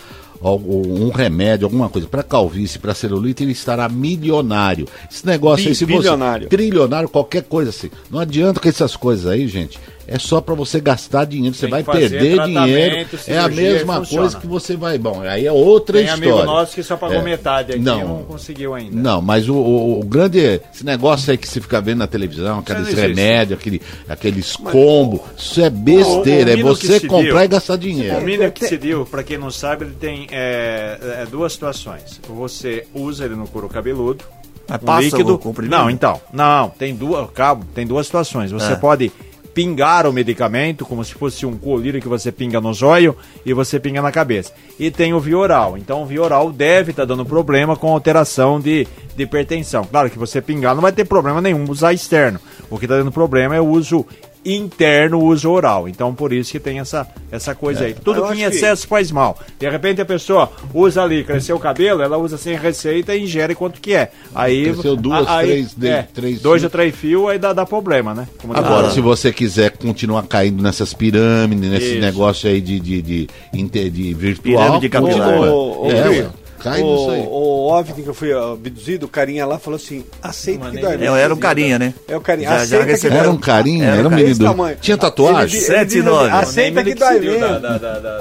um 0.43 1.11
remédio, 1.11 1.66
alguma 1.66 1.89
coisa 1.89 2.07
para 2.07 2.22
calvície, 2.22 2.78
para 2.78 2.95
celulite, 2.95 3.43
ele 3.43 3.53
estará 3.53 3.89
milionário. 3.89 4.86
Esse 5.11 5.26
negócio 5.26 5.64
Bi- 5.64 5.70
aí, 5.70 5.74
se 5.74 5.84
bilionário. 5.86 6.45
você 6.45 6.49
trilionário, 6.51 7.09
qualquer 7.09 7.43
coisa 7.43 7.70
assim. 7.70 7.91
Não 8.11 8.18
adianta 8.20 8.61
com 8.61 8.68
essas 8.68 8.95
coisas 8.97 9.26
aí, 9.26 9.49
gente. 9.49 9.78
É 10.11 10.19
só 10.19 10.41
para 10.41 10.55
você 10.55 10.81
gastar 10.81 11.27
dinheiro, 11.27 11.55
você 11.55 11.67
vai 11.67 11.83
perder 11.85 12.43
dinheiro. 12.43 12.97
É 12.97 13.03
a 13.03 13.07
cirurgia 13.43 13.47
e 13.71 13.73
mesma 13.75 13.97
funciona. 13.97 14.23
coisa 14.23 14.39
que 14.39 14.47
você 14.47 14.75
vai. 14.75 14.97
Bom, 14.97 15.21
aí 15.21 15.47
é 15.47 15.53
outra 15.53 15.99
Tem 15.99 16.07
história. 16.07 16.33
amigo 16.33 16.47
nosso 16.47 16.75
que 16.75 16.83
só 16.83 16.97
pagou 16.97 17.19
É. 17.19 17.23
metade 17.23 17.73
aqui 17.73 17.81
Não. 17.83 18.01
e 18.01 18.05
não 18.05 18.23
conseguiu 18.25 18.75
ainda. 18.75 18.97
Não, 18.97 19.21
mas 19.21 19.49
o, 19.51 19.55
o- 19.55 20.01
o 20.01 20.05
grande. 20.05 20.63
Esse 20.75 20.83
negócio 20.85 21.31
aí 21.31 21.37
que 21.37 21.47
você 21.47 21.61
fica 21.61 21.79
vendo 21.81 21.99
na 21.99 22.07
televisão, 22.07 22.61
aqueles 22.61 22.95
remédios, 22.95 23.59
aquele, 23.61 23.83
aqueles 24.09 24.57
combos, 24.57 25.21
isso 25.37 25.61
é 25.61 25.69
besteira. 25.69 26.57
o 26.57 26.59
É 26.59 26.63
você 26.63 27.01
comprar 27.01 27.23
viu- 27.41 27.41
e 27.45 27.49
gastar 27.49 27.75
O 27.75 27.79
dinheiro. 27.79 28.21
mínimo 28.23 28.51
que 28.51 28.67
se 28.67 28.79
deu, 28.79 29.05
para 29.05 29.23
quem 29.23 29.37
não 29.37 29.51
sabe, 29.51 29.85
ele 29.85 29.95
tem 29.95 30.27
é, 30.31 30.99
é, 31.23 31.27
duas 31.31 31.53
situações. 31.53 32.19
Você 32.29 32.87
usa 32.95 33.27
ele 33.27 33.35
no 33.37 33.47
couro 33.47 33.69
cabeludo. 33.69 34.25
Mas 34.67 34.83
um 34.83 34.85
passa 34.85 35.01
líquido. 35.03 35.41
o? 35.43 35.63
Não, 35.63 35.89
então. 35.91 36.21
Não, 36.33 36.69
tem 36.71 36.95
duas, 36.95 37.31
cabo, 37.31 37.65
tem 37.75 37.87
duas 37.87 38.05
situações. 38.07 38.51
Você 38.51 38.73
É. 38.73 38.77
pode 38.77 39.11
pingar 39.59 40.07
o 40.07 40.13
medicamento, 40.13 40.87
como 40.87 41.05
se 41.05 41.15
fosse 41.15 41.45
um 41.45 41.59
colírio 41.59 42.01
que 42.01 42.07
você 42.07 42.31
pinga 42.31 42.61
no 42.61 42.73
zóio 42.73 43.17
e 43.45 43.53
você 43.53 43.81
pinga 43.81 44.01
na 44.01 44.13
cabeça. 44.13 44.53
E 44.79 44.89
tem 44.89 45.13
o 45.13 45.19
vioral. 45.19 45.77
Então 45.77 46.05
o 46.05 46.07
vioral 46.07 46.53
deve 46.53 46.93
estar 46.93 47.05
dando 47.05 47.27
problema 47.27 47.75
com 47.75 47.93
alteração 47.93 48.61
de, 48.61 48.87
de 49.17 49.25
hipertensão. 49.25 49.85
Claro 49.85 50.11
que 50.11 50.17
você 50.17 50.41
pingar 50.41 50.77
não 50.77 50.83
vai 50.83 50.93
ter 50.93 51.05
problema 51.05 51.41
nenhum 51.41 51.69
usar 51.69 51.93
externo. 51.93 52.39
O 52.71 52.79
que 52.79 52.85
está 52.85 52.99
dando 52.99 53.11
problema 53.11 53.57
é 53.57 53.61
o 53.61 53.67
uso 53.67 54.07
interno, 54.45 55.18
o 55.18 55.24
uso 55.26 55.51
oral. 55.51 55.89
Então 55.89 56.14
por 56.14 56.32
isso 56.32 56.53
que 56.53 56.61
tem 56.61 56.78
essa, 56.80 57.07
essa 57.30 57.55
coisa 57.55 57.84
aí. 57.84 57.95
Tudo 57.95 58.22
que 58.22 58.28
em 58.28 58.45
acho 58.45 58.51
que- 58.51 58.57
excesso 58.57 58.86
faz 58.86 59.11
mal. 59.11 59.39
De 59.59 59.68
repente 59.68 60.01
a 60.01 60.05
pessoa 60.05 60.51
usa 60.72 61.03
ali, 61.03 61.24
cresceu 61.24 61.57
o 61.57 61.61
cabelo, 61.61 62.03
ela 62.03 62.16
usa 62.18 62.39
sem 62.39 62.57
receita 62.57 63.14
e 63.14 63.24
ingere 63.24 63.55
quanto 63.55 63.80
que 63.80 63.95
é. 63.95 64.11
Aí, 64.34 64.64
Cresceu 64.72 64.97
duas, 64.97 65.26
a- 65.26 65.39
aí- 65.39 65.47
três, 65.49 65.74
de- 65.74 65.89
é, 65.89 66.03
três 66.14 66.41
dois 66.41 66.64
ou 66.64 66.70
três 66.70 66.95
fios, 66.95 67.28
aí 67.28 67.39
dá, 67.39 67.53
dá 67.53 67.66
problema, 67.66 68.14
né? 68.14 68.26
Como 68.41 68.55
Agora, 68.57 68.91
se 68.91 69.01
você 69.01 69.32
quiser 69.32 69.76
continuar 69.76 70.22
caindo 70.26 70.62
nessas 70.62 70.93
pirâmides, 70.95 71.70
nesse 71.70 71.93
Isso. 71.93 72.01
negócio 72.01 72.49
aí 72.49 72.61
de, 72.61 72.78
de, 72.80 73.03
de, 73.03 73.28
inte- 73.53 73.91
de 73.91 74.14
virtual, 74.14 74.64
Pirâmide 74.64 74.89
capilar. 74.89 75.12
continua. 75.14 75.51
Ô, 75.51 75.86
ô, 75.86 75.91
É, 75.91 76.26
cai 76.61 76.83
o, 76.83 76.87
nisso 76.97 77.11
aí. 77.11 77.21
o 77.29 77.67
OVNI 77.69 78.03
que 78.03 78.09
eu 78.09 78.15
fui 78.15 78.33
abduzido, 78.33 79.07
o 79.07 79.09
carinha 79.09 79.47
lá 79.47 79.59
falou 79.59 79.77
assim: 79.77 80.05
aceita 80.23 80.71
que 80.71 80.79
dói 80.79 80.95
É, 81.05 81.23
era 81.23 81.33
um 81.35 81.39
carinha, 81.39 81.79
né? 81.79 81.95
É 82.07 82.17
o 82.17 82.21
carinha. 82.21 82.49
Já- 82.49 82.57
já 82.57 82.63
aceita 82.63 82.85
que 82.85 82.91
recebeu. 82.93 83.19
Era 83.19 83.31
um 83.31 83.37
carinho, 83.39 83.85
Era 83.85 83.93
um 83.95 83.99
era 83.99 84.09
um 84.09 84.11
carinha 84.11 84.35
menino. 84.35 84.77
Tinha 84.81 84.97
tatuagem? 84.97 85.59
Ele- 85.59 85.67
Sete 85.67 85.79
ele 85.79 85.85
diz 85.87 86.05
nove. 86.05 86.31
assim, 86.31 86.39
Aceita 86.39 86.83
que 86.85 86.95
da, 86.95 87.09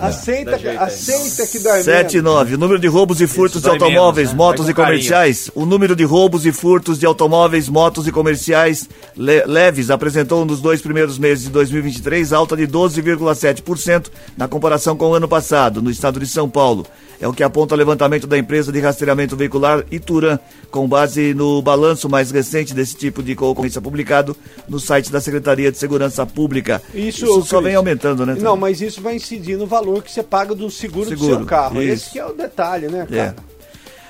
Aceita, 0.01 0.57
que, 1.47 1.59
dói 1.59 1.81
7 1.83 2.11
e 2.13 2.15
menos. 2.21 2.33
9. 2.33 2.55
O 2.55 2.57
número 2.57 2.79
de 2.79 2.87
roubos 2.87 3.21
e 3.21 3.27
furtos 3.27 3.61
de 3.61 3.69
automóveis, 3.69 4.29
né? 4.29 4.35
motos 4.35 4.69
e 4.69 4.73
comerciais. 4.73 5.51
O 5.55 5.65
número 5.65 5.95
de 5.95 6.03
roubos 6.03 6.45
e 6.45 6.51
furtos 6.51 6.99
de 6.99 7.05
automóveis, 7.05 7.67
motos 7.69 8.07
e 8.07 8.11
comerciais 8.11 8.87
le- 9.15 9.45
leves 9.45 9.89
apresentou 9.89 10.45
nos 10.45 10.61
dois 10.61 10.81
primeiros 10.81 11.17
meses 11.17 11.45
de 11.45 11.49
2023 11.49 12.33
alta 12.33 12.55
de 12.55 12.67
12,7% 12.67 14.09
na 14.37 14.47
comparação 14.47 14.95
com 14.95 15.09
o 15.09 15.13
ano 15.13 15.27
passado, 15.27 15.81
no 15.81 15.89
estado 15.89 16.19
de 16.19 16.25
São 16.27 16.49
Paulo. 16.49 16.85
É 17.19 17.27
o 17.27 17.33
que 17.33 17.41
aponta 17.41 17.73
o 17.73 17.77
levantamento 17.77 18.27
da 18.27 18.37
empresa 18.37 18.71
de 18.71 18.79
rastreamento 18.79 19.35
veicular 19.35 19.83
Ituran, 19.91 20.37
com 20.69 20.87
base 20.87 21.33
no 21.33 21.61
balanço 21.61 22.07
mais 22.07 22.29
recente 22.29 22.73
desse 22.73 22.95
tipo 22.95 23.23
de 23.23 23.35
concorrência 23.35 23.81
publicado 23.81 24.35
no 24.69 24.79
site 24.79 25.11
da 25.11 25.19
Secretaria 25.19 25.71
de 25.71 25.77
Segurança 25.77 26.25
Pública. 26.25 26.81
Isso, 26.93 27.25
só 27.43 27.57
Cris, 27.57 27.63
vem 27.69 27.75
aumentando, 27.75 28.25
né? 28.25 28.35
Não, 28.39 28.55
mas 28.55 28.81
isso 28.81 29.01
vai 29.01 29.15
incidir 29.15 29.57
no 29.57 29.65
valor 29.65 30.03
que 30.03 30.11
você 30.11 30.21
paga 30.21 30.53
do 30.53 30.69
seguro, 30.69 31.05
do 31.05 31.09
Seguro, 31.17 31.37
seu 31.37 31.45
carro. 31.45 31.81
isso. 31.81 31.93
Esse 32.05 32.11
que 32.11 32.19
é 32.19 32.25
o 32.25 32.33
detalhe, 32.33 32.87
né, 32.87 33.07
É. 33.11 33.15
cara? 33.15 33.35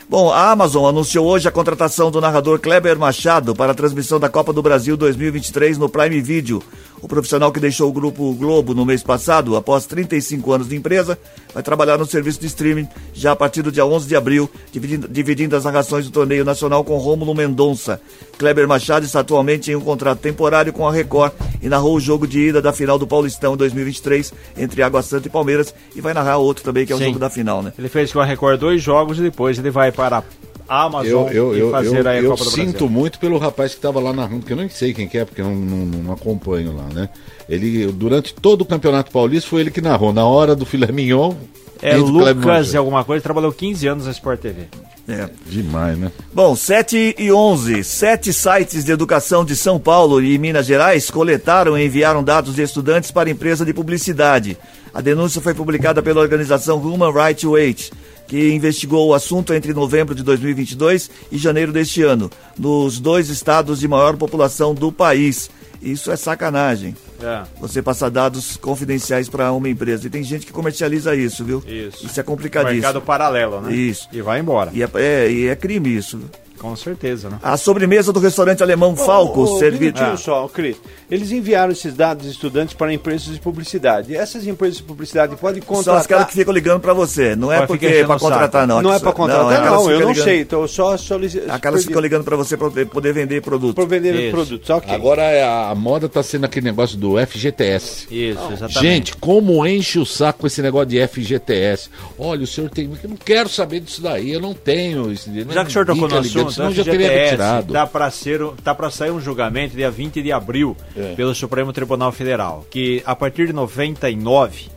Bom, 0.10 0.32
a 0.32 0.52
Amazon 0.52 0.86
anunciou 0.88 1.28
hoje 1.28 1.50
a 1.50 1.52
contratação 1.52 2.10
do 2.10 2.22
narrador 2.22 2.60
Kleber 2.60 2.98
Machado 2.98 3.54
para 3.54 3.74
a 3.74 3.76
transmissão 3.76 4.18
da 4.18 4.30
Copa 4.30 4.54
do 4.54 4.62
Brasil 4.62 4.96
2023 4.96 5.78
no 5.78 5.90
Prime 5.90 6.22
Video. 6.22 6.64
O 7.02 7.08
profissional 7.08 7.52
que 7.52 7.60
deixou 7.60 7.90
o 7.90 7.94
Grupo 7.94 8.34
Globo 8.34 8.74
no 8.74 8.86
mês 8.86 9.04
passado, 9.04 9.56
após 9.56 9.86
35 9.86 10.52
anos 10.52 10.70
de 10.70 10.76
empresa, 10.76 11.18
vai 11.54 11.62
trabalhar 11.62 11.98
no 11.98 12.06
serviço 12.06 12.40
de 12.40 12.48
streaming 12.48 12.88
já 13.14 13.32
a 13.32 13.36
partir 13.36 13.62
do 13.62 13.72
dia 13.72 13.86
11 13.86 14.08
de 14.08 14.16
abril, 14.16 14.50
dividindo, 14.72 15.08
dividindo 15.08 15.56
as 15.56 15.64
narrações 15.64 16.06
do 16.06 16.12
torneio 16.12 16.44
nacional 16.44 16.84
com 16.84 16.98
Rômulo 16.98 17.36
Mendonça. 17.36 18.02
Kleber 18.38 18.68
Machado 18.68 19.06
está 19.06 19.20
atualmente 19.20 19.72
em 19.72 19.76
um 19.76 19.82
contrato 19.82 20.20
temporário 20.20 20.74
com 20.74 20.88
a 20.88 20.92
Record 20.92 21.34
e 21.62 21.70
narrou 21.70 21.96
o 21.96 22.00
jogo 22.00 22.28
de 22.28 22.40
ida 22.40 22.62
da 22.62 22.74
final 22.74 22.98
do 22.98 23.08
Paulistão 23.08 23.54
em 23.54 23.58
2023 23.58 24.34
entre 24.58 24.82
Água 24.82 25.02
Santa 25.02 25.28
e 25.28 25.32
Palmeiras 25.32 25.74
e 25.96 26.02
vai 26.02 26.14
narrar 26.14 26.38
outro 26.38 26.64
também, 26.64 26.86
que 26.86 26.92
é 26.92 26.96
o 26.96 27.00
Sim. 27.00 27.06
jogo 27.06 27.20
da 27.20 27.30
final, 27.30 27.62
né? 27.62 27.74
Ele 27.78 27.90
fez 27.90 28.12
com 28.12 28.20
a 28.20 28.26
Record 28.26 28.60
dois 28.60 28.82
jogos 28.82 29.20
e 29.20 29.22
depois 29.22 29.58
ele 29.58 29.70
vai 29.70 29.92
para 29.92 30.24
a 30.68 30.84
Amazon 30.84 31.28
Eu, 31.28 31.32
eu, 31.32 31.56
e 31.56 31.60
eu, 31.60 31.72
fazer 31.72 32.06
eu, 32.06 32.10
aí 32.10 32.18
a 32.20 32.22
eu 32.22 32.32
Copa 32.32 32.44
do 32.44 32.50
sinto 32.50 32.72
Brasil. 32.72 32.90
muito 32.90 33.20
pelo 33.20 33.38
rapaz 33.38 33.72
que 33.72 33.78
estava 33.78 34.00
lá 34.00 34.12
narrando, 34.14 34.46
que 34.46 34.54
eu 34.54 34.58
nem 34.58 34.70
sei 34.70 34.94
quem 34.94 35.08
que 35.08 35.18
é, 35.18 35.26
porque 35.26 35.42
eu 35.42 35.46
não, 35.46 35.56
não, 35.56 35.86
não 36.04 36.14
acompanho 36.14 36.76
lá, 36.76 36.88
né? 36.94 37.10
Ele, 37.50 37.88
durante 37.88 38.34
todo 38.34 38.62
o 38.62 38.66
Campeonato 38.66 39.12
Paulista, 39.12 39.50
foi 39.50 39.62
ele 39.62 39.72
que 39.72 39.82
narrou. 39.82 40.12
Na 40.12 40.26
hora 40.26 40.56
do 40.56 40.66
filé 40.66 40.92
mignon, 40.92 41.34
É 41.82 41.96
Lucas 41.96 42.74
e 42.74 42.78
alguma 42.78 43.04
coisa, 43.04 43.22
trabalhou 43.24 43.52
15 43.52 43.88
anos 43.88 44.06
na 44.06 44.12
Sport 44.12 44.40
TV. 44.42 44.64
É. 45.08 45.30
Demais, 45.46 45.98
né? 45.98 46.12
Bom, 46.34 46.54
7 46.54 47.16
e 47.18 47.32
11. 47.32 47.82
Sete 47.86 48.34
sites 48.34 48.84
de 48.84 48.92
educação 48.92 49.46
de 49.46 49.56
São 49.56 49.80
Paulo 49.80 50.22
e 50.22 50.38
Minas 50.38 50.66
Gerais 50.66 51.10
coletaram 51.10 51.78
e 51.78 51.86
enviaram 51.86 52.22
dados 52.22 52.56
de 52.56 52.62
estudantes 52.62 53.10
para 53.10 53.30
empresa 53.30 53.66
de 53.66 53.74
publicidade. 53.74 54.58
A 54.94 55.00
denúncia 55.00 55.40
foi 55.40 55.54
publicada 55.54 56.02
pela 56.02 56.20
organização 56.20 56.78
Human 56.80 57.14
Rights 57.14 57.46
Watch, 57.46 57.92
que 58.28 58.52
investigou 58.54 59.08
o 59.08 59.14
assunto 59.14 59.54
entre 59.54 59.74
novembro 59.74 60.14
de 60.14 60.22
2022 60.24 61.10
e 61.32 61.38
janeiro 61.38 61.72
deste 61.72 62.04
ano, 62.04 62.30
nos 62.58 63.00
dois 63.00 63.30
estados 63.30 63.80
de 63.80 63.88
maior 63.88 64.18
população 64.18 64.74
do 64.76 64.92
país. 64.92 65.50
Isso 65.82 66.12
é 66.12 66.16
sacanagem. 66.16 66.96
É. 67.22 67.44
Você 67.62 67.82
passar 67.84 68.10
dados 68.10 68.58
confidenciais 68.58 69.30
para 69.30 69.52
uma 69.52 69.70
empresa. 69.70 70.08
E 70.08 70.10
tem 70.10 70.24
gente 70.24 70.46
que 70.46 70.52
comercializa 70.52 71.16
isso, 71.16 71.46
viu? 71.46 71.64
Isso. 71.68 72.06
Isso 72.06 72.20
é 72.20 72.24
complicadíssimo. 72.24 72.82
Mercado 72.82 73.02
paralelo, 73.02 73.62
né? 73.62 73.74
Isso. 73.76 74.08
E 74.12 74.22
vai 74.22 74.40
embora. 74.40 74.72
E 74.74 74.82
é, 74.82 74.90
é- 74.96 75.32
e 75.32 75.48
é 75.48 75.56
crime 75.56 75.96
isso. 75.96 76.20
Com 76.60 76.76
certeza, 76.76 77.30
né? 77.30 77.40
A 77.42 77.56
sobremesa 77.58 78.12
do 78.12 78.20
restaurante 78.20 78.62
alemão 78.64 78.96
Falco, 78.96 79.42
ô, 79.42 79.60
servido. 79.60 79.84
minutinho 80.00 80.12
Ah. 80.14 80.18
só, 80.18 80.48
Cris. 80.48 80.78
Eles 81.10 81.32
enviaram 81.32 81.72
esses 81.72 81.94
dados 81.94 82.26
dos 82.26 82.34
estudantes 82.34 82.74
para 82.74 82.94
empresas 82.94 83.34
de 83.34 83.40
publicidade. 83.40 84.16
Essas 84.16 84.46
empresas 84.46 84.78
de 84.78 84.84
publicidade 84.84 85.36
podem 85.38 85.62
São 85.62 85.76
contratar. 85.76 86.02
as 86.02 86.08
caras 86.08 86.28
que 86.28 86.34
ficam 86.34 86.54
ligando 86.54 86.82
pra 86.82 86.94
você. 86.94 87.36
Não 87.36 87.52
é 87.52 87.66
porque 87.66 87.86
é 87.86 88.06
saco. 88.06 88.20
contratar, 88.20 88.68
não. 88.68 88.82
Não 88.82 88.94
é 88.94 89.00
para 89.00 89.12
contratar, 89.14 89.44
não. 89.46 89.50
aquelas 89.52 89.84
que 89.86 89.92
eu 89.92 90.00
não 90.02 90.10
ligando- 90.10 90.24
sei. 90.24 90.42
Estou 90.42 90.68
só 90.68 90.98
solicitando. 90.98 91.52
Aquelas 91.54 91.82
que 91.82 91.88
ficam 91.88 92.02
ligando 92.02 92.24
pra 92.24 92.36
você 92.36 92.58
pra 92.58 92.68
poder, 92.70 92.86
poder 92.88 93.14
vender 93.14 93.42
produto. 93.42 93.76
Por 93.76 93.88
vender 93.88 94.14
Isso. 94.16 94.32
produtos. 94.32 94.70
Ok. 94.70 94.94
Agora 94.94 95.22
é 95.24 95.44
a, 95.44 95.74
moda 95.76 96.10
tá 96.10 96.22
sendo 96.22 96.46
aquele 96.46 96.66
negócio 96.66 96.98
do 96.98 97.18
FGTS. 97.18 98.08
Isso, 98.12 98.40
exatamente. 98.52 98.80
Gente, 98.82 99.16
como 99.18 99.66
enche 99.66 100.00
o 100.00 100.06
saco 100.06 100.40
com 100.40 100.48
esse 100.48 100.62
negócio 100.62 100.88
de 100.90 101.00
FGTS? 101.08 101.90
Olha, 102.18 102.44
o 102.44 102.48
senhor 102.48 102.70
tem. 102.70 102.90
Eu 103.04 103.10
não 103.10 103.18
quero 103.18 103.48
saber 103.48 103.80
disso 103.80 104.02
daí, 104.02 104.32
eu 104.34 104.42
não 104.42 104.54
tenho. 104.54 105.12
Isso, 105.12 105.30
Já 105.50 105.64
que 105.64 105.70
o 105.70 105.72
senhor 105.72 105.86
tocou 105.86 106.08
no 106.10 106.24
Fica 106.24 106.40
assunto, 106.48 106.56
senão 106.56 106.72
já 106.72 106.84
teria 106.84 107.10
retirado. 107.12 107.74
tá 107.74 107.86
para 107.88 108.10
ser, 108.12 108.40
tá 108.64 108.74
para 108.76 108.90
sair 108.90 109.12
um 109.12 109.20
julgamento 109.20 109.76
dia 109.76 109.90
20 109.92 110.22
de 110.22 110.32
abril 110.32 110.76
É. 110.96 111.14
pelo 111.16 111.34
Supremo 111.36 111.72
Tribunal 111.74 112.12
Federal, 112.12 112.66
que 112.70 113.02
a 113.06 113.16
partir 113.16 113.48
de 113.48 113.54
99 113.54 114.70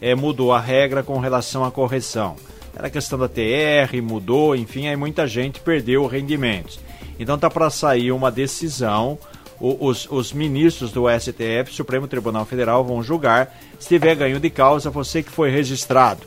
é, 0.00 0.14
mudou 0.14 0.52
a 0.52 0.60
regra 0.60 1.02
com 1.02 1.18
relação 1.18 1.64
à 1.64 1.70
correção. 1.70 2.36
Era 2.74 2.88
questão 2.90 3.18
da 3.18 3.28
TR, 3.28 4.00
mudou, 4.02 4.56
enfim, 4.56 4.88
aí 4.88 4.96
muita 4.96 5.26
gente 5.26 5.60
perdeu 5.60 6.06
rendimentos. 6.06 6.80
Então 7.18 7.38
tá 7.38 7.50
para 7.50 7.68
sair 7.70 8.10
uma 8.12 8.30
decisão, 8.30 9.18
os, 9.60 10.08
os 10.10 10.32
ministros 10.32 10.90
do 10.90 11.04
STF, 11.08 11.72
Supremo 11.72 12.08
Tribunal 12.08 12.44
Federal, 12.44 12.82
vão 12.82 13.02
julgar 13.02 13.54
se 13.78 13.88
tiver 13.88 14.14
ganho 14.16 14.40
de 14.40 14.50
causa 14.50 14.90
você 14.90 15.22
que 15.22 15.30
foi 15.30 15.50
registrado 15.50 16.20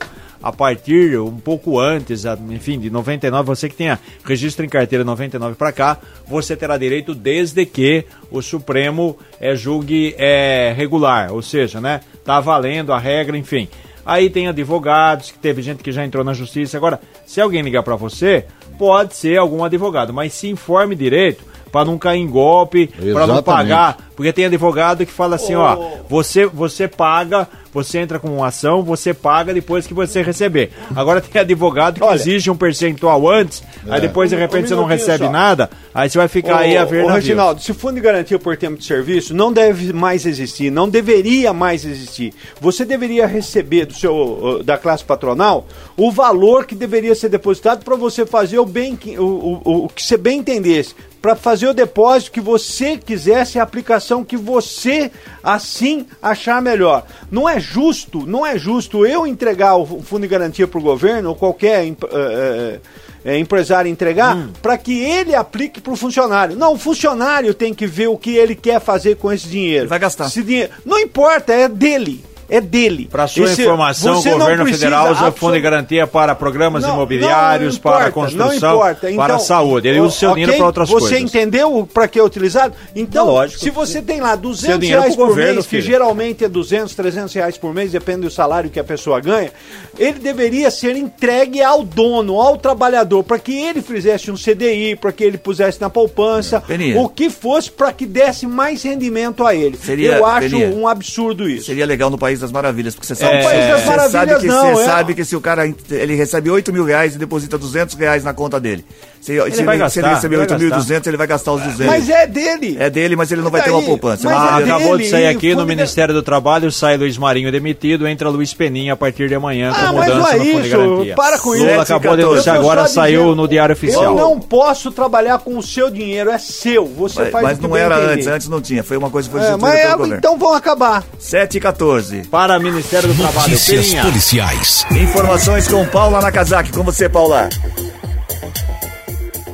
a 0.46 0.52
partir 0.52 1.18
um 1.18 1.38
pouco 1.40 1.80
antes, 1.80 2.24
enfim, 2.50 2.78
de 2.78 2.88
99, 2.88 3.44
você 3.44 3.68
que 3.68 3.74
tenha 3.74 3.98
registro 4.24 4.64
em 4.64 4.68
carteira 4.68 5.02
99 5.02 5.56
para 5.56 5.72
cá, 5.72 5.98
você 6.24 6.54
terá 6.54 6.78
direito 6.78 7.16
desde 7.16 7.66
que 7.66 8.04
o 8.30 8.40
Supremo 8.40 9.18
é, 9.40 9.56
julgue 9.56 10.14
é, 10.16 10.72
regular, 10.76 11.32
ou 11.32 11.42
seja, 11.42 11.80
né, 11.80 12.00
tá 12.24 12.38
valendo 12.38 12.92
a 12.92 12.98
regra, 12.98 13.36
enfim. 13.36 13.68
Aí 14.04 14.30
tem 14.30 14.46
advogados, 14.46 15.32
que 15.32 15.38
teve 15.40 15.62
gente 15.62 15.82
que 15.82 15.90
já 15.90 16.04
entrou 16.04 16.22
na 16.22 16.32
justiça. 16.32 16.76
Agora, 16.76 17.00
se 17.26 17.40
alguém 17.40 17.60
ligar 17.62 17.82
para 17.82 17.96
você, 17.96 18.46
pode 18.78 19.16
ser 19.16 19.36
algum 19.38 19.64
advogado, 19.64 20.14
mas 20.14 20.32
se 20.32 20.48
informe 20.48 20.94
direito 20.94 21.42
para 21.76 21.84
não 21.84 21.98
cair 21.98 22.20
em 22.22 22.26
golpe, 22.26 22.86
para 23.12 23.26
não 23.26 23.42
pagar. 23.42 23.98
Porque 24.16 24.32
tem 24.32 24.46
advogado 24.46 25.04
que 25.04 25.12
fala 25.12 25.36
assim, 25.36 25.54
ó, 25.54 25.76
você, 26.08 26.46
você 26.46 26.88
paga, 26.88 27.46
você 27.70 27.98
entra 27.98 28.18
com 28.18 28.28
uma 28.38 28.46
ação, 28.46 28.82
você 28.82 29.12
paga 29.12 29.52
depois 29.52 29.86
que 29.86 29.92
você 29.92 30.22
receber. 30.22 30.70
Agora 30.94 31.20
tem 31.20 31.38
advogado 31.38 31.96
que 31.98 32.02
Olha- 32.02 32.14
exige 32.14 32.50
um 32.50 32.56
percentual 32.56 33.28
antes, 33.28 33.62
aí 33.86 34.00
depois 34.00 34.30
de 34.30 34.36
Um- 34.36 34.38
repente 34.38 34.64
um 34.64 34.68
você 34.68 34.74
não 34.74 34.84
recebe 34.86 35.26
só. 35.26 35.30
nada, 35.30 35.68
aí 35.94 36.08
você 36.08 36.16
vai 36.16 36.28
ficar 36.28 36.60
aí 36.60 36.78
a 36.78 36.86
ver 36.86 37.00
Ô, 37.04 37.08
navio. 37.08 37.14
Reginaldo, 37.20 37.60
se 37.60 37.74
fundo 37.74 37.96
de 37.96 38.00
garantia 38.00 38.38
por 38.38 38.56
tempo 38.56 38.78
de 38.78 38.86
serviço, 38.86 39.34
não 39.34 39.52
deve 39.52 39.92
mais 39.92 40.24
existir, 40.24 40.70
não 40.72 40.88
deveria 40.88 41.52
mais 41.52 41.84
existir. 41.84 42.32
Você 42.58 42.86
deveria 42.86 43.26
receber 43.26 43.84
do 43.84 43.92
seu 43.92 44.62
da 44.64 44.78
classe 44.78 45.04
patronal 45.04 45.66
o 45.94 46.10
valor 46.10 46.64
que 46.64 46.74
deveria 46.74 47.14
ser 47.14 47.28
depositado 47.28 47.84
para 47.84 47.96
você 47.96 48.24
fazer 48.24 48.58
o 48.58 48.64
bem 48.64 48.96
que, 48.96 49.18
o, 49.18 49.60
o, 49.62 49.84
o 49.84 49.88
que 49.90 50.02
você 50.02 50.16
bem 50.16 50.38
entendesse. 50.38 50.94
Para 51.26 51.34
fazer 51.34 51.66
o 51.66 51.74
depósito 51.74 52.30
que 52.30 52.40
você 52.40 52.96
quisesse, 52.96 53.58
a 53.58 53.64
aplicação 53.64 54.24
que 54.24 54.36
você 54.36 55.10
assim 55.42 56.06
achar 56.22 56.62
melhor. 56.62 57.04
Não 57.28 57.48
é 57.48 57.58
justo, 57.58 58.24
não 58.24 58.46
é 58.46 58.56
justo 58.56 59.04
eu 59.04 59.26
entregar 59.26 59.74
o 59.74 59.84
fundo 60.02 60.22
de 60.22 60.28
garantia 60.28 60.68
para 60.68 60.78
o 60.78 60.80
governo 60.80 61.30
ou 61.30 61.34
qualquer 61.34 61.84
eh, 61.84 62.80
é, 63.24 63.38
empresário 63.40 63.90
entregar 63.90 64.50
para 64.62 64.78
que 64.78 65.02
ele 65.02 65.34
aplique 65.34 65.80
para 65.80 65.94
o 65.94 65.96
funcionário. 65.96 66.54
Não, 66.54 66.74
o 66.74 66.78
funcionário 66.78 67.52
tem 67.52 67.74
que 67.74 67.88
ver 67.88 68.06
o 68.06 68.16
que 68.16 68.36
ele 68.36 68.54
quer 68.54 68.80
fazer 68.80 69.16
com 69.16 69.32
esse 69.32 69.48
dinheiro. 69.48 69.88
Vai 69.88 69.98
gastar. 69.98 70.26
Esse 70.26 70.44
dinheiro, 70.44 70.70
não 70.84 70.96
importa, 71.00 71.52
é 71.52 71.68
dele. 71.68 72.24
É 72.48 72.60
dele. 72.60 73.08
Para 73.10 73.26
sua 73.26 73.44
Esse- 73.46 73.62
informação, 73.62 74.18
o 74.18 74.22
você 74.22 74.30
governo 74.30 74.66
federal 74.66 75.10
usa 75.10 75.32
fundo 75.32 75.54
de 75.54 75.60
garantia 75.60 76.06
para 76.06 76.34
programas 76.34 76.82
Não, 76.84 76.94
imobiliários, 76.94 77.74
não 77.74 77.80
para 77.82 78.08
importa, 78.08 78.12
construção, 78.12 78.78
para 78.78 79.10
Então, 79.10 79.36
a 79.36 79.38
saúde. 79.38 79.88
Ele 79.88 79.98
usa 80.00 80.08
o 80.08 80.12
seu 80.18 80.30
ok, 80.30 80.42
dinheiro 80.42 80.56
para 80.58 80.66
outras 80.66 80.88
você 80.88 81.00
coisas. 81.16 81.20
entendeu 81.20 81.88
para 81.92 82.06
que 82.06 82.18
é 82.18 82.22
utilizado? 82.22 82.74
Então, 82.94 83.26
Lógico. 83.26 83.58
se 83.60 83.70
você 83.70 84.00
tem 84.00 84.20
lá 84.20 84.36
200 84.36 84.66
Seu 84.70 84.78
dinheiro 84.78 85.00
reais 85.02 85.16
por 85.16 85.26
governo, 85.28 85.54
mês, 85.54 85.64
que 85.66 85.70
filho. 85.70 85.82
geralmente 85.82 86.44
é 86.44 86.48
200, 86.48 86.94
300 86.94 87.34
reais 87.34 87.58
por 87.58 87.74
mês, 87.74 87.90
depende 87.90 88.20
do 88.22 88.30
salário 88.30 88.70
que 88.70 88.78
a 88.78 88.84
pessoa 88.84 89.18
ganha, 89.20 89.50
ele 89.98 90.18
deveria 90.18 90.70
ser 90.70 90.94
entregue 90.96 91.62
ao 91.62 91.82
dono, 91.82 92.40
ao 92.40 92.56
trabalhador, 92.56 93.24
para 93.24 93.38
que 93.38 93.52
ele 93.60 93.82
fizesse 93.82 94.30
um 94.30 94.36
CDI, 94.36 94.94
para 94.96 95.10
que 95.12 95.24
ele 95.24 95.38
pusesse 95.38 95.80
na 95.80 95.90
poupança, 95.90 96.60
Peninha. 96.60 97.00
o 97.00 97.08
que 97.08 97.28
fosse 97.28 97.70
para 97.70 97.92
que 97.92 98.06
desse 98.06 98.46
mais 98.46 98.82
rendimento 98.82 99.44
a 99.44 99.54
ele. 99.54 99.76
Seria- 99.76 100.16
Eu 100.16 100.26
acho 100.26 100.50
Peninha. 100.50 100.68
um 100.68 100.86
absurdo 100.86 101.48
isso. 101.48 101.66
Seria 101.66 101.84
legal 101.86 102.08
no 102.10 102.16
País 102.18 102.35
das 102.40 102.52
Maravilhas, 102.52 102.94
porque 102.94 103.06
você 103.06 103.14
sabe, 103.14 103.42
País 103.42 103.66
das 103.66 103.80
você 103.82 104.08
sabe 104.10 104.36
que, 104.40 104.46
não, 104.46 104.74
você 104.74 104.82
é- 104.82 104.84
sabe 104.86 105.14
que 105.14 105.24
se 105.24 105.36
o 105.36 105.40
cara 105.40 105.66
ele 105.90 106.14
recebe 106.14 106.50
8 106.50 106.72
mil 106.72 106.84
reais 106.84 107.14
e 107.14 107.18
deposita 107.18 107.56
200 107.58 107.94
reais 107.96 108.22
na 108.24 108.32
conta 108.34 108.58
dele. 108.60 108.84
Se, 109.26 109.32
se 109.50 109.64
vai 109.64 109.74
ele, 109.74 109.90
se 109.90 109.98
gastar, 109.98 110.00
ele 110.00 110.14
receber 110.14 110.36
vai 110.36 110.46
8.200, 110.46 111.06
ele 111.08 111.16
vai 111.16 111.26
gastar 111.26 111.52
os 111.52 111.62
200. 111.62 111.86
Mas 111.86 112.08
é 112.08 112.26
dele. 112.28 112.76
É 112.78 112.88
dele, 112.88 113.16
mas 113.16 113.32
ele 113.32 113.42
não 113.42 113.50
vai 113.50 113.60
ter 113.60 113.70
Daí, 113.70 113.76
uma 113.78 113.82
poupança. 113.84 114.28
mas 114.28 114.36
Mas 114.38 114.52
Ah, 114.52 114.58
é 114.58 114.62
ele- 114.62 114.70
acabou 114.70 114.96
de 114.98 115.08
sair 115.08 115.26
aqui 115.26 115.48
no 115.48 115.60
fundo 115.62 115.68
de- 115.68 115.74
Ministério 115.76 116.14
do 116.14 116.22
Trabalho, 116.22 116.70
sai 116.70 116.96
Luiz 116.96 117.18
Marinho 117.18 117.50
demitido, 117.50 118.06
entra 118.06 118.28
Luiz 118.28 118.54
Peninha 118.54 118.92
a 118.92 118.96
partir 118.96 119.28
de 119.28 119.34
amanhã 119.34 119.72
com 119.72 119.80
Ah, 119.80 119.92
mas 119.92 119.94
mudança 119.94 120.14
não 120.20 120.28
é 120.28 120.36
no 120.36 120.44
fundo 120.44 120.60
de 120.62 120.68
isso, 120.68 120.76
garantia. 120.78 121.14
para 121.16 121.38
com 121.40 121.48
Lula 121.50 121.72
isso. 121.72 121.80
acabou 121.80 121.98
de 121.98 122.22
14. 122.22 122.22
anunciar 122.34 122.56
agora, 122.56 122.86
saiu 122.86 123.20
dizendo, 123.22 123.34
no 123.34 123.48
Diário 123.48 123.72
Oficial. 123.72 124.04
Eu 124.04 124.14
não 124.14 124.38
posso 124.38 124.92
trabalhar 124.92 125.38
com 125.40 125.58
o 125.58 125.62
seu 125.62 125.90
dinheiro, 125.90 126.30
é 126.30 126.38
seu. 126.38 126.86
Você 126.86 127.22
mas, 127.22 127.30
faz 127.32 127.44
mas 127.44 127.58
o 127.58 127.60
que 127.62 127.66
não 127.68 127.76
era 127.76 127.96
entender. 127.96 128.12
antes, 128.12 128.26
antes 128.28 128.48
não 128.48 128.60
tinha. 128.60 128.84
Foi 128.84 128.96
uma 128.96 129.10
coisa 129.10 129.28
que 129.28 129.36
foi 129.36 129.44
É, 129.44 129.56
mas 129.56 129.80
pelo 129.80 130.14
é, 130.14 130.16
então 130.18 130.38
vão 130.38 130.54
acabar. 130.54 131.02
7 131.18 131.56
e 131.56 131.60
14. 131.60 132.22
Para 132.30 132.58
o 132.58 132.62
Ministério 132.62 133.08
do 133.08 133.14
Trabalho, 133.16 133.38
Notícias 133.50 133.86
Peninha. 133.86 134.02
policiais. 134.04 134.86
Informações 134.92 135.66
com 135.66 135.84
Paula 135.86 136.20
Nakazaki. 136.20 136.70
Com 136.70 136.84
você, 136.84 137.08
Paula. 137.08 137.48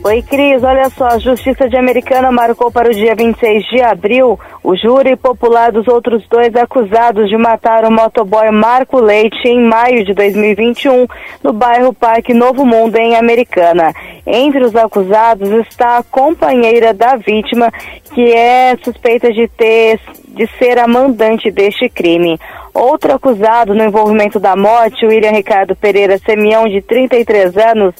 Oi, 0.04 0.20
Cris. 0.20 0.64
Olha 0.64 0.90
só, 0.90 1.06
a 1.06 1.18
Justiça 1.18 1.68
de 1.68 1.76
Americana 1.76 2.32
marcou 2.32 2.72
para 2.72 2.88
o 2.88 2.92
dia 2.92 3.14
26 3.14 3.64
de 3.66 3.80
abril 3.82 4.36
o 4.64 4.74
júri 4.74 5.14
popular 5.14 5.70
dos 5.70 5.86
outros 5.86 6.26
dois 6.28 6.56
acusados 6.56 7.28
de 7.28 7.36
matar 7.36 7.84
o 7.84 7.90
motoboy 7.90 8.50
Marco 8.50 9.00
Leite 9.00 9.46
em 9.46 9.60
maio 9.60 10.04
de 10.04 10.12
2021 10.12 11.06
no 11.44 11.52
bairro 11.52 11.94
Parque 11.94 12.34
Novo 12.34 12.66
Mundo, 12.66 12.96
em 12.96 13.14
Americana. 13.14 13.94
Entre 14.26 14.64
os 14.64 14.74
acusados 14.74 15.48
está 15.68 15.98
a 15.98 16.02
companheira 16.02 16.92
da 16.92 17.14
vítima, 17.14 17.70
que 18.12 18.32
é 18.32 18.76
suspeita 18.82 19.32
de 19.32 19.46
ter 19.46 20.00
de 20.34 20.46
ser 20.58 20.78
a 20.78 20.88
mandante 20.88 21.50
deste 21.50 21.88
crime. 21.88 22.40
Outro 22.74 23.12
acusado 23.12 23.74
no 23.74 23.84
envolvimento 23.84 24.40
da 24.40 24.56
morte, 24.56 25.04
William 25.04 25.30
Ricardo 25.30 25.76
Pereira 25.76 26.18
Semião, 26.18 26.66
de 26.66 26.80
33 26.80 27.56
anos, 27.58 27.94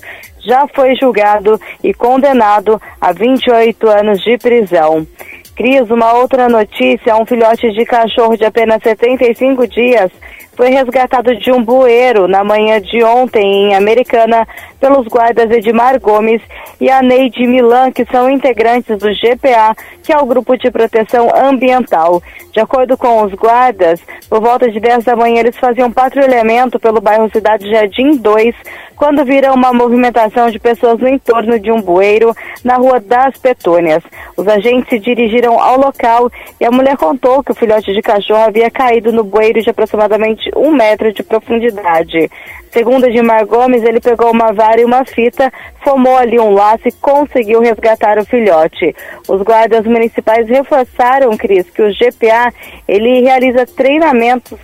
já 0.45 0.67
foi 0.75 0.95
julgado 0.97 1.61
e 1.83 1.95
condenado 1.95 2.81
a 3.01 3.13
28 3.13 3.89
anos 3.89 4.21
de 4.23 4.37
prisão. 4.39 5.07
Cris, 5.55 5.91
uma 5.91 6.15
outra 6.15 6.49
notícia: 6.49 7.17
um 7.17 7.27
filhote 7.27 7.71
de 7.73 7.85
cachorro 7.85 8.37
de 8.37 8.45
apenas 8.45 8.83
75 8.83 9.67
dias 9.67 10.11
foi 10.55 10.69
resgatado 10.69 11.35
de 11.37 11.51
um 11.51 11.63
bueiro 11.63 12.29
na 12.29 12.45
manhã 12.45 12.81
de 12.81 13.03
ontem 13.03 13.43
em 13.43 13.75
Americana 13.75 14.47
pelos 14.79 15.07
guardas 15.07 15.51
Edmar 15.51 16.01
Gomes 16.01 16.43
e 16.81 16.91
a 16.91 17.01
Neide 17.01 17.47
Milan, 17.47 17.93
que 17.93 18.05
são 18.05 18.29
integrantes 18.29 18.99
do 18.99 19.09
GPA, 19.09 19.77
que 20.03 20.13
é 20.13 20.19
o 20.19 20.27
Grupo 20.27 20.57
de 20.57 20.71
Proteção 20.71 21.29
Ambiental. 21.35 22.23
De 22.53 22.61
acordo 22.61 22.99
com 22.99 23.23
os 23.23 23.33
guardas, 23.33 24.01
por 24.29 24.41
volta 24.41 24.71
de 24.71 24.79
10 24.79 25.05
da 25.05 25.17
manhã 25.17 25.41
eles 25.41 25.57
faziam 25.57 25.91
patrulhamento 25.91 26.79
pelo 26.79 27.01
bairro 27.01 27.31
Cidade 27.31 27.71
Jardim 27.71 28.17
2, 28.17 28.55
quando 28.97 29.25
viram 29.25 29.55
uma 29.55 29.73
movimentação 29.73 30.51
de 30.51 30.59
pessoas 30.59 30.99
no 30.99 31.09
entorno 31.09 31.59
de 31.59 31.73
um 31.73 31.81
bueiro 31.81 32.35
na 32.63 32.77
Rua 32.77 33.01
das 33.01 33.37
Petúnias. 33.37 34.03
Os 34.37 34.47
agentes 34.47 34.89
se 34.89 34.99
dirigiram 34.99 35.59
ao 35.61 35.79
local 35.79 36.31
e 36.61 36.65
a 36.65 36.71
mulher 36.71 36.97
contou 36.97 37.43
que 37.43 37.53
o 37.53 37.55
filhote 37.55 37.93
de 37.93 38.03
cachorro 38.03 38.45
havia 38.45 38.71
caído 38.71 39.13
no 39.13 39.25
bueiro 39.25 39.63
de 39.63 39.71
aproximadamente 39.71 40.51
um 40.57 40.71
metro 40.71 41.13
de 41.13 41.23
profundidade. 41.23 42.31
Segundo 42.71 43.07
Edmar 43.07 43.47
Gomes, 43.47 43.83
ele 43.83 44.01
pegou 44.01 44.31
uma 44.31 44.53
vara 44.53 44.81
e 44.81 44.85
uma 44.85 45.05
fita, 45.05 45.53
formou 45.85 46.17
ali 46.17 46.39
um 46.39 46.53
laço 46.53 46.89
e 46.89 46.93
conseguiu 46.93 47.61
resgatar 47.61 48.19
o 48.19 48.25
filhote. 48.25 48.97
Os 49.29 49.43
guardas 49.43 49.85
municipais 49.85 50.49
reforçaram, 50.49 51.37
Cris, 51.37 51.69
que 51.69 51.83
o 51.83 51.93
GPA 51.93 52.53
ele 52.89 53.21
realiza 53.21 53.67
treinamentos 53.67 54.59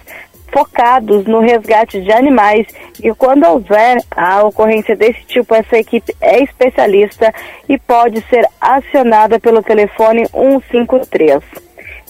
focados 0.51 1.26
no 1.26 1.41
resgate 1.41 2.01
de 2.01 2.11
animais 2.11 2.66
e 3.03 3.12
quando 3.12 3.45
houver 3.45 3.99
a 4.11 4.43
ocorrência 4.43 4.97
desse 4.97 5.20
tipo, 5.26 5.55
essa 5.55 5.76
equipe 5.76 6.14
é 6.20 6.43
especialista 6.43 7.32
e 7.68 7.78
pode 7.78 8.22
ser 8.22 8.47
acionada 8.59 9.39
pelo 9.39 9.62
telefone 9.62 10.26
153. 10.28 11.68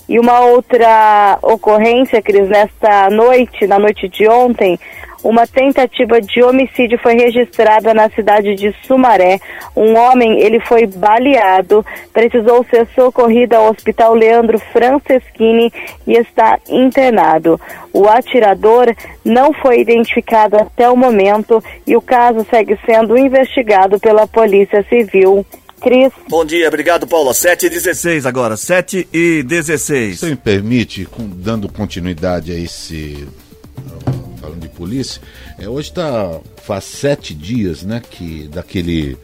E 0.09 0.18
uma 0.18 0.40
outra 0.40 1.38
ocorrência, 1.42 2.22
Cris, 2.22 2.48
nesta 2.48 3.11
noite, 3.11 3.66
na 3.66 3.78
noite 3.78 4.09
de 4.09 4.26
ontem, 4.26 4.78
uma 5.22 5.46
tentativa 5.46 6.20
de 6.20 6.42
homicídio 6.42 6.98
foi 6.98 7.14
registrada 7.14 7.92
na 7.92 8.09
cidade 8.09 8.54
de 8.54 8.72
Sumaré. 8.86 9.38
Um 9.76 9.96
homem, 9.98 10.40
ele 10.40 10.61
foi 10.61 10.86
baleado, 10.86 11.84
precisou 12.12 12.64
ser 12.64 12.86
socorrido 12.94 13.56
ao 13.56 13.70
Hospital 13.70 14.14
Leandro 14.14 14.59
Franceschini 14.59 15.72
e 16.06 16.16
está 16.16 16.59
internado. 16.68 17.61
O 17.92 18.09
atirador 18.09 18.94
não 19.24 19.52
foi 19.52 19.80
identificado 19.80 20.56
até 20.56 20.88
o 20.88 20.96
momento 20.96 21.62
e 21.86 21.96
o 21.96 22.00
caso 22.00 22.46
segue 22.48 22.78
sendo 22.86 23.18
investigado 23.18 23.98
pela 23.98 24.26
Polícia 24.26 24.84
Civil. 24.84 25.44
Cris. 25.80 26.12
Bom 26.28 26.44
dia, 26.44 26.68
obrigado, 26.68 27.06
Paula. 27.06 27.32
7 27.32 27.66
e 27.66 27.70
16 27.70 28.26
agora. 28.26 28.56
7 28.56 29.08
e 29.12 29.42
16. 29.42 30.18
Você 30.20 30.30
me 30.30 30.36
permite, 30.36 31.04
com- 31.04 31.28
dando 31.28 31.68
continuidade 31.68 32.52
a 32.52 32.58
esse. 32.58 33.26
Falando 34.40 34.60
de 34.60 34.68
polícia, 34.68 35.20
é, 35.58 35.68
hoje 35.68 35.92
tá. 35.92 36.40
Faz 36.64 36.84
sete 36.84 37.32
dias, 37.34 37.82
né, 37.82 38.02
que 38.10 38.48
daquele. 38.48 39.16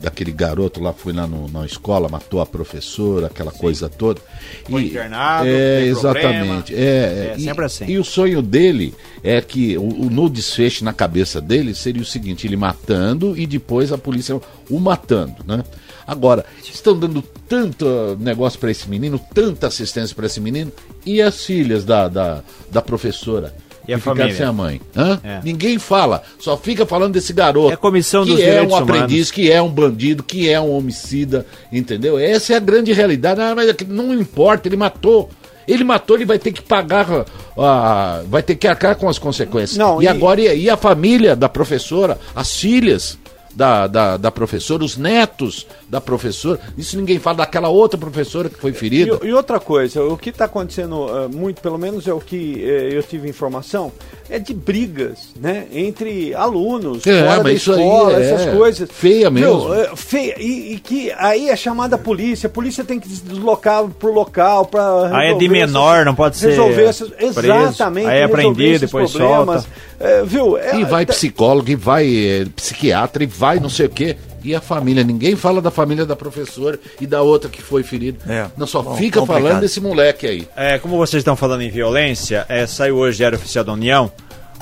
Daquele 0.00 0.32
garoto 0.32 0.82
lá 0.82 0.92
foi 0.92 1.14
lá 1.14 1.26
no- 1.26 1.48
na 1.48 1.64
escola, 1.64 2.10
matou 2.10 2.38
a 2.42 2.44
professora, 2.44 3.28
aquela 3.28 3.50
coisa 3.50 3.88
toda. 3.88 4.20
Foi 4.68 4.82
internado, 4.82 5.48
É, 5.48 5.80
exatamente. 5.86 6.20
problema. 6.20 6.64
É, 6.72 7.32
É, 7.32 7.34
e, 7.38 7.44
sempre 7.44 7.64
assim. 7.64 7.86
E 7.86 7.96
o 7.96 8.04
sonho 8.04 8.42
dele 8.42 8.94
é 9.22 9.40
que 9.40 9.78
o, 9.78 9.82
o 10.02 10.10
no 10.10 10.28
desfecho 10.28 10.84
na 10.84 10.92
cabeça 10.92 11.40
dele 11.40 11.74
seria 11.74 12.02
o 12.02 12.04
seguinte: 12.04 12.46
ele 12.46 12.54
matando 12.56 13.34
e 13.34 13.46
depois 13.46 13.92
a 13.92 13.96
polícia 13.98 14.38
o 14.68 14.78
matando, 14.78 15.36
né? 15.46 15.64
Agora, 16.06 16.44
estão 16.62 16.98
dando 16.98 17.22
tanto 17.48 18.16
negócio 18.20 18.58
para 18.58 18.70
esse 18.70 18.88
menino, 18.88 19.20
tanta 19.32 19.66
assistência 19.68 20.14
para 20.14 20.26
esse 20.26 20.40
menino, 20.40 20.72
e 21.04 21.20
as 21.22 21.44
filhas 21.44 21.84
da, 21.84 22.08
da, 22.08 22.42
da 22.70 22.82
professora? 22.82 23.54
E 23.86 23.92
a 23.92 23.96
que 23.96 24.00
ficaram 24.00 24.16
família? 24.16 24.36
sem 24.36 24.46
a 24.46 24.52
mãe. 24.52 24.80
Hã? 24.96 25.20
É. 25.22 25.40
Ninguém 25.44 25.78
fala, 25.78 26.22
só 26.38 26.56
fica 26.56 26.86
falando 26.86 27.12
desse 27.12 27.32
garoto. 27.34 27.70
É 27.70 27.74
a 27.74 27.76
Comissão 27.76 28.24
que 28.24 28.30
dos 28.32 28.40
é 28.40 28.44
Direitos 28.44 28.72
um 28.72 28.76
aprendiz, 28.76 29.10
Humanos. 29.10 29.30
que 29.30 29.50
é 29.50 29.60
um 29.62 29.68
bandido, 29.68 30.22
que 30.22 30.48
é 30.48 30.58
um 30.58 30.74
homicida, 30.74 31.46
entendeu? 31.70 32.18
Essa 32.18 32.54
é 32.54 32.56
a 32.56 32.60
grande 32.60 32.92
realidade. 32.92 33.40
Ah, 33.42 33.54
mas 33.54 33.68
é 33.68 33.74
que 33.74 33.84
não 33.84 34.14
importa, 34.14 34.68
ele 34.68 34.76
matou. 34.76 35.28
Ele 35.68 35.84
matou, 35.84 36.16
ele 36.16 36.26
vai 36.26 36.38
ter 36.38 36.52
que 36.52 36.62
pagar, 36.62 37.26
ah, 37.58 38.22
vai 38.28 38.42
ter 38.42 38.54
que 38.54 38.66
arcar 38.66 38.96
com 38.96 39.08
as 39.08 39.18
consequências. 39.18 39.76
Não, 39.78 40.00
e, 40.00 40.04
e- 40.04 40.08
agora, 40.08 40.40
e, 40.40 40.64
e 40.64 40.70
a 40.70 40.76
família 40.76 41.34
da 41.36 41.48
professora, 41.48 42.18
as 42.34 42.54
filhas, 42.56 43.18
da, 43.54 43.86
da, 43.86 44.16
da 44.16 44.30
professora, 44.30 44.84
os 44.84 44.96
netos 44.96 45.66
da 45.88 46.00
professora. 46.00 46.60
Isso 46.76 46.96
ninguém 46.96 47.18
fala 47.18 47.38
daquela 47.38 47.68
outra 47.68 47.98
professora 47.98 48.48
que 48.48 48.58
foi 48.58 48.72
ferida. 48.72 49.18
E, 49.22 49.28
e 49.28 49.32
outra 49.32 49.60
coisa, 49.60 50.02
o 50.02 50.16
que 50.16 50.30
está 50.30 50.46
acontecendo 50.46 51.06
uh, 51.06 51.28
muito, 51.34 51.60
pelo 51.60 51.78
menos 51.78 52.06
é 52.08 52.12
o 52.12 52.20
que 52.20 52.56
uh, 52.56 52.94
eu 52.94 53.02
tive 53.02 53.28
informação, 53.28 53.92
é 54.30 54.38
de 54.38 54.54
brigas, 54.54 55.28
né? 55.40 55.66
Entre 55.72 56.34
alunos, 56.34 57.06
É, 57.06 57.24
fora 57.26 57.42
da 57.44 57.52
isso 57.52 57.72
aí 57.72 57.80
escola, 57.80 58.18
é 58.20 58.30
essas 58.32 58.54
coisas. 58.54 58.88
feia 58.90 59.30
mesmo. 59.30 59.68
Meu, 59.68 59.74
é, 59.74 59.96
feia. 59.96 60.34
E, 60.40 60.74
e 60.74 60.78
que 60.78 61.12
aí 61.18 61.48
é 61.50 61.56
chamada 61.56 61.96
a 61.96 61.98
polícia, 61.98 62.46
a 62.46 62.50
polícia 62.50 62.82
tem 62.84 62.98
que 62.98 63.08
se 63.08 63.22
deslocar 63.22 63.84
pro 63.86 64.12
local 64.12 64.66
para 64.66 65.16
Aí 65.16 65.32
é 65.32 65.34
de 65.34 65.48
menor, 65.48 66.04
não 66.04 66.14
pode 66.14 66.36
ser 66.36 66.48
resolver 66.50 66.84
essas, 66.84 67.08
preso. 67.10 67.40
exatamente. 67.40 68.06
Aí 68.08 68.20
é 68.20 68.24
esses 68.24 68.80
depois 68.80 69.12
problemas. 69.12 69.66
É, 70.00 70.22
viu? 70.24 70.56
É, 70.58 70.76
E 70.76 70.84
vai 70.84 71.04
tá- 71.06 71.12
psicólogo, 71.12 71.70
e 71.70 71.76
vai 71.76 72.46
psiquiatra, 72.56 73.22
e 73.22 73.26
vai 73.26 73.60
não 73.60 73.68
sei 73.68 73.86
o 73.86 73.90
quê. 73.90 74.16
E 74.44 74.54
a 74.54 74.60
família? 74.60 75.02
Ninguém 75.02 75.34
fala 75.34 75.62
da 75.62 75.70
família 75.70 76.04
da 76.04 76.14
professora 76.14 76.78
e 77.00 77.06
da 77.06 77.22
outra 77.22 77.48
que 77.48 77.62
foi 77.62 77.82
ferida. 77.82 78.18
É. 78.30 78.46
Não 78.56 78.66
só 78.66 78.82
Bom, 78.82 78.94
fica 78.94 79.20
complicado. 79.20 79.42
falando 79.42 79.60
desse 79.62 79.80
moleque 79.80 80.26
aí. 80.26 80.48
É, 80.54 80.78
como 80.78 80.98
vocês 80.98 81.22
estão 81.22 81.34
falando 81.34 81.62
em 81.62 81.70
violência, 81.70 82.44
é, 82.48 82.66
saiu 82.66 82.96
hoje 82.96 83.16
Diário 83.16 83.38
Oficial 83.38 83.64
da 83.64 83.72
União. 83.72 84.12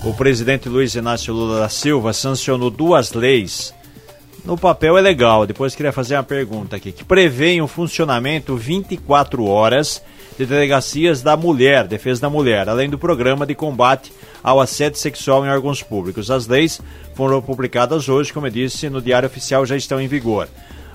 O 0.05 0.15
presidente 0.15 0.69
Luiz 0.69 0.95
Inácio 0.95 1.35
Lula 1.35 1.61
da 1.61 1.69
Silva 1.69 2.13
sancionou 2.13 2.71
duas 2.71 3.13
leis. 3.13 3.75
No 4.45 4.57
papel 4.57 4.99
é 4.99 5.01
legal, 5.01 5.47
depois 5.47 5.75
queria 5.75 5.93
fazer 5.93 6.17
uma 6.17 6.25
pergunta 6.25 6.77
aqui, 6.77 6.91
que 6.91 7.05
prevêem 7.05 7.61
o 7.63 7.69
funcionamento 7.69 8.57
24 8.57 9.45
horas 9.45 10.03
de 10.37 10.45
delegacias 10.45 11.23
da 11.23 11.37
mulher, 11.37 11.87
defesa 11.87 12.23
da 12.23 12.31
mulher, 12.31 12.69
além 12.69 12.91
do 12.91 12.99
programa 12.99 13.47
de 13.47 13.55
combate 13.55 14.13
ao 14.43 14.61
assédio 14.61 14.99
sexual 14.99 15.45
em 15.45 15.49
órgãos 15.49 15.83
públicos. 15.83 16.31
As 16.31 16.47
leis 16.47 16.81
foram 17.15 17.41
publicadas 17.41 18.09
hoje, 18.09 18.33
como 18.33 18.47
eu 18.47 18.51
disse, 18.51 18.89
no 18.89 19.01
Diário 19.01 19.27
Oficial 19.27 19.65
já 19.65 19.77
estão 19.77 20.01
em 20.01 20.09
vigor. 20.09 20.49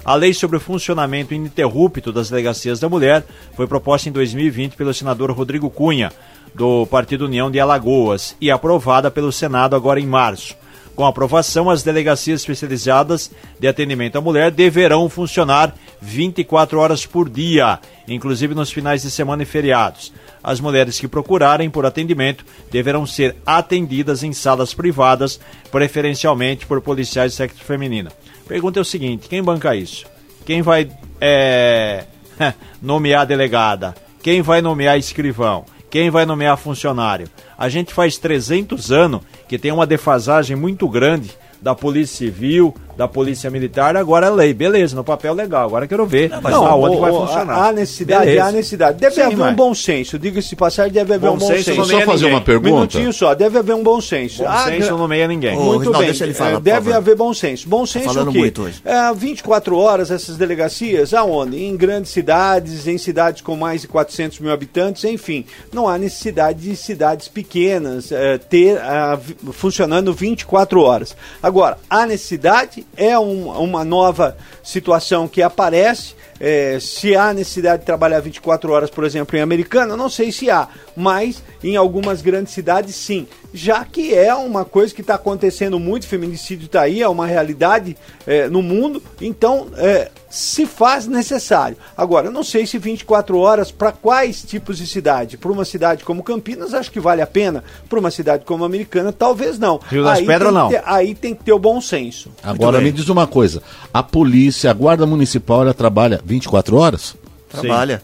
A 0.03 0.15
lei 0.15 0.33
sobre 0.33 0.57
o 0.57 0.59
funcionamento 0.59 1.33
ininterrupto 1.33 2.13
das 2.13 2.29
delegacias 2.29 2.79
da 2.79 2.87
mulher 2.87 3.25
foi 3.55 3.67
proposta 3.67 4.07
em 4.07 4.11
2020 4.11 4.75
pelo 4.75 4.93
senador 4.93 5.31
Rodrigo 5.31 5.69
Cunha, 5.69 6.11
do 6.55 6.85
Partido 6.87 7.25
União 7.25 7.51
de 7.51 7.59
Alagoas, 7.59 8.35
e 8.39 8.49
aprovada 8.49 9.11
pelo 9.11 9.31
Senado 9.31 9.75
agora 9.75 9.99
em 9.99 10.07
março. 10.07 10.55
Com 10.95 11.05
a 11.05 11.09
aprovação, 11.09 11.69
as 11.69 11.83
delegacias 11.83 12.41
especializadas 12.41 13.29
de 13.59 13.67
atendimento 13.67 14.17
à 14.17 14.21
mulher 14.21 14.49
deverão 14.49 15.07
funcionar 15.07 15.75
24 16.01 16.79
horas 16.79 17.05
por 17.05 17.29
dia, 17.29 17.79
inclusive 18.07 18.55
nos 18.55 18.71
finais 18.71 19.03
de 19.03 19.11
semana 19.11 19.43
e 19.43 19.45
feriados. 19.45 20.11
As 20.47 20.61
mulheres 20.61 20.97
que 20.97 21.09
procurarem 21.09 21.69
por 21.69 21.85
atendimento 21.85 22.45
deverão 22.71 23.05
ser 23.05 23.35
atendidas 23.45 24.23
em 24.23 24.31
salas 24.31 24.73
privadas, 24.73 25.41
preferencialmente 25.69 26.65
por 26.65 26.79
policiais 26.79 27.33
de 27.33 27.37
sexo 27.37 27.61
feminino. 27.65 28.09
Pergunta 28.47 28.79
é 28.79 28.81
o 28.81 28.85
seguinte: 28.85 29.27
quem 29.27 29.43
banca 29.43 29.75
isso? 29.75 30.05
Quem 30.45 30.61
vai 30.61 30.89
é, 31.19 32.05
nomear 32.81 33.25
delegada? 33.25 33.93
Quem 34.23 34.41
vai 34.41 34.61
nomear 34.61 34.97
escrivão? 34.97 35.65
Quem 35.89 36.09
vai 36.09 36.25
nomear 36.25 36.55
funcionário? 36.55 37.27
A 37.57 37.67
gente 37.67 37.93
faz 37.93 38.17
300 38.17 38.89
anos 38.89 39.23
que 39.49 39.59
tem 39.59 39.73
uma 39.73 39.85
defasagem 39.85 40.55
muito 40.55 40.87
grande 40.87 41.29
da 41.61 41.75
Polícia 41.75 42.25
Civil, 42.25 42.73
da 42.97 43.07
Polícia 43.07 43.49
Militar, 43.49 43.95
agora 43.95 44.25
é 44.27 44.29
lei. 44.29 44.53
Beleza, 44.53 44.95
no 44.95 45.03
papel 45.03 45.33
legal. 45.33 45.65
Agora 45.67 45.87
quero 45.87 46.05
ver 46.05 46.31
mas 46.41 46.53
aonde 46.53 46.97
o- 46.97 46.99
vai 46.99 47.11
funcionar. 47.11 47.67
Há 47.67 47.71
necessidade, 47.71 48.25
Beleza. 48.25 48.43
há 48.45 48.51
necessidade. 48.51 48.99
Deve 48.99 49.15
Sim, 49.15 49.21
haver 49.21 49.37
mas- 49.37 49.53
um 49.53 49.55
bom 49.55 49.75
senso. 49.75 50.17
Diga-se 50.17 50.49
de 50.49 50.55
passagem, 50.55 50.91
deve 50.91 51.13
haver 51.13 51.29
Bom 51.29 51.35
um 51.35 51.39
bom 51.39 51.47
senso 51.47 51.63
senso. 51.63 51.77
não 51.77 51.85
Só 51.85 51.99
fazer 52.01 52.23
ninguém. 52.25 52.29
uma 52.33 52.41
pergunta. 52.41 52.69
Minutinho 52.71 53.13
só, 53.13 53.35
deve 53.35 53.57
haver 53.59 53.75
um 53.75 53.83
bom 53.83 54.01
senso. 54.01 54.41
Bom 54.43 54.49
Ah, 54.49 54.65
senso 54.65 54.89
não 54.91 54.97
nomeia 54.97 55.27
ninguém. 55.27 55.55
Ô, 55.55 55.61
Muito 55.61 55.79
Rinaldo, 55.79 55.97
bem. 55.99 56.07
deixa 56.07 56.23
ele 56.23 56.33
falar, 56.33 56.53
É, 56.53 56.59
deve 56.59 56.91
haver 56.91 57.15
bom 57.15 57.33
senso. 57.33 57.69
Bom 57.69 57.85
senso 57.85 58.05
falando 58.05 58.29
o 58.29 58.31
quê? 58.31 58.39
muito 58.39 58.63
hoje. 58.63 58.81
É, 58.83 59.13
24 59.13 59.77
horas 59.77 60.09
essas 60.09 60.35
delegacias, 60.37 61.13
aonde? 61.13 61.63
Em 61.63 61.77
grandes 61.77 62.11
cidades, 62.11 62.87
em 62.87 62.97
cidades 62.97 63.41
com 63.41 63.55
mais 63.55 63.81
de 63.81 63.87
400 63.87 64.39
mil 64.39 64.51
habitantes, 64.51 65.03
enfim. 65.03 65.45
Não 65.71 65.87
há 65.87 65.97
necessidade 65.99 66.59
de 66.61 66.75
cidades 66.75 67.27
pequenas 67.27 68.11
é, 68.11 68.37
ter 68.39 68.79
vi- 69.21 69.35
funcionando 69.53 70.11
24 70.13 70.81
horas. 70.81 71.15
Agora, 71.43 71.77
a 71.89 72.05
necessidade 72.05 72.86
é 72.95 73.17
um- 73.19 73.49
uma 73.59 73.83
nova 73.83 74.37
situação 74.63 75.27
que 75.27 75.41
aparece. 75.41 76.15
É, 76.39 76.77
se 76.79 77.15
há 77.15 77.33
necessidade 77.33 77.79
de 77.79 77.85
trabalhar 77.85 78.19
24 78.19 78.71
horas, 78.71 78.91
por 78.91 79.03
exemplo, 79.03 79.35
em 79.35 79.41
Americana, 79.41 79.97
não 79.97 80.07
sei 80.07 80.31
se 80.31 80.51
há, 80.51 80.67
mas 80.95 81.41
em 81.63 81.75
algumas 81.75 82.21
grandes 82.21 82.53
cidades 82.53 82.95
sim. 82.95 83.27
Já 83.53 83.83
que 83.85 84.13
é 84.13 84.35
uma 84.35 84.65
coisa 84.65 84.93
que 84.93 85.01
está 85.01 85.15
acontecendo 85.15 85.79
muito, 85.79 86.05
feminicídio 86.05 86.65
está 86.65 86.81
aí, 86.81 87.01
é 87.01 87.07
uma 87.07 87.25
realidade 87.25 87.97
é, 88.25 88.47
no 88.49 88.61
mundo, 88.61 89.01
então 89.21 89.67
é, 89.77 90.11
se 90.29 90.65
faz 90.65 91.07
necessário. 91.07 91.77
Agora, 91.95 92.27
eu 92.27 92.31
não 92.31 92.43
sei 92.43 92.67
se 92.67 92.77
24 92.77 93.37
horas 93.37 93.71
para 93.71 93.91
quais 93.91 94.43
tipos 94.43 94.77
de 94.77 94.85
cidade. 94.85 95.37
Para 95.37 95.51
uma 95.51 95.63
cidade 95.65 96.03
como 96.03 96.21
Campinas, 96.23 96.73
acho 96.73 96.91
que 96.91 96.99
vale 96.99 97.21
a 97.21 97.27
pena. 97.27 97.63
Para 97.89 97.99
uma 97.99 98.11
cidade 98.11 98.43
como 98.45 98.65
Americana, 98.65 99.13
talvez 99.13 99.57
não. 99.57 99.79
Rio 99.89 100.03
das 100.03 100.19
Aí 100.19 100.25
Pedras, 100.25 100.53
não. 100.53 100.69
ter- 100.69 100.83
aí 100.85 101.15
tem 101.15 101.33
que 101.33 101.43
ter 101.43 101.53
o 101.53 101.59
bom 101.59 101.79
senso. 101.79 102.29
Agora 102.43 102.81
me 102.81 102.91
diz 102.91 103.07
uma 103.09 103.25
coisa: 103.25 103.63
a 103.93 104.03
polícia, 104.03 104.69
a 104.69 104.73
guarda 104.73 105.05
municipal, 105.05 105.61
ela 105.61 105.73
trabalha 105.73 106.21
24 106.23 106.75
horas? 106.75 107.15
Trabalha. 107.49 108.01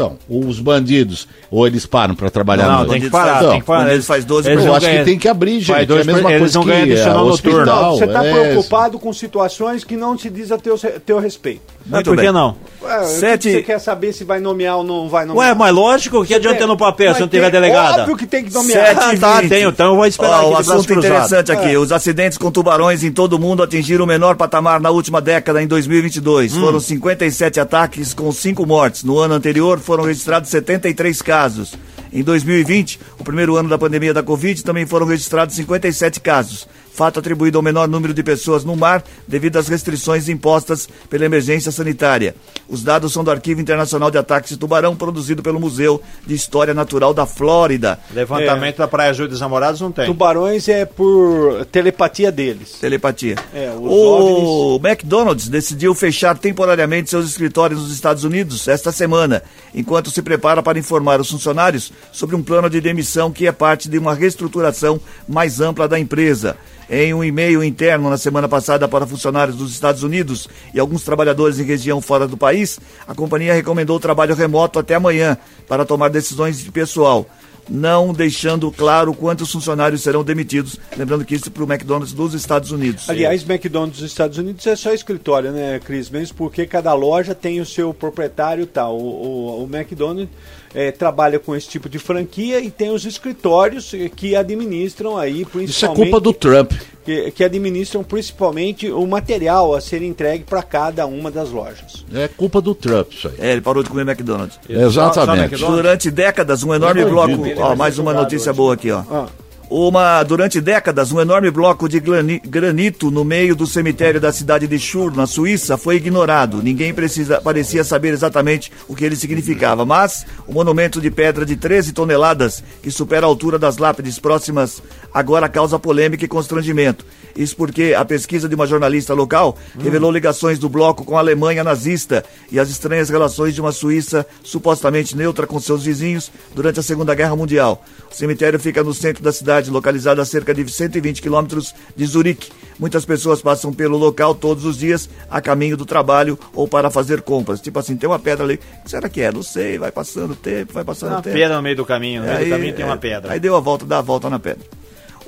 Então, 0.00 0.16
os 0.28 0.58
bandidos, 0.60 1.28
ou 1.50 1.66
eles 1.66 1.84
param 1.84 2.14
para 2.14 2.30
trabalhar 2.30 2.66
Não, 2.68 2.86
tem 2.86 3.00
que 3.00 3.10
parar, 3.10 3.38
Então, 3.38 3.50
tem 3.50 3.60
que 3.60 3.66
parar. 3.66 3.92
eles 3.92 4.06
faz 4.06 4.24
12 4.24 4.50
eles 4.50 4.64
Eu 4.64 4.72
acho 4.74 4.86
que 4.86 4.92
ganham- 4.92 5.04
tem 5.04 5.18
que 5.18 5.28
abrir, 5.28 5.60
gente. 5.60 5.84
Dois 5.86 6.06
é 6.06 6.10
a 6.10 6.14
mesma 6.14 6.30
eles 6.30 6.40
coisa 6.40 6.58
não 6.58 6.64
que 6.64 6.68
ganham 6.70 6.80
é, 6.88 6.92
adicional 6.92 7.26
hospital. 7.26 7.58
noturno. 7.66 7.96
Você 7.98 8.04
está 8.04 8.24
é, 8.24 8.32
preocupado 8.32 8.98
com 8.98 9.12
situações 9.12 9.84
que 9.84 9.96
não 9.96 10.16
te 10.16 10.30
diz 10.30 10.50
a 10.50 10.58
teu, 10.58 10.78
teu 11.04 11.18
respeito. 11.18 11.60
Muito 11.86 12.04
por 12.04 12.16
que 12.16 12.22
bem. 12.22 12.32
não? 12.32 12.56
Ué, 12.82 13.04
Sete- 13.04 13.52
Você 13.52 13.62
quer 13.62 13.78
saber 13.78 14.12
se 14.12 14.22
vai 14.24 14.38
nomear 14.40 14.76
ou 14.78 14.84
não 14.84 15.08
vai 15.08 15.24
nomear? 15.24 15.48
Ué, 15.48 15.54
mas 15.54 15.74
lógico 15.74 16.24
que 16.24 16.34
adianta 16.34 16.66
no 16.66 16.76
papel 16.76 17.14
se 17.14 17.20
não 17.20 17.28
tiver 17.28 17.50
delegada. 17.50 18.02
Óbvio 18.02 18.16
que 18.16 18.26
tem 18.26 18.44
que 18.44 18.52
nomear. 18.52 18.86
Sete 18.86 19.00
Ah, 19.02 19.18
tá, 19.18 19.42
tenho, 19.48 19.70
então 19.70 19.90
eu 19.90 19.96
vou 19.96 20.06
esperar 20.06 20.44
Ó, 20.44 20.48
o 20.48 20.50
braço 20.54 20.72
assunto 20.72 20.92
interessante 20.94 21.52
aqui. 21.52 21.72
É. 21.74 21.78
Os 21.78 21.90
acidentes 21.92 22.38
com 22.38 22.50
tubarões 22.50 23.02
em 23.02 23.10
todo 23.12 23.34
o 23.34 23.38
mundo 23.38 23.62
atingiram 23.62 24.04
o 24.04 24.06
menor 24.08 24.36
patamar 24.36 24.80
na 24.80 24.90
última 24.90 25.20
década, 25.20 25.62
em 25.62 25.66
2022. 25.66 26.54
Hum. 26.56 26.60
Foram 26.60 26.80
57 26.80 27.58
ataques 27.60 28.14
com 28.14 28.30
5 28.30 28.64
mortes. 28.66 29.02
No 29.04 29.18
ano 29.18 29.34
anterior 29.34 29.78
foram 29.90 30.04
registrados 30.04 30.48
73 30.50 31.20
casos. 31.20 31.74
Em 32.12 32.22
2020, 32.22 33.00
o 33.18 33.24
primeiro 33.24 33.56
ano 33.56 33.68
da 33.68 33.76
pandemia 33.76 34.14
da 34.14 34.22
Covid, 34.22 34.62
também 34.62 34.86
foram 34.86 35.04
registrados 35.04 35.56
57 35.56 36.20
casos. 36.20 36.68
Fato 36.92 37.18
atribuído 37.18 37.58
ao 37.58 37.62
menor 37.62 37.88
número 37.88 38.12
de 38.12 38.22
pessoas 38.22 38.64
no 38.64 38.76
mar 38.76 39.02
devido 39.26 39.56
às 39.56 39.68
restrições 39.68 40.28
impostas 40.28 40.88
pela 41.08 41.24
emergência 41.24 41.70
sanitária. 41.72 42.34
Os 42.68 42.82
dados 42.82 43.12
são 43.12 43.24
do 43.24 43.30
Arquivo 43.30 43.60
Internacional 43.60 44.10
de 44.10 44.18
Ataques 44.18 44.50
de 44.50 44.56
Tubarão, 44.56 44.94
produzido 44.94 45.42
pelo 45.42 45.60
Museu 45.60 46.02
de 46.26 46.34
História 46.34 46.74
Natural 46.74 47.14
da 47.14 47.26
Flórida. 47.26 47.98
Levantamento 48.12 48.78
da 48.78 48.88
Praia 48.88 49.12
Júlia 49.12 49.30
dos 49.30 49.40
Namorados 49.40 49.80
não 49.80 49.92
tem. 49.92 50.06
Tubarões 50.06 50.68
é 50.68 50.84
por 50.84 51.64
telepatia 51.66 52.30
deles. 52.30 52.72
Telepatia. 52.80 53.36
É, 53.54 53.70
os 53.70 53.90
o 53.90 54.80
McDonald's 54.82 55.48
decidiu 55.48 55.94
fechar 55.94 56.36
temporariamente 56.38 57.10
seus 57.10 57.28
escritórios 57.28 57.80
nos 57.80 57.92
Estados 57.92 58.24
Unidos 58.24 58.68
esta 58.68 58.92
semana, 58.92 59.42
enquanto 59.74 60.10
se 60.10 60.22
prepara 60.22 60.62
para 60.62 60.78
informar 60.78 61.20
os 61.20 61.30
funcionários 61.30 61.92
sobre 62.12 62.36
um 62.36 62.42
plano 62.42 62.68
de 62.68 62.80
demissão 62.80 63.30
que 63.30 63.46
é 63.46 63.52
parte 63.52 63.88
de 63.88 63.98
uma 63.98 64.14
reestruturação 64.14 65.00
mais 65.28 65.60
ampla 65.60 65.88
da 65.88 65.98
empresa. 65.98 66.56
Em 66.92 67.14
um 67.14 67.22
e-mail 67.22 67.62
interno 67.62 68.10
na 68.10 68.18
semana 68.18 68.48
passada 68.48 68.88
para 68.88 69.06
funcionários 69.06 69.56
dos 69.56 69.70
Estados 69.70 70.02
Unidos 70.02 70.48
e 70.74 70.80
alguns 70.80 71.04
trabalhadores 71.04 71.60
em 71.60 71.64
região 71.64 72.00
fora 72.00 72.26
do 72.26 72.36
país, 72.36 72.80
a 73.06 73.14
companhia 73.14 73.54
recomendou 73.54 73.96
o 73.96 74.00
trabalho 74.00 74.34
remoto 74.34 74.76
até 74.76 74.96
amanhã 74.96 75.38
para 75.68 75.84
tomar 75.84 76.08
decisões 76.08 76.58
de 76.58 76.72
pessoal 76.72 77.24
não 77.70 78.12
deixando 78.12 78.70
claro 78.72 79.14
quantos 79.14 79.52
funcionários 79.52 80.02
serão 80.02 80.24
demitidos. 80.24 80.76
Lembrando 80.96 81.24
que 81.24 81.36
isso 81.36 81.50
para 81.52 81.62
o 81.62 81.72
McDonald's 81.72 82.12
dos 82.12 82.34
Estados 82.34 82.72
Unidos. 82.72 83.08
Aliás, 83.08 83.48
McDonald's 83.48 84.00
dos 84.00 84.10
Estados 84.10 84.38
Unidos 84.38 84.66
é 84.66 84.74
só 84.74 84.92
escritório, 84.92 85.52
né, 85.52 85.78
Cris? 85.78 86.10
Mesmo 86.10 86.36
porque 86.36 86.66
cada 86.66 86.92
loja 86.94 87.32
tem 87.32 87.60
o 87.60 87.66
seu 87.66 87.94
proprietário 87.94 88.66
tal. 88.66 88.98
O, 88.98 89.60
o, 89.60 89.64
o 89.64 89.68
McDonald's 89.72 90.28
eh, 90.74 90.90
trabalha 90.90 91.38
com 91.38 91.54
esse 91.54 91.68
tipo 91.68 91.88
de 91.88 91.98
franquia 91.98 92.60
e 92.60 92.70
tem 92.70 92.90
os 92.90 93.04
escritórios 93.04 93.92
que 94.16 94.36
administram 94.36 95.16
aí, 95.16 95.42
Isso 95.42 95.48
é 95.48 95.52
principalmente... 95.52 96.10
culpa 96.10 96.20
do 96.20 96.32
Trump. 96.32 96.72
Que, 97.04 97.30
que 97.30 97.42
administram 97.42 98.04
principalmente 98.04 98.90
o 98.90 99.06
material 99.06 99.74
a 99.74 99.80
ser 99.80 100.02
entregue 100.02 100.44
para 100.44 100.62
cada 100.62 101.06
uma 101.06 101.30
das 101.30 101.50
lojas. 101.50 102.04
É 102.12 102.28
culpa 102.28 102.60
do 102.60 102.74
Trump, 102.74 103.12
isso 103.12 103.28
aí. 103.28 103.34
É, 103.38 103.52
ele 103.52 103.62
parou 103.62 103.82
de 103.82 103.88
comer 103.88 104.02
McDonald's. 104.02 104.60
Exatamente. 104.68 105.54
McDonald's? 105.54 105.82
Durante 105.82 106.10
décadas, 106.10 106.62
um 106.62 106.74
enorme 106.74 107.04
bloco. 107.04 107.32
Ó, 107.56 107.74
mais 107.74 107.98
uma 107.98 108.12
notícia 108.12 108.50
hoje. 108.50 108.56
boa 108.56 108.74
aqui, 108.74 108.90
ó. 108.90 109.02
Ah, 109.10 109.28
Uma, 109.72 110.24
durante 110.24 110.60
décadas, 110.60 111.12
um 111.12 111.20
enorme 111.20 111.48
bloco 111.48 111.88
de 111.88 112.00
grani- 112.00 112.40
granito 112.44 113.08
no 113.08 113.24
meio 113.24 113.54
do 113.54 113.68
cemitério 113.68 114.20
da 114.20 114.32
cidade 114.32 114.66
de 114.66 114.78
Chur, 114.80 115.14
na 115.14 115.28
Suíça, 115.28 115.76
foi 115.76 115.94
ignorado. 115.94 116.60
Ninguém 116.60 116.92
precisa, 116.92 117.40
parecia 117.40 117.84
saber 117.84 118.08
exatamente 118.08 118.72
o 118.88 118.96
que 118.96 119.04
ele 119.04 119.14
significava, 119.14 119.86
mas 119.86 120.26
o 120.48 120.52
monumento 120.52 121.00
de 121.00 121.08
pedra 121.08 121.46
de 121.46 121.54
13 121.54 121.92
toneladas, 121.92 122.64
que 122.82 122.90
supera 122.90 123.24
a 123.24 123.28
altura 123.28 123.60
das 123.60 123.76
lápides 123.78 124.18
próximas, 124.18 124.82
agora 125.14 125.48
causa 125.48 125.78
polêmica 125.78 126.24
e 126.24 126.28
constrangimento. 126.28 127.06
Isso 127.36 127.56
porque 127.56 127.94
a 127.96 128.04
pesquisa 128.04 128.48
de 128.48 128.54
uma 128.54 128.66
jornalista 128.66 129.14
local 129.14 129.56
revelou 129.78 130.10
ligações 130.10 130.58
do 130.58 130.68
bloco 130.68 131.04
com 131.04 131.16
a 131.16 131.20
Alemanha 131.20 131.62
nazista 131.64 132.24
e 132.50 132.58
as 132.58 132.68
estranhas 132.70 133.08
relações 133.08 133.54
de 133.54 133.60
uma 133.60 133.72
Suíça 133.72 134.26
supostamente 134.42 135.16
neutra 135.16 135.46
com 135.46 135.58
seus 135.60 135.84
vizinhos 135.84 136.30
durante 136.54 136.80
a 136.80 136.82
Segunda 136.82 137.14
Guerra 137.14 137.36
Mundial. 137.36 137.84
O 138.10 138.14
cemitério 138.14 138.58
fica 138.58 138.82
no 138.82 138.92
centro 138.92 139.22
da 139.22 139.32
cidade, 139.32 139.70
localizado 139.70 140.20
a 140.20 140.24
cerca 140.24 140.52
de 140.52 140.68
120 140.70 141.22
quilômetros 141.22 141.74
de 141.96 142.06
Zurique. 142.06 142.50
Muitas 142.78 143.04
pessoas 143.04 143.42
passam 143.42 143.72
pelo 143.72 143.96
local 143.98 144.34
todos 144.34 144.64
os 144.64 144.78
dias 144.78 145.08
a 145.30 145.40
caminho 145.40 145.76
do 145.76 145.84
trabalho 145.84 146.38
ou 146.54 146.66
para 146.66 146.90
fazer 146.90 147.20
compras. 147.22 147.60
Tipo 147.60 147.78
assim, 147.78 147.96
tem 147.96 148.08
uma 148.08 148.18
pedra 148.18 148.44
ali. 148.44 148.54
O 148.80 148.84
que 148.84 148.90
será 148.90 149.08
que 149.08 149.20
é? 149.20 149.30
Não 149.30 149.42
sei. 149.42 149.78
Vai 149.78 149.92
passando 149.92 150.32
o 150.32 150.36
tempo, 150.36 150.72
vai 150.72 150.82
passando 150.84 151.10
o 151.10 151.14
Uma 151.16 151.22
tempo. 151.22 151.36
pedra 151.36 151.56
no 151.56 151.62
meio 151.62 151.76
do 151.76 151.84
caminho. 151.84 152.22
No 152.22 152.26
meio 152.28 152.38
Aí, 152.38 152.44
do 152.46 152.50
caminho 152.50 152.74
tem 152.74 152.84
é, 152.84 152.88
uma 152.88 152.96
pedra. 152.96 153.32
Aí 153.32 153.38
deu 153.40 153.54
a 153.54 153.60
volta, 153.60 153.84
dá 153.84 153.98
a 153.98 154.02
volta 154.02 154.30
na 154.30 154.38
pedra. 154.38 154.64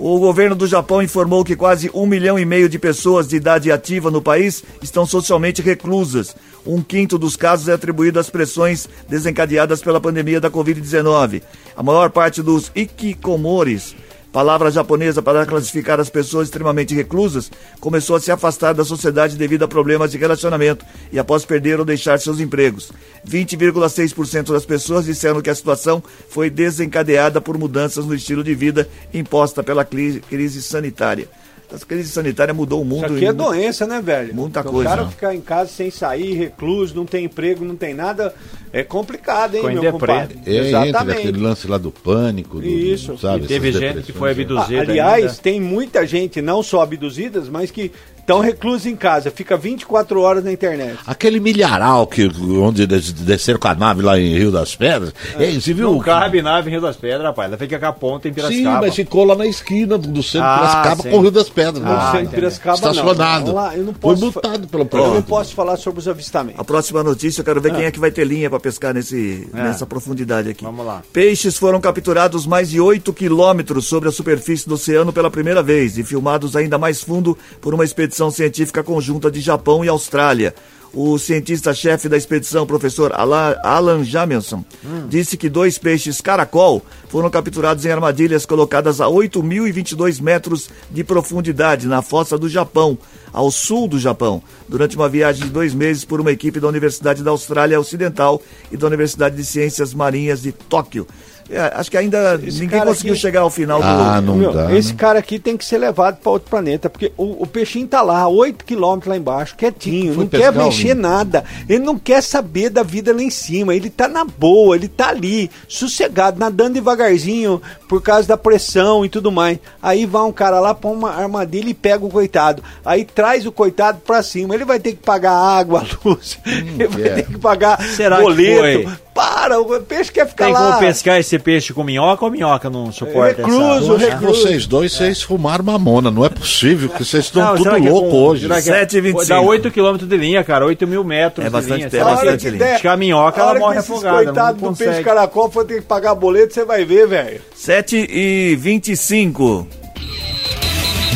O 0.05 0.19
governo 0.19 0.57
do 0.57 0.67
Japão 0.67 1.01
informou 1.01 1.45
que 1.45 1.55
quase 1.55 1.89
um 1.95 2.07
milhão 2.07 2.37
e 2.37 2.45
meio 2.45 2.69
de 2.69 2.77
pessoas 2.77 3.29
de 3.29 3.37
idade 3.37 3.71
ativa 3.71 4.11
no 4.11 4.21
país 4.21 4.65
estão 4.83 5.07
socialmente 5.07 5.63
reclusas. 5.63 6.35
Um 6.67 6.83
quinto 6.83 7.17
dos 7.17 7.37
casos 7.37 7.69
é 7.69 7.73
atribuído 7.73 8.19
às 8.19 8.29
pressões 8.29 8.89
desencadeadas 9.09 9.81
pela 9.81 10.01
pandemia 10.01 10.41
da 10.41 10.51
Covid-19. 10.51 11.41
A 11.77 11.85
maior 11.85 12.11
parte 12.11 12.43
dos 12.43 12.73
ikikomores, 12.75 13.95
palavra 14.33 14.70
japonesa 14.70 15.20
para 15.20 15.45
classificar 15.45 16.01
as 16.01 16.09
pessoas 16.09 16.49
extremamente 16.49 16.95
reclusas, 16.95 17.51
começou 17.78 18.16
a 18.16 18.20
se 18.20 18.33
afastar 18.33 18.72
da 18.72 18.85
sociedade 18.85 19.37
devido 19.37 19.62
a 19.64 19.68
problemas 19.68 20.11
de 20.11 20.16
relacionamento 20.18 20.85
e 21.12 21.18
após 21.18 21.45
perder 21.45 21.78
ou 21.78 21.85
deixar 21.85 22.18
seus 22.18 22.41
empregos. 22.41 22.91
20,6% 23.28 24.53
das 24.53 24.64
pessoas 24.64 25.05
disseram 25.05 25.43
que 25.43 25.51
a 25.51 25.55
situação 25.55 26.03
foi 26.30 26.49
desencadeada 26.49 27.41
por 27.41 27.59
mudanças 27.59 28.07
no 28.07 28.14
estilo 28.14 28.43
de 28.43 28.55
vida 28.55 28.89
imposta 29.12 29.62
pela 29.62 29.85
cri- 29.85 30.20
crise 30.28 30.62
sanitária. 30.62 31.28
A 31.73 31.79
crise 31.79 32.11
sanitária 32.11 32.53
mudou 32.53 32.83
o 32.83 32.85
mundo. 32.85 33.07
Isso 33.07 33.14
aqui 33.14 33.27
é 33.27 33.33
doença, 33.33 33.87
né, 33.87 34.01
velho? 34.01 34.35
Muita 34.35 34.61
o 34.61 34.64
coisa, 34.64 34.91
cara 34.91 35.05
né? 35.05 35.11
ficar 35.11 35.35
em 35.35 35.41
casa 35.41 35.70
sem 35.70 35.91
sair, 35.91 36.35
recluso, 36.35 36.95
não 36.95 37.07
tem 37.07 37.25
emprego, 37.25 37.64
não 37.64 37.77
tem 37.77 37.95
nada, 37.95 38.35
é 38.73 38.83
complicado, 38.83 39.55
hein, 39.55 39.62
Ficou 39.62 39.83
meu 39.83 39.93
compadre? 39.93 40.39
É, 40.47 40.70
entra 40.89 41.12
aquele 41.12 41.39
lance 41.39 41.66
lá 41.66 41.79
do 41.79 41.91
pânico. 41.91 42.61
Do, 42.61 42.66
Isso. 42.66 43.16
Sabe, 43.18 43.45
E 43.45 43.47
teve 43.47 43.73
gente 43.73 44.03
que 44.03 44.12
foi 44.12 44.31
abduzida. 44.31 44.81
Ah, 44.81 44.83
aliás, 44.83 45.25
ainda. 45.25 45.35
tem 45.43 45.61
muita 45.61 46.07
gente, 46.07 46.41
não 46.41 46.62
só 46.62 46.83
abduzidas, 46.83 47.49
mas 47.49 47.70
que 47.70 47.93
estão 48.23 48.41
reclusas 48.41 48.87
em 48.87 48.97
casa, 48.97 49.31
fica 49.31 49.57
24 49.57 50.20
horas 50.20 50.43
na 50.45 50.53
internet. 50.53 50.99
Aquele 51.07 51.39
milharal 51.41 52.07
que, 52.07 52.31
onde 52.59 52.87
des- 52.87 53.12
desceram 53.12 53.59
com 53.59 53.68
a 53.68 53.75
nave 53.75 54.01
lá 54.01 54.18
em 54.18 54.39
Rio 54.39 54.51
das 54.51 54.75
Pedras. 54.75 55.12
Ei, 55.39 55.61
você 55.61 55.75
viu? 55.75 55.91
Não 55.93 55.99
cabe 55.99 56.41
nave 56.41 56.68
em 56.70 56.73
Rio 56.73 56.81
das 56.81 56.97
Pedras, 56.97 57.23
rapaz. 57.25 57.49
Ela 57.49 57.59
fica 57.59 57.79
com 57.79 57.87
a 57.87 57.93
ponta 57.93 58.29
em 58.29 58.31
Sim, 58.31 58.35
Piracicaba. 58.37 58.81
mas 58.87 58.95
ficou 58.95 59.25
lá 59.25 59.35
na 59.35 59.47
esquina 59.47 59.99
do 59.99 60.23
centro 60.23 60.47
Ah, 60.49 60.55
de 60.55 60.61
Piracicaba 60.61 61.03
sim. 61.03 61.11
com 61.11 61.16
o 61.18 61.20
Rio 61.20 61.31
das 61.31 61.49
Pedras. 61.49 61.85
Ah, 61.85 62.12
em 62.14 62.18
entendi. 62.20 62.35
Piracicaba 62.37 62.75
Estacionado. 62.77 63.47
não. 63.47 63.55
Lá, 63.55 63.77
eu 63.77 63.83
não 63.85 63.93
Foi 63.93 64.01
posso, 64.01 64.23
multado 64.23 64.68
pelo 64.68 64.83
eu 64.85 64.87
prefeito. 64.87 65.14
não 65.14 65.23
posso 65.23 65.55
falar 65.55 65.77
sobre 65.77 65.99
os 66.01 66.07
avistamentos. 66.09 66.61
A 66.61 66.64
próxima 66.64 67.03
notícia, 67.03 67.41
eu 67.41 67.45
quero 67.45 67.61
ver 67.61 67.75
quem 67.75 67.85
é 67.85 67.91
que 67.91 67.99
vai 68.01 68.11
ter 68.12 68.25
linha 68.25 68.49
para 68.49 68.61
pescar 68.61 68.95
nesse, 68.95 69.49
nessa 69.53 69.85
profundidade 69.85 70.49
aqui. 70.49 70.64
Vamos 70.64 70.87
lá. 70.87 71.03
Peixes 71.12 71.57
foram 71.59 71.81
capturados 71.81 72.47
mais 72.47 72.70
de 72.70 72.81
8 72.81 73.12
quilômetros 73.12 73.85
sobre 73.87 74.09
a 74.09 74.12
superfície 74.12 74.68
do 74.68 74.75
oceano 74.75 75.12
pela 75.12 75.31
primeira 75.31 75.62
vez 75.62 75.99
e 75.99 76.05
filmados 76.05 76.55
ainda 76.55 76.79
mais 76.79 77.03
fundo 77.03 77.37
por 77.61 77.75
uma 77.75 77.85
expedição 77.85 78.12
científica 78.31 78.83
conjunta 78.83 79.31
de 79.31 79.41
Japão 79.41 79.85
e 79.85 79.89
Austrália. 79.89 80.55
O 80.95 81.19
cientista-chefe 81.19 82.07
da 82.07 82.19
expedição, 82.19 82.67
professor 82.67 83.15
Alan, 83.15 83.57
Alan 83.63 84.05
Jamilson, 84.05 84.63
disse 85.09 85.39
que 85.39 85.49
dois 85.49 85.79
peixes 85.79 86.21
caracol 86.21 86.83
foram 87.09 87.31
capturados 87.31 87.87
em 87.87 87.91
armadilhas 87.91 88.45
colocadas 88.45 89.01
a 89.01 89.07
8.022 89.07 90.21
metros 90.21 90.69
de 90.91 91.03
profundidade 91.03 91.87
na 91.87 92.03
fossa 92.03 92.37
do 92.37 92.47
Japão, 92.47 92.99
ao 93.33 93.51
sul 93.51 93.89
do 93.89 93.99
Japão, 93.99 94.43
durante 94.69 94.95
uma 94.95 95.09
viagem 95.09 95.47
de 95.47 95.51
dois 95.51 95.73
meses 95.73 96.05
por 96.05 96.21
uma 96.21 96.31
equipe 96.31 96.61
da 96.61 96.69
Universidade 96.69 97.23
da 97.23 97.31
Austrália 97.31 97.81
Ocidental 97.81 98.43
e 98.71 98.77
da 98.77 98.87
Universidade 98.87 99.35
de 99.35 99.47
Ciências 99.47 99.95
Marinhas 99.95 100.43
de 100.43 100.53
Tóquio. 100.53 101.07
É, 101.53 101.71
acho 101.75 101.91
que 101.91 101.97
ainda 101.99 102.39
ninguém 102.39 102.69
cara 102.69 102.87
conseguiu 102.87 103.13
aqui- 103.13 103.21
chegar 103.21 103.41
ao 103.43 103.51
final 103.51 103.81
Ah, 103.83 104.21
do. 104.21 104.27
não 104.27 104.37
Meu, 104.37 104.53
dá. 104.53 104.75
esse 104.75 104.93
né? 104.93 104.99
cara 104.99 105.19
aqui 105.19 105.39
tem 105.39 105.57
que 105.57 105.65
ser 105.65 105.77
levado 105.77 106.17
para 106.17 106.33
outro 106.33 106.49
planeta, 106.49 106.89
porque 106.89 107.13
o, 107.17 107.43
o 107.43 107.47
peixinho 107.47 107.87
tá 107.87 108.01
lá, 108.01 108.27
8 108.27 108.65
quilômetros 108.65 109.11
lá 109.11 109.17
embaixo, 109.17 109.55
quietinho, 109.57 110.15
não 110.15 110.27
quer 110.27 110.51
mexer 110.53 110.95
nada. 110.95 111.45
Ele 111.69 111.81
não 111.85 111.99
quer 111.99 112.23
saber 112.23 112.71
da 112.71 112.83
vida 112.83 113.13
lá 113.15 113.23
em 113.23 113.29
cima. 113.31 113.75
Ele 113.75 113.91
tá 113.91 114.09
na 114.09 114.25
boa, 114.25 114.75
ele 114.77 114.89
tá 114.89 115.09
ali, 115.11 115.51
sossegado, 115.69 116.39
nadando 116.39 116.75
devagarzinho 116.75 117.61
por 117.89 118.01
causa 118.01 118.27
da 118.27 118.37
pressão 118.37 119.05
e 119.05 119.09
tudo 119.11 119.31
mais. 119.31 119.59
Aí 119.83 120.07
vai 120.07 120.23
um 120.23 120.33
cara 120.33 120.59
lá, 120.59 120.75
põe 120.75 120.93
uma 120.95 121.11
armadilha 121.15 121.69
e 121.69 121.75
pega 121.75 122.05
o 122.05 122.09
coitado. 122.09 122.63
Aí 122.85 123.05
traz 123.05 123.45
o 123.47 123.53
coitado 123.53 124.01
pra 124.07 124.23
cima. 124.23 124.55
Ele 124.55 124.65
vai 124.65 124.81
ter 124.81 124.93
que 124.93 125.03
pagar 125.03 125.33
água, 125.33 125.85
luz, 126.05 126.39
ele 126.47 126.87
vai 126.89 127.03
é. 127.03 127.15
ter 127.17 127.27
que 127.27 127.39
pagar 127.39 127.79
Será 127.83 128.17
que 128.17 128.23
boleto. 128.23 129.02
Para, 129.23 129.61
o 129.61 129.81
peixe 129.83 130.11
quer 130.11 130.27
ficar 130.27 130.47
Tem 130.47 130.55
lá. 130.55 130.66
como 130.66 130.79
pescar 130.81 131.18
esse 131.18 131.39
peixe 131.39 131.73
com 131.73 131.85
minhoca 131.85 132.25
ou 132.25 132.31
minhoca 132.31 132.68
não 132.68 132.91
suporta 132.91 133.43
Recluso, 133.43 133.93
Eu 133.93 133.97
essa... 133.97 134.07
acho 134.09 134.18
que 134.18 134.25
vocês 134.25 134.66
dois, 134.66 134.93
vocês 134.93 135.23
fumaram 135.23 135.64
mamona. 135.64 136.11
Não 136.11 136.25
é 136.25 136.29
possível, 136.29 136.89
que 136.89 137.05
vocês 137.05 137.27
estão 137.27 137.43
Não, 137.45 137.57
tudo 137.57 137.70
é 137.70 137.79
louco 137.79 138.11
com- 138.11 138.16
hoje. 138.25 138.47
é- 138.51 138.61
7,25. 138.61 139.29
Dá 139.29 139.41
8 139.41 139.70
km 139.70 139.97
de 140.07 140.16
linha, 140.16 140.43
cara. 140.43 140.66
8 140.66 140.87
mil 140.89 141.05
metros 141.05 141.45
É 141.47 141.49
de 141.49 141.53
bastante 141.53 141.77
linha. 141.79 141.91
tempo, 141.91 142.05
Será 142.05 142.11
é 142.11 142.14
bastante 142.16 142.51
linha. 142.51 142.59
der- 142.64 142.73
Acho 142.75 142.83
que 142.83 142.89
a 142.89 142.97
minhoca, 142.97 143.39
a 143.39 143.43
ela 143.43 143.51
hora 143.51 143.61
morre 143.61 143.79
afogada, 143.79 144.25
coitados 144.25 144.62
não 144.62 144.73
do 144.73 144.77
peixe 144.77 145.03
caracol 145.05 145.51
for 145.51 145.64
ter 145.64 145.75
que 145.77 145.87
pagar 145.87 146.14
boleto, 146.16 146.53
você 146.55 146.64
vai 146.64 146.85
ver, 146.85 147.07
velho. 147.07 147.41
7 147.55 147.97
e 148.11 148.57
25. 148.57 149.68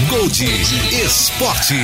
Gold 0.09 0.45
Esporte. 1.05 1.75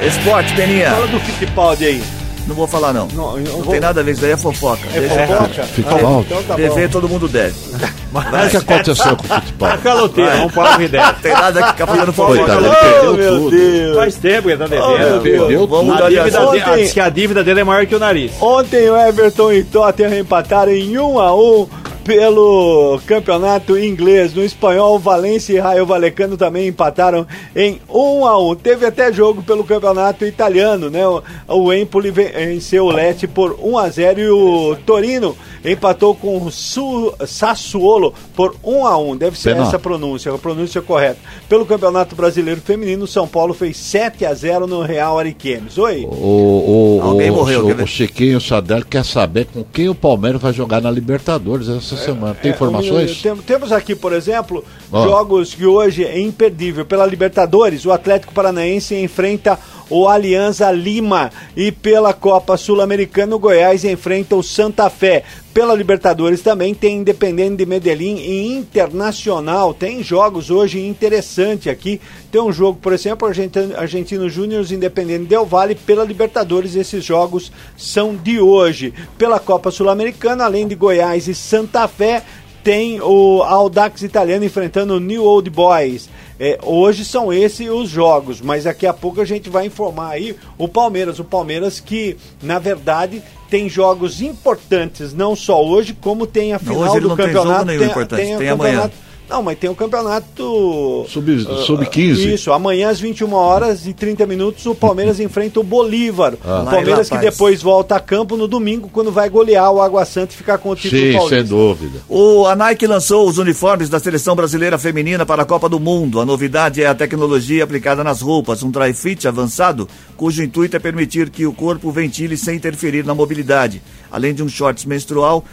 Esporte, 0.00 0.54
Peninha. 0.54 0.90
Fala 0.90 1.06
do 1.06 1.20
Fittipaldi 1.20 1.84
aí. 1.86 2.02
Não 2.50 2.56
vou 2.56 2.66
falar, 2.66 2.92
não. 2.92 3.06
Não, 3.14 3.38
eu 3.38 3.44
Não 3.44 3.62
vou- 3.62 3.70
tem 3.70 3.78
nada 3.80 4.00
a 4.00 4.02
ver, 4.04 4.10
isso 4.10 4.20
daí 4.22 4.32
é 4.32 4.36
fofoca. 4.36 4.80
É 4.92 4.98
Deixa- 5.00 5.26
fofoca? 5.28 5.62
Fittipaldi. 5.62 6.26
Então 6.26 6.42
tá 6.42 6.54
TV 6.56 6.88
todo 6.88 7.08
mundo 7.08 7.28
deve. 7.28 7.54
O 8.10 8.50
que 8.50 8.56
aconteceu 8.56 9.16
com 9.16 9.22
o 9.22 9.28
futebol? 9.40 9.68
Caloteiro, 9.84 10.30
vamos 10.32 10.52
para 10.52 10.78
o 10.78 10.82
ideia. 10.82 11.14
Tem 11.22 11.32
nada 11.32 11.62
que 11.62 11.68
ficar 11.68 11.86
fazendo 11.86 12.12
fofoca. 12.12 12.38
Coitado, 12.38 12.60
não. 12.62 12.66
ele 12.72 12.76
perdeu 12.80 13.10
Oh, 13.12 13.16
meu 13.16 13.36
tudo. 13.36 13.50
Deus. 13.50 13.96
Faz 13.96 14.14
tempo 14.16 14.42
que 14.42 14.48
ele 14.48 14.56
tá 14.56 14.64
Oh, 14.64 14.68
devendo. 14.68 14.98
meu 15.12 15.20
Perdeu 15.20 15.66
Vamos 15.68 15.68
tudo. 15.70 15.84
mudar 15.84 16.06
a 16.06 16.08
de 16.08 16.14
dívida 16.16 16.40
a- 16.72 16.76
diz 16.76 16.92
que 16.92 17.00
a 17.00 17.08
dívida 17.08 17.44
dele 17.44 17.60
é 17.60 17.64
maior 17.64 17.86
que 17.86 17.94
o 17.94 17.98
nariz. 18.00 18.32
Ontem 18.40 18.90
o 18.90 18.96
Everton 18.96 19.52
e 19.52 19.62
Tottenham 19.62 20.18
empataram 20.18 20.72
em 20.72 20.98
1 20.98 21.20
a 21.20 21.32
1 21.36 21.68
pelo 22.04 23.00
campeonato 23.06 23.78
inglês. 23.78 24.34
No 24.34 24.44
espanhol, 24.44 24.98
Valência 24.98 25.52
e 25.54 25.58
Raio 25.58 25.86
Valecano 25.86 26.36
também 26.36 26.68
empataram 26.68 27.26
em 27.54 27.80
1 27.88 28.26
a 28.26 28.38
1 28.50 28.54
Teve 28.56 28.86
até 28.86 29.12
jogo 29.12 29.42
pelo 29.42 29.64
campeonato 29.64 30.24
italiano, 30.24 30.90
né? 30.90 31.06
O, 31.06 31.22
o 31.48 31.72
Empoli 31.72 32.10
ven- 32.10 32.30
venceu 32.32 32.86
o 32.86 32.90
Lecce 32.90 33.26
por 33.26 33.56
1 33.62 33.78
a 33.78 33.88
0 33.88 34.20
e 34.20 34.28
o 34.30 34.76
Torino 34.84 35.36
empatou 35.64 36.14
com 36.14 36.38
o 36.44 36.50
Su- 36.50 37.12
Sassuolo 37.26 38.14
por 38.34 38.54
1 38.64 38.86
a 38.86 38.98
1 38.98 39.16
Deve 39.16 39.38
ser 39.38 39.54
Pena. 39.54 39.66
essa 39.66 39.76
a 39.76 39.78
pronúncia, 39.78 40.32
a 40.34 40.38
pronúncia 40.38 40.80
correta. 40.82 41.18
Pelo 41.48 41.66
Campeonato 41.66 42.14
Brasileiro 42.16 42.60
Feminino, 42.60 43.06
São 43.06 43.26
Paulo 43.28 43.52
fez 43.54 43.76
7 43.76 44.24
a 44.24 44.34
0 44.34 44.66
no 44.66 44.82
Real 44.82 45.18
Ariquemes. 45.18 45.76
Oi. 45.78 46.04
O, 46.04 46.98
o, 47.00 47.00
Alguém 47.02 47.30
o, 47.30 47.34
morreu, 47.34 47.66
o, 47.66 47.82
o 47.82 47.86
Chiquinho 47.86 48.40
Sadel 48.40 48.84
quer 48.88 49.04
saber 49.04 49.46
com 49.46 49.62
quem 49.64 49.88
o 49.88 49.94
Palmeiras 49.94 50.40
vai 50.40 50.52
jogar 50.52 50.80
na 50.80 50.90
Libertadores 50.90 51.68
essa 51.68 51.89
semana. 51.96 52.34
Tem 52.34 52.50
É, 52.50 52.54
informações? 52.54 53.20
tem- 53.22 53.36
temos 53.36 53.72
aqui, 53.72 53.94
por 53.94 54.12
exemplo, 54.12 54.64
Ó. 54.92 55.02
jogos 55.02 55.54
que 55.54 55.64
hoje 55.66 56.04
é 56.04 56.20
imperdível. 56.20 56.84
Pela 56.84 57.06
Libertadores, 57.06 57.84
o 57.86 57.92
Atlético 57.92 58.32
Paranaense 58.34 58.94
enfrenta 58.94 59.58
o 59.90 60.08
Alianza 60.08 60.70
Lima. 60.70 61.30
E 61.56 61.70
pela 61.70 62.14
Copa 62.14 62.56
Sul-Americana, 62.56 63.36
o 63.36 63.38
Goiás 63.38 63.84
enfrenta 63.84 64.36
o 64.36 64.42
Santa 64.42 64.88
Fé. 64.88 65.24
Pela 65.52 65.74
Libertadores 65.74 66.42
também 66.42 66.72
tem 66.72 66.98
Independente 66.98 67.56
de 67.56 67.66
Medellín 67.66 68.16
e 68.18 68.54
Internacional. 68.54 69.74
Tem 69.74 70.00
jogos 70.02 70.48
hoje 70.48 70.86
interessantes 70.86 71.66
aqui. 71.66 72.00
Tem 72.30 72.40
um 72.40 72.52
jogo, 72.52 72.78
por 72.80 72.92
exemplo, 72.92 73.28
Argentino, 73.76 74.28
Júnior 74.28 74.64
Independente 74.70 75.24
Del 75.24 75.44
Valle. 75.44 75.74
Pela 75.74 76.04
Libertadores, 76.04 76.76
esses 76.76 77.04
jogos 77.04 77.50
são 77.76 78.14
de 78.14 78.38
hoje. 78.38 78.94
Pela 79.18 79.40
Copa 79.40 79.72
Sul-Americana, 79.72 80.44
além 80.44 80.68
de 80.68 80.76
Goiás 80.76 81.26
e 81.26 81.34
Santa 81.34 81.88
Fé, 81.88 82.22
tem 82.62 83.00
o 83.00 83.42
Audax 83.42 84.02
italiano 84.02 84.44
enfrentando 84.44 84.94
o 84.94 85.00
New 85.00 85.24
Old 85.24 85.48
Boys. 85.50 86.08
É, 86.38 86.58
hoje 86.62 87.04
são 87.04 87.32
esses 87.32 87.68
os 87.68 87.88
jogos, 87.88 88.40
mas 88.40 88.64
daqui 88.64 88.86
a 88.86 88.94
pouco 88.94 89.20
a 89.20 89.24
gente 89.24 89.50
vai 89.50 89.66
informar 89.66 90.10
aí 90.10 90.34
o 90.56 90.66
Palmeiras. 90.66 91.18
O 91.18 91.24
Palmeiras 91.24 91.80
que, 91.80 92.16
na 92.42 92.58
verdade, 92.58 93.22
tem 93.50 93.68
jogos 93.68 94.22
importantes, 94.22 95.12
não 95.12 95.36
só 95.36 95.62
hoje, 95.62 95.92
como 95.92 96.26
tem 96.26 96.52
a 96.52 96.58
final 96.58 96.76
hoje 96.78 97.00
do 97.00 97.08
não 97.08 97.16
tem 97.16 97.26
campeonato. 97.26 97.72
jogo 97.72 97.84
importante, 97.84 98.34
o 98.34 98.38
tem 98.38 98.48
amanhã. 98.48 98.90
Não, 99.30 99.42
mas 99.42 99.56
tem 99.56 99.70
o 99.70 99.74
campeonato. 99.76 101.06
Sub- 101.08 101.46
ah, 101.48 101.62
sub-15. 101.64 102.34
Isso, 102.34 102.52
amanhã 102.52 102.90
às 102.90 102.98
21 102.98 103.32
horas 103.32 103.86
e 103.86 103.92
30 103.94 104.26
minutos 104.26 104.66
o 104.66 104.74
Palmeiras 104.74 105.20
enfrenta 105.20 105.60
o 105.60 105.62
Bolívar. 105.62 106.34
Ah. 106.44 106.62
O 106.62 106.70
Palmeiras 106.70 107.08
que 107.08 107.16
depois 107.16 107.62
volta 107.62 107.94
a 107.94 108.00
campo 108.00 108.36
no 108.36 108.48
domingo, 108.48 108.90
quando 108.92 109.12
vai 109.12 109.28
golear 109.28 109.70
o 109.72 109.80
Água 109.80 110.04
Santa 110.04 110.34
e 110.34 110.36
ficar 110.36 110.58
com 110.58 110.70
o 110.70 110.74
título 110.76 111.00
Sim, 111.00 111.12
paulista. 111.12 111.36
sem 111.36 111.44
dúvida. 111.46 112.00
O, 112.08 112.44
a 112.46 112.56
Nike 112.56 112.86
lançou 112.88 113.28
os 113.28 113.38
uniformes 113.38 113.88
da 113.88 114.00
seleção 114.00 114.34
brasileira 114.34 114.76
feminina 114.78 115.24
para 115.24 115.42
a 115.42 115.46
Copa 115.46 115.68
do 115.68 115.78
Mundo. 115.78 116.20
A 116.20 116.26
novidade 116.26 116.82
é 116.82 116.86
a 116.86 116.94
tecnologia 116.94 117.62
aplicada 117.62 118.02
nas 118.02 118.20
roupas, 118.20 118.64
um 118.64 118.70
dry 118.70 118.92
fit 118.92 119.28
avançado, 119.28 119.88
cujo 120.16 120.42
intuito 120.42 120.76
é 120.76 120.80
permitir 120.80 121.30
que 121.30 121.46
o 121.46 121.52
corpo 121.52 121.90
ventile 121.92 122.36
sem 122.36 122.56
interferir 122.56 123.04
na 123.04 123.14
mobilidade, 123.14 123.80
além 124.10 124.34
de 124.34 124.42
um 124.42 124.48
shorts 124.48 124.84
menstrual 124.84 125.44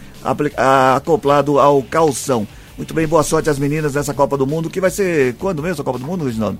acoplado 0.95 1.59
ao 1.59 1.84
calção. 1.84 2.47
Muito 2.78 2.93
bem, 2.93 3.07
boa 3.07 3.23
sorte 3.23 3.49
às 3.49 3.57
meninas 3.57 3.95
nessa 3.95 4.13
Copa 4.13 4.38
do 4.38 4.45
Mundo, 4.45 4.69
que 4.69 4.80
vai 4.80 4.91
ser 4.91 5.34
quando 5.39 5.63
mesmo 5.63 5.82
a 5.82 5.86
Copa 5.86 5.97
do 5.97 6.05
Mundo, 6.05 6.25
Reginaldo? 6.25 6.59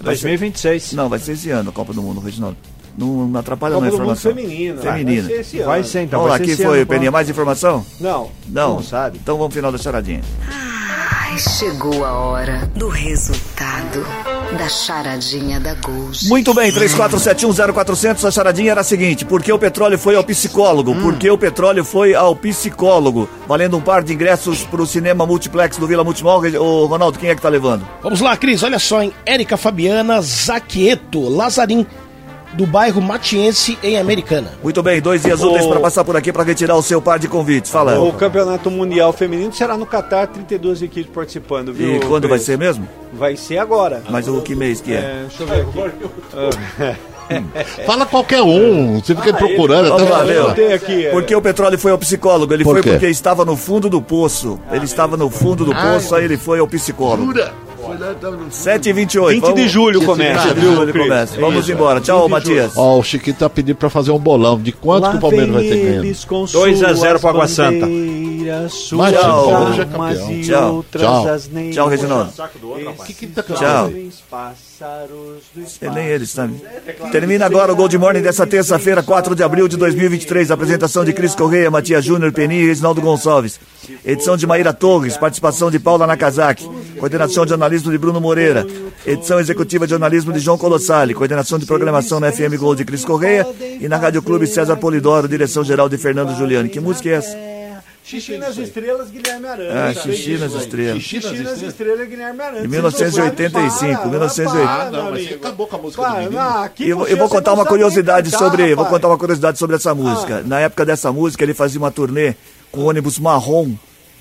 Vai 0.00 0.14
ser- 0.16 0.22
2026. 0.28 0.92
Não, 0.92 1.08
vai 1.08 1.18
ser 1.18 1.32
esse 1.32 1.50
ano 1.50 1.70
a 1.70 1.72
Copa 1.72 1.92
do 1.92 2.00
Mundo, 2.02 2.20
Reginaldo. 2.20 2.56
Não, 2.96 3.26
não 3.26 3.40
atrapalha 3.40 3.74
Copa 3.74 3.86
do 3.86 3.90
Mundo 3.92 3.94
informação. 4.12 4.34
feminino. 4.34 4.80
Feminina. 4.80 5.22
Vai 5.22 5.30
ser 5.34 5.40
esse 5.40 5.58
Vai 5.62 5.84
ser 5.84 6.02
então. 6.02 6.20
Vamos 6.20 6.30
lá, 6.32 6.44
ser 6.44 6.52
aqui 6.52 6.62
foi, 6.62 6.84
Peninha, 6.84 7.10
mais 7.10 7.28
informação? 7.28 7.84
Não. 7.98 8.30
Não. 8.48 8.74
Não 8.74 8.82
sabe. 8.82 9.18
Então 9.20 9.36
vamos 9.38 9.52
final 9.54 9.72
da 9.72 9.78
charadinha. 9.78 10.20
Ai, 10.48 10.89
chegou 11.40 12.04
a 12.04 12.12
hora 12.12 12.70
do 12.74 12.88
resultado 12.88 14.04
da 14.58 14.68
charadinha 14.68 15.58
da 15.58 15.74
Gold. 15.74 16.28
Muito 16.28 16.52
bem, 16.52 16.70
34710400, 16.70 18.28
a 18.28 18.30
charadinha 18.30 18.72
era 18.72 18.82
a 18.82 18.84
seguinte: 18.84 19.24
por 19.24 19.42
que 19.42 19.50
o 19.50 19.58
petróleo 19.58 19.98
foi 19.98 20.16
ao 20.16 20.24
psicólogo? 20.24 20.94
Por 20.96 21.16
que 21.16 21.30
o 21.30 21.38
petróleo 21.38 21.84
foi 21.84 22.14
ao 22.14 22.36
psicólogo? 22.36 23.28
Valendo 23.48 23.76
um 23.78 23.80
par 23.80 24.02
de 24.02 24.12
ingressos 24.12 24.64
para 24.64 24.82
o 24.82 24.86
cinema 24.86 25.24
multiplex 25.26 25.78
do 25.78 25.86
Vila 25.86 26.04
Multimol. 26.04 26.42
Ô, 26.58 26.86
Ronaldo, 26.86 27.18
quem 27.18 27.30
é 27.30 27.34
que 27.34 27.40
tá 27.40 27.48
levando? 27.48 27.88
Vamos 28.02 28.20
lá, 28.20 28.36
Cris, 28.36 28.62
olha 28.62 28.78
só, 28.78 29.02
hein? 29.02 29.12
Érica 29.24 29.56
Fabiana 29.56 30.20
Zaquieto, 30.20 31.26
Lazarim, 31.28 31.86
do 32.54 32.66
bairro 32.66 33.00
Matiense, 33.00 33.78
em 33.82 33.98
Americana. 33.98 34.52
Muito 34.62 34.82
bem, 34.82 35.00
dois 35.00 35.22
dias 35.22 35.42
úteis 35.42 35.66
para 35.66 35.80
passar 35.80 36.04
por 36.04 36.16
aqui 36.16 36.32
para 36.32 36.42
retirar 36.42 36.76
o 36.76 36.82
seu 36.82 37.00
par 37.00 37.18
de 37.18 37.28
convites. 37.28 37.70
Fala. 37.70 38.00
O 38.00 38.12
Campeonato 38.12 38.70
Mundial 38.70 39.12
Feminino 39.12 39.52
será 39.52 39.76
no 39.76 39.86
Catar, 39.86 40.26
32 40.26 40.82
equipes 40.82 41.12
participando, 41.12 41.72
viu? 41.72 41.96
E 41.96 42.00
quando 42.00 42.28
vai 42.28 42.38
Cris? 42.38 42.46
ser 42.46 42.58
mesmo? 42.58 42.88
Vai 43.12 43.36
ser 43.36 43.58
agora. 43.58 44.02
Mas 44.10 44.26
o 44.28 44.40
que 44.42 44.54
mês 44.54 44.80
que 44.80 44.92
é? 44.92 44.96
É, 44.96 45.24
deixa 45.28 45.42
eu 45.42 45.46
ver 45.46 45.60
aqui. 45.62 47.00
Fala 47.86 48.04
qualquer 48.06 48.42
um, 48.42 49.00
você 49.00 49.14
fica 49.14 49.32
procurando 49.32 49.88
Vamos 49.88 50.02
até 50.02 50.10
lá, 50.12 50.22
Leo. 50.22 50.48
Eu 50.48 50.54
tenho 50.54 50.74
aqui. 50.74 51.06
é, 51.06 51.10
Por 51.10 51.22
que 51.22 51.34
o 51.34 51.40
petróleo 51.40 51.78
foi 51.78 51.92
ao 51.92 51.98
psicólogo? 51.98 52.52
Ele 52.52 52.64
Por 52.64 52.74
foi 52.74 52.82
quê? 52.82 52.90
porque 52.90 53.06
estava 53.06 53.44
no 53.44 53.56
fundo 53.56 53.88
do 53.88 54.02
poço. 54.02 54.58
Ele 54.72 54.84
estava 54.84 55.16
no 55.16 55.30
fundo 55.30 55.64
do 55.64 55.72
poço, 55.72 56.14
aí 56.14 56.24
ele 56.24 56.36
foi 56.36 56.58
ao 56.58 56.66
psicólogo. 56.66 57.32
7h28. 58.50 59.30
20 59.30 59.54
de 59.54 59.68
julho 59.68 60.04
começa, 60.04 60.48
20 60.48 60.54
de 60.54 60.60
viu, 60.60 60.74
julho 60.74 60.92
Cris? 60.92 61.04
começa. 61.04 61.40
Vamos 61.40 61.62
Isso. 61.64 61.72
embora. 61.72 62.00
Tchau, 62.00 62.18
20 62.20 62.26
de 62.26 62.30
Matias. 62.30 62.72
Ó, 62.76 62.98
o 62.98 63.02
Chiquinho 63.02 63.36
tá 63.36 63.48
pedindo 63.50 63.76
pra 63.76 63.90
fazer 63.90 64.10
um 64.10 64.18
bolão. 64.18 64.60
De 64.60 64.72
quanto 64.72 65.10
que 65.10 65.16
o 65.16 65.20
Palmeiras 65.20 65.50
vai 65.50 65.62
ter 65.62 66.00
ganhando? 66.00 66.46
2 66.52 66.82
a 66.84 66.92
0 66.92 67.20
pro 67.20 67.28
Água 67.28 67.48
Santa. 67.48 67.86
Mas, 67.86 69.14
Tchau. 69.14 69.44
Palmeiras 69.50 69.76
já 69.76 69.82
é 69.82 69.86
campeão. 69.86 70.42
Tchau. 70.42 70.84
Tchau. 70.90 71.26
Tchau, 71.72 71.88
Reginaldo. 71.88 72.32
O 72.98 73.04
que 73.04 73.14
que 73.14 73.26
tá 73.26 73.42
Tchau. 73.42 73.90
E 75.82 75.90
nem 75.90 76.06
eles, 76.06 76.30
sabe? 76.30 76.54
Termina 77.12 77.44
agora 77.44 77.72
o 77.72 77.76
Gold 77.76 77.96
Morning 77.98 78.22
dessa 78.22 78.46
terça-feira, 78.46 79.02
4 79.02 79.34
de 79.34 79.42
abril 79.42 79.68
de 79.68 79.76
2023. 79.76 80.50
Apresentação 80.50 81.04
de 81.04 81.12
Cris 81.12 81.34
Correia, 81.34 81.70
Matias 81.70 82.04
Júnior, 82.04 82.32
Peninha 82.32 82.62
e 82.62 82.66
Reginaldo 82.66 83.00
Gonçalves. 83.00 83.60
Edição 84.04 84.36
de 84.36 84.46
Maíra 84.46 84.72
Torres, 84.72 85.16
participação 85.16 85.70
de 85.70 85.78
Paula 85.78 86.06
Nakazaki. 86.06 86.68
Coordenação 86.98 87.44
de 87.44 87.50
jornalismo 87.50 87.90
de 87.90 87.98
Bruno 87.98 88.20
Moreira. 88.20 88.66
Edição 89.06 89.38
executiva 89.38 89.86
de 89.86 89.90
jornalismo 89.90 90.32
de 90.32 90.38
João 90.38 90.56
Colossali. 90.56 91.14
Coordenação 91.14 91.58
de 91.58 91.66
programação 91.66 92.18
na 92.18 92.32
FM 92.32 92.56
Gold 92.58 92.78
de 92.78 92.84
Cris 92.84 93.04
Correia. 93.04 93.46
E 93.80 93.86
na 93.88 93.98
Rádio 93.98 94.22
Clube 94.22 94.46
César 94.46 94.76
Polidoro, 94.76 95.28
direção 95.28 95.62
geral 95.62 95.88
de 95.88 95.98
Fernando 95.98 96.34
Giuliani. 96.36 96.68
Que 96.68 96.80
música 96.80 97.08
é 97.08 97.12
essa? 97.12 97.49
Xixi 98.02 98.38
nas 98.38 98.56
estrelas, 98.56 99.08
Guilherme 99.10 99.46
Aranha. 99.46 99.84
Ah, 99.90 99.94
Xixi 99.94 100.38
nas. 100.38 100.52
Estrelas. 100.54 101.02
Xixi 101.02 101.38
nas 101.42 101.62
estrelas, 101.62 102.08
Guilherme 102.08 102.40
Aranha. 102.42 102.62
De 102.62 102.68
1985, 102.68 103.96
Para, 103.98 104.08
1980. 104.10 104.66
para, 104.66 104.82
Ah, 104.86 104.90
não, 104.90 105.04
mas 105.04 105.12
amigo. 105.12 105.28
você 105.28 105.34
acabou 105.34 105.66
com 105.66 105.76
a 105.76 105.78
música 105.78 106.02
Para, 106.02 106.68
do 106.68 106.82
E 106.82 106.88
eu, 106.88 106.96
vou- 107.16 107.28
contar 107.28 107.52
uma 107.52 107.64
curiosidade 107.64 108.30
cantar, 108.30 108.44
sobre. 108.44 108.74
Vou 108.74 108.86
contar 108.86 109.08
uma 109.08 109.18
curiosidade 109.18 109.58
sobre 109.58 109.76
essa 109.76 109.94
música. 109.94 110.42
Na 110.42 110.58
época 110.60 110.84
dessa 110.84 111.12
música, 111.12 111.44
ele 111.44 111.54
fazia 111.54 111.78
uma 111.78 111.90
turnê 111.90 112.34
com 112.72 112.80
um 112.82 112.86
ônibus 112.86 113.18
marrom 113.18 113.74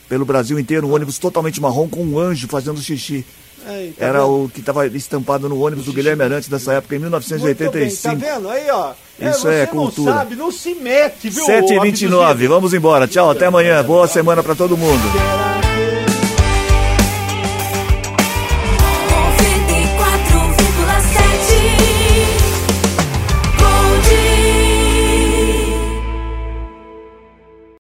pelo 0.08 0.26
Brasil 0.26 0.60
inteiro, 0.60 0.88
um 0.88 0.94
ônibus 0.94 1.18
totalmente 1.18 1.62
marrom 1.62 1.88
com 1.88 2.04
um 2.04 2.20
anjo 2.20 2.48
fazendo 2.48 2.80
xixi. 2.82 3.26
Aí, 3.66 3.94
tá 3.98 4.06
Era 4.06 4.20
vendo? 4.22 4.46
o 4.46 4.50
que 4.50 4.60
estava 4.60 4.88
estampado 4.88 5.48
no 5.50 5.60
ônibus 5.62 5.86
do 5.86 5.94
Guilherme 5.94 6.24
Arantes 6.24 6.50
dessa 6.50 6.74
época, 6.74 6.96
em 6.96 7.00
Muito 7.00 7.12
bem, 7.12 7.20
1985. 7.20 8.16
tá 8.22 8.34
vendo? 8.36 8.50
Aí, 8.50 8.70
ó. 8.70 8.92
Isso 9.20 9.42
você 9.42 9.50
é 9.50 9.66
não 9.66 9.74
cultura. 9.74 10.14
sabe, 10.14 10.36
não 10.36 10.52
se 10.52 10.74
mete, 10.76 11.30
viu? 11.30 11.46
7h29, 11.46 12.48
vamos 12.48 12.74
embora. 12.74 13.08
Tchau, 13.08 13.30
até 13.30 13.46
amanhã. 13.48 13.84
Boa 13.84 14.08
semana 14.08 14.42
para 14.42 14.56
todo 14.56 14.78
mundo. 14.78 15.69